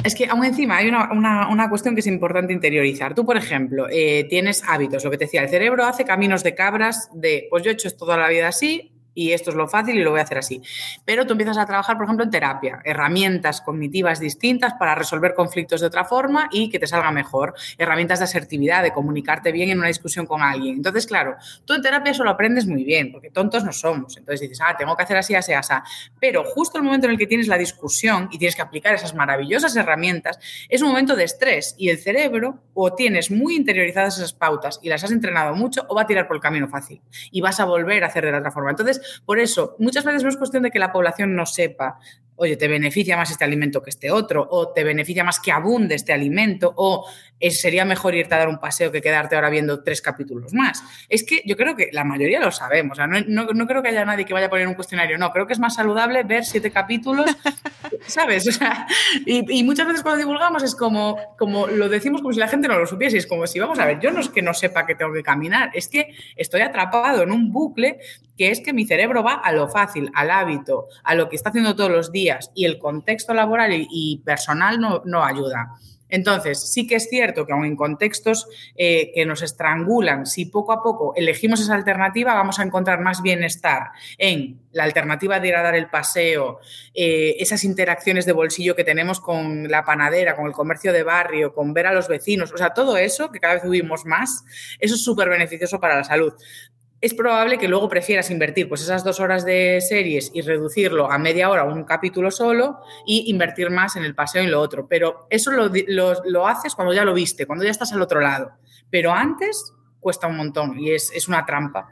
es 0.03 0.15
que 0.15 0.25
aún 0.25 0.47
encima 0.47 0.79
hay 0.79 0.89
una, 0.89 1.11
una, 1.51 1.69
cuestión 1.69 1.95
que 1.95 2.01
es 2.01 2.07
importante 2.07 2.55
interiorizar. 2.55 3.15
Tú, 3.15 3.27
por 3.27 3.37
ejemplo, 3.37 3.87
eh, 3.91 4.25
tienes 4.31 4.65
hábitos, 4.67 5.05
lo 5.05 5.11
que 5.11 5.19
te 5.19 5.27
decía, 5.27 5.43
el 5.43 5.51
cerebro 5.51 5.85
hace 5.85 6.07
caminos 6.07 6.43
de 6.43 6.55
cabras 6.55 7.11
de, 7.13 7.47
pues 7.51 7.63
yo 7.63 7.71
he 7.71 7.75
hecho 7.75 7.89
esto 7.89 8.07
toda 8.07 8.17
la 8.17 8.31
vida 8.31 8.49
así, 8.49 8.94
y 9.15 9.33
esto 9.33 9.51
es 9.51 9.57
lo 9.57 9.69
fácil 9.69 9.97
y 9.97 10.03
lo 10.03 10.11
voy 10.11 10.21
a 10.21 10.25
hacer 10.25 10.39
así. 10.39 10.63
Pero 11.05 11.27
tú 11.27 11.33
empiezas 11.33 11.59
a 11.59 11.67
trabajar, 11.67 11.97
por 11.97 12.05
ejemplo, 12.05 12.25
en 12.25 12.31
terapia, 12.31 12.81
herramientas 12.85 13.61
cognitivas 13.61 14.21
distintas 14.21 14.75
para 14.75 14.95
resolver 14.95 15.35
conflictos 15.35 15.81
de 15.81 15.87
otra 15.87 16.05
forma 16.05 16.49
y 16.51 16.71
que 16.71 16.79
te 16.79 16.87
salga 16.87 17.11
mejor, 17.11 17.55
herramientas 17.79 18.19
de 18.19 18.25
asertividad, 18.25 18.83
de 18.83 18.93
comunicarte 18.93 19.53
bien 19.53 19.71
en 19.71 19.79
una 19.79 19.89
discusión 19.89 20.27
con 20.27 20.43
alguien. 20.43 20.77
Entonces, 20.77 21.07
claro, 21.07 21.37
tú 21.65 21.75
en 21.75 21.83
terapia 21.83 22.13
eso 22.13 22.25
lo 22.25 22.31
aprendes 22.31 22.67
muy 22.67 22.85
bien, 22.85 23.13
porque 23.13 23.31
tontos 23.31 23.65
no 23.65 23.73
somos. 23.73 24.17
Entonces 24.17 24.41
dices, 24.41 24.61
ah, 24.61 24.77
tengo 24.77 24.97
que 24.97 25.03
hacer 25.03 25.17
así, 25.17 25.35
así, 25.35 25.53
así. 25.53 25.75
Pero 26.21 26.45
justo 26.45 26.79
el 26.79 26.85
momento 26.85 27.07
en 27.07 27.13
el 27.13 27.19
que 27.19 27.27
tienes 27.27 27.49
la 27.49 27.59
discusión 27.59 28.29
y 28.31 28.39
tienes 28.39 28.57
que 28.57 28.63
aplicar 28.63 28.95
esas 28.95 29.15
maravillosas 29.15 29.75
herramientas, 29.77 30.39
es 30.69 30.83
un 30.83 30.89
momento 30.89 31.17
de 31.17 31.25
estrés 31.25 31.75
y 31.79 31.89
el 31.89 31.99
cerebro 31.99 32.59
o 32.75 32.95
tienes 32.95 33.31
muy 33.31 33.57
interiorizadas 33.57 34.19
esas 34.19 34.33
pautas 34.33 34.81
y 34.83 34.89
las 34.89 35.05
has 35.05 35.13
entrenado 35.13 35.55
mucho 35.55 35.85
o 35.89 35.95
va 35.95 36.03
a 36.03 36.07
tirar 36.07 36.27
por 36.27 36.37
el 36.37 36.43
camino 36.43 36.69
fácil 36.69 37.01
y 37.31 37.41
vas 37.41 37.61
a 37.61 37.65
volver 37.65 38.05
a 38.05 38.09
hacer 38.09 38.25
de 38.25 38.33
la 38.33 38.39
otra 38.39 38.51
forma. 38.51 38.71
Entonces, 38.71 39.01
por 39.25 39.39
eso, 39.39 39.77
muchas 39.79 40.05
veces 40.05 40.23
no 40.23 40.29
es 40.29 40.37
cuestión 40.37 40.63
de 40.63 40.71
que 40.71 40.79
la 40.79 40.93
población 40.93 41.35
no 41.35 41.47
sepa, 41.47 41.99
oye, 42.37 42.57
te 42.57 42.69
beneficia 42.69 43.17
más 43.17 43.31
este 43.31 43.45
alimento 43.45 43.83
que 43.83 43.91
este 43.91 44.11
otro, 44.11 44.47
o 44.51 44.73
te 44.73 44.83
beneficia 44.85 45.23
más 45.23 45.41
que 45.41 45.53
abunde 45.53 45.95
este 45.95 46.13
alimento, 46.13 46.73
o 46.77 47.07
sería 47.51 47.85
mejor 47.85 48.15
irte 48.15 48.35
a 48.35 48.39
dar 48.39 48.49
un 48.49 48.59
paseo 48.59 48.91
que 48.91 49.03
quedarte 49.03 49.35
ahora 49.37 49.51
viendo 49.51 49.83
tres 49.83 50.01
capítulos 50.01 50.53
más. 50.55 50.83
Es 51.09 51.25
que 51.25 51.43
yo 51.45 51.57
creo 51.57 51.77
que 51.77 51.91
la 51.93 52.05
mayoría 52.05 52.41
lo 52.41 52.51
sabemos, 52.51 52.99
no, 53.27 53.67
creo 53.67 53.83
que 53.83 53.89
haya 53.89 54.05
nadie 54.05 54.25
que 54.25 54.35
vaya 54.35 54.47
a 54.47 54.51
poner 54.51 54.67
un 54.67 54.75
cuestionario, 54.75 55.19
no, 55.19 55.31
creo 55.31 55.47
que 55.47 55.53
es 55.53 55.59
más 55.59 55.75
saludable 55.75 56.23
ver 56.25 56.45
siete 56.45 56.71
capítulos, 56.71 57.27
¿sabes? 58.07 58.59
y, 59.27 59.65
muchas 59.65 59.87
veces 59.87 60.03
cuando 60.03 60.19
divulgamos 60.19 60.63
es 60.63 60.75
como, 60.75 61.17
como 61.39 61.67
lo 61.67 61.89
decimos 61.89 62.21
como 62.21 62.33
si 62.33 62.41
la 62.41 62.49
gente 62.49 62.69
no 62.69 62.79
lo 62.79 62.87
supiese, 62.87 63.19
es 63.19 63.27
como 63.27 63.47
si, 63.47 63.59
vamos 63.59 63.79
a 63.79 63.87
ver, 63.87 64.01
yo 64.01 64.11
no 64.11 64.21
es 64.21 64.29
que 64.29 64.43
no 64.43 64.55
sepa 64.55 64.87
que 64.87 64.95
tengo 64.95 65.13
que 65.13 65.23
caminar, 65.23 65.71
es 65.75 65.89
que 65.89 66.15
estoy 66.37 66.63
atrapado 66.63 67.23
en 67.23 67.31
un 67.31 67.53
bucle 67.53 67.99
que 68.37 68.51
es 68.51 68.61
que 68.61 68.73
mi 68.73 68.87
cerebro 68.87 69.23
va 69.23 69.35
a 69.35 69.53
lo 69.53 69.69
fácil, 69.69 70.11
al 70.15 70.31
hábito, 70.31 70.89
a 71.05 71.15
lo 71.15 71.29
que 71.29 71.37
está 71.37 71.51
haciendo 71.51 71.77
todos 71.77 71.91
los 71.91 72.13
días 72.13 72.51
y 72.55 72.65
el 72.65 72.79
contexto 72.79 73.33
laboral 73.35 73.71
y, 73.73 74.23
personal 74.25 74.81
no, 74.81 75.03
no 75.05 75.25
ayuda. 75.25 75.75
Entonces, 76.15 76.61
sí 76.61 76.87
que 76.87 76.95
es 76.95 77.09
cierto 77.09 77.45
que 77.45 77.53
aun 77.53 77.65
en 77.65 77.75
contextos 77.75 78.47
eh, 78.77 79.11
que 79.13 79.27
nos 79.27 79.43
estrangulan, 79.43 80.27
si 80.27 80.45
poco 80.45 80.71
a 80.71 80.81
poco 80.81 81.13
elegimos 81.17 81.61
esa 81.61 81.75
alternativa, 81.75 82.35
vamos 82.35 82.61
a 82.61 82.63
encontrar 82.63 83.01
más 83.01 83.21
bienestar 83.21 83.91
en 84.17 84.61
la 84.71 84.85
alternativa 84.85 85.41
de 85.41 85.49
ir 85.49 85.57
a 85.57 85.63
dar 85.63 85.75
el 85.75 85.91
paseo, 85.91 86.61
eh, 86.95 87.35
esas 87.41 87.65
interacciones 87.65 88.27
de 88.27 88.33
bolsillo 88.33 88.77
que 88.77 88.85
tenemos 88.85 89.21
con 89.21 89.69
la 89.69 89.85
panadera, 89.85 90.37
con 90.37 90.47
el 90.47 90.53
comercio 90.53 90.93
de 90.93 91.03
barrio, 91.03 91.53
con 91.53 91.75
ver 91.75 91.89
a 91.89 91.93
los 91.93 92.07
vecinos, 92.07 92.53
o 92.53 92.59
sea, 92.59 92.75
todo 92.75 92.97
eso, 92.97 93.33
que 93.33 93.41
cada 93.41 93.55
vez 93.55 93.65
huimos 93.65 94.07
más, 94.07 94.45
eso 94.79 94.95
es 94.95 95.03
súper 95.03 95.29
beneficioso 95.29 95.81
para 95.81 95.97
la 95.97 96.05
salud 96.05 96.33
es 97.05 97.13
probable 97.13 97.59
que 97.59 97.69
luego 97.69 97.87
prefieras 97.87 98.31
invertir 98.31 98.67
pues 98.67 98.81
esas 98.81 99.05
dos 99.05 99.21
horas 99.21 99.45
de 99.45 99.79
series 99.87 100.31
y 100.33 100.41
reducirlo 100.41 101.13
a 101.13 101.19
media 101.19 101.51
hora 101.51 101.65
un 101.65 101.85
capítulo 101.85 102.31
solo 102.31 102.79
y 103.05 103.31
invertir 103.31 103.69
más 103.69 103.97
en 103.97 104.05
el 104.05 104.15
paseo 104.15 104.43
y 104.43 104.47
lo 104.47 104.59
otro. 104.59 104.89
Pero 104.89 105.27
eso 105.29 105.51
lo, 105.53 106.47
haces 106.47 106.75
cuando 106.75 106.95
ya 106.95 107.05
lo 107.05 107.13
viste, 107.13 107.45
cuando 107.45 107.63
ya 107.63 107.71
estás 107.71 107.93
al 107.93 108.01
otro 108.01 108.23
lado. 108.23 108.53
Pero 108.89 109.13
antes 109.13 109.75
cuesta 110.01 110.29
un 110.29 110.39
montón 110.39 110.79
y 110.79 110.93
es, 110.93 111.29
una 111.29 111.45
trampa. 111.45 111.91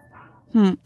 Hmm. 0.55 0.77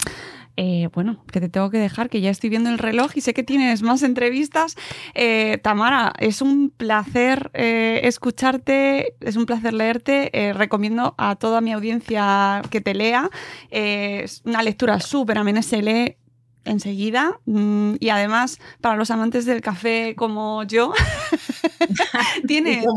Eh, 0.56 0.88
bueno, 0.94 1.22
que 1.30 1.40
te 1.40 1.48
tengo 1.50 1.70
que 1.70 1.78
dejar, 1.78 2.08
que 2.08 2.20
ya 2.20 2.30
estoy 2.30 2.48
viendo 2.48 2.70
el 2.70 2.78
reloj 2.78 3.12
y 3.14 3.20
sé 3.20 3.34
que 3.34 3.42
tienes 3.42 3.82
más 3.82 4.02
entrevistas. 4.02 4.76
Eh, 5.14 5.58
Tamara, 5.62 6.14
es 6.18 6.40
un 6.40 6.70
placer 6.70 7.50
eh, 7.52 8.00
escucharte, 8.04 9.14
es 9.20 9.36
un 9.36 9.44
placer 9.44 9.74
leerte. 9.74 10.30
recomiendo 10.54 11.14
a 11.18 11.36
toda 11.36 11.60
mi 11.60 11.72
audiencia 11.72 12.62
que 12.70 12.80
te 12.80 12.94
lea. 12.94 13.30
es 13.70 14.42
una 14.44 14.62
lectura 14.62 15.00
súper 15.00 15.38
amena, 15.38 15.62
se 15.62 15.82
lee 15.82 16.16
enseguida. 16.66 17.38
Mm, 17.46 17.94
y 18.00 18.08
además, 18.10 18.58
para 18.80 18.96
los 18.96 19.10
amantes 19.10 19.46
del 19.46 19.60
café 19.60 20.14
como 20.16 20.64
yo, 20.64 20.92
tiene. 22.46 22.84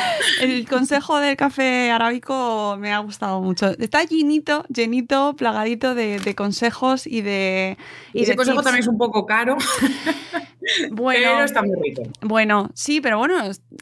El 0.40 0.68
consejo 0.68 1.18
del 1.18 1.36
café 1.36 1.90
arábico 1.90 2.76
me 2.78 2.92
ha 2.92 2.98
gustado 2.98 3.40
mucho. 3.40 3.70
Está 3.78 4.04
llenito, 4.04 4.64
llenito, 4.68 5.34
plagadito 5.36 5.94
de, 5.94 6.34
consejos 6.36 7.06
y 7.06 7.22
de. 7.22 7.76
Y 8.12 8.22
ese 8.22 8.36
consejo 8.36 8.62
también 8.62 8.82
es 8.82 8.88
un 8.88 8.98
poco 8.98 9.26
caro. 9.26 9.56
Bueno, 10.90 11.30
pero 11.32 11.44
está 11.44 11.62
muy 11.62 11.76
rico. 11.80 12.02
Bueno, 12.20 12.70
sí, 12.74 13.00
pero 13.00 13.18
bueno, 13.18 13.36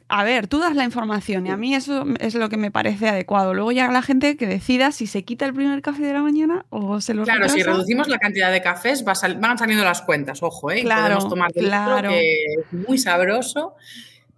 a 0.09 0.25
ver, 0.25 0.47
tú 0.47 0.59
das 0.59 0.75
la 0.75 0.85
información 0.85 1.47
y 1.47 1.51
a 1.51 1.57
mí 1.57 1.75
eso 1.75 2.05
es 2.21 2.35
lo 2.35 2.49
que 2.49 2.57
me 2.57 2.71
parece 2.71 3.09
adecuado. 3.09 3.55
Luego 3.55 3.73
ya 3.73 3.91
la 3.91 4.03
gente 4.03 4.37
que 4.37 4.47
decida 4.47 4.93
si 4.93 5.07
se 5.07 5.25
quita 5.25 5.47
el 5.47 5.55
primer 5.55 5.83
café 5.83 6.03
de 6.03 6.13
la 6.13 6.23
mañana 6.23 6.67
o 6.71 7.01
se 7.01 7.15
lo 7.15 7.25
Claro, 7.25 7.49
si 7.49 7.63
reducimos 7.63 8.09
la 8.09 8.19
cantidad 8.19 8.53
de 8.53 8.63
cafés, 8.63 9.05
van 9.05 9.59
saliendo 9.59 9.85
las 9.85 10.03
cuentas, 10.03 10.43
ojo, 10.43 10.71
¿eh? 10.71 10.83
Claro, 10.83 11.15
Podemos 11.15 11.29
tomar 11.29 11.53
claro. 11.53 12.11
que 12.11 12.45
es 12.45 12.73
muy 12.73 12.99
sabroso 12.99 13.75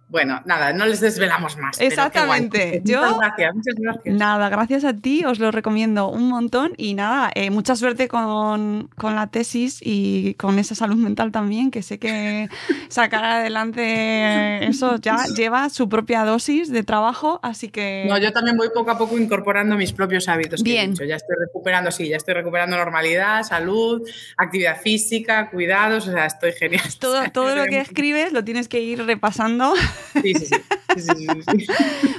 bueno, 0.09 0.41
nada, 0.45 0.73
no 0.73 0.87
les 0.87 1.01
desvelamos 1.01 1.57
más. 1.57 1.79
Exactamente. 1.79 2.81
muchas 2.85 3.17
gracias, 3.17 3.55
muchas 3.55 3.75
gracias. 3.75 4.15
Nada, 4.15 4.49
gracias 4.49 4.83
a 4.83 4.93
ti, 4.93 5.23
os 5.23 5.37
lo 5.37 5.51
recomiendo 5.51 6.09
un 6.09 6.29
montón 6.29 6.73
y 6.77 6.95
nada, 6.95 7.29
eh, 7.35 7.51
mucha 7.51 7.75
suerte 7.75 8.07
con, 8.07 8.89
la 9.01 9.27
tesis 9.27 9.79
y 9.81 10.33
con 10.35 10.57
esa 10.57 10.73
salud 10.73 10.95
mental 10.95 11.31
también, 11.31 11.69
que 11.69 11.83
sé 11.83 11.99
que 11.99 12.49
sacar 12.89 13.23
adelante 13.23 14.65
eso 14.67 14.97
ya 14.97 15.25
lleva 15.35 15.69
su 15.69 15.87
propia 15.89 16.25
dosis 16.25 16.71
de 16.71 16.83
trabajo, 16.83 17.39
así 17.43 17.69
que... 17.69 18.05
No, 18.09 18.17
yo 18.17 18.33
también 18.33 18.57
voy 18.57 18.69
poco 18.73 18.89
a 18.89 18.97
poco 18.97 19.17
incorporando 19.17 19.75
mis 19.75 19.93
propios 19.93 20.27
hábitos. 20.27 20.63
Bien. 20.63 20.95
Ya 20.95 21.15
estoy 21.15 21.35
recuperando, 21.39 21.91
sí, 21.91 22.09
ya 22.09 22.17
estoy 22.17 22.33
recuperando 22.33 22.77
normalidad, 22.77 23.43
salud, 23.43 24.01
actividad 24.37 24.81
física, 24.81 25.49
cuidados, 25.51 26.07
o 26.07 26.11
sea, 26.11 26.25
estoy 26.25 26.53
genial. 26.53 26.83
Todo, 26.99 27.23
todo 27.31 27.55
lo 27.55 27.65
que 27.65 27.79
escribes 27.79 28.33
lo 28.33 28.43
tienes 28.43 28.67
que 28.67 28.81
ir 28.81 29.05
repasando. 29.05 29.73
Sí, 30.21 30.33
sí, 30.33 30.45
sí. 30.45 31.67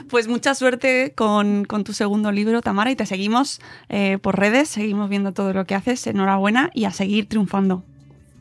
pues 0.08 0.28
mucha 0.28 0.54
suerte 0.54 1.12
con, 1.14 1.66
tu 1.84 1.92
segundo 1.92 2.32
libro, 2.32 2.60
Tamara, 2.60 2.90
y 2.90 2.96
te 2.96 3.06
seguimos 3.06 3.60
eh, 3.88 4.18
por 4.20 4.38
redes, 4.38 4.68
seguimos 4.68 5.08
viendo 5.08 5.32
todo 5.32 5.52
lo 5.52 5.64
que 5.64 5.74
haces. 5.74 6.06
Enhorabuena 6.06 6.70
y 6.74 6.84
a 6.84 6.90
seguir 6.90 7.28
triunfando. 7.28 7.84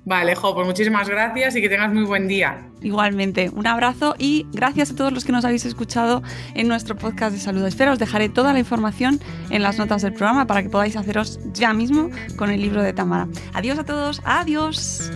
Vale, 0.06 0.36
Jo, 0.36 0.56
pues 0.56 0.66
muchísimas 0.66 1.08
gracias 1.08 1.56
y 1.56 1.62
que 1.62 1.70
tengas 1.70 1.94
muy 1.94 2.04
buen 2.04 2.28
día. 2.28 2.66
Igualmente, 2.82 3.52
un 3.54 3.68
abrazo 3.68 4.16
y 4.18 4.48
gracias 4.52 4.92
a 4.92 4.96
todos 4.96 5.14
los 5.14 5.24
que 5.24 5.32
nos 5.32 5.46
habéis 5.46 5.66
escuchado 5.66 6.24
en 6.56 6.68
nuestro 6.68 6.96
podcast 6.96 7.34
de 7.34 7.40
salud. 7.40 7.64
Espero 7.66 7.92
os 7.92 8.00
dejaré 8.00 8.28
toda 8.28 8.52
la 8.52 8.60
información 8.60 9.20
en 9.52 9.62
las 9.62 9.78
notas 9.78 10.02
del 10.02 10.14
programa 10.14 10.48
para 10.48 10.64
que 10.64 10.70
podáis 10.70 10.96
haceros 10.96 11.40
ya 11.54 11.74
mismo 11.74 12.10
con 12.38 12.50
el 12.50 12.60
libro 12.60 12.82
de 12.82 12.94
Tamara. 12.94 13.28
Adiós 13.54 13.78
a 13.78 13.84
todos, 13.84 14.22
adiós. 14.26 15.12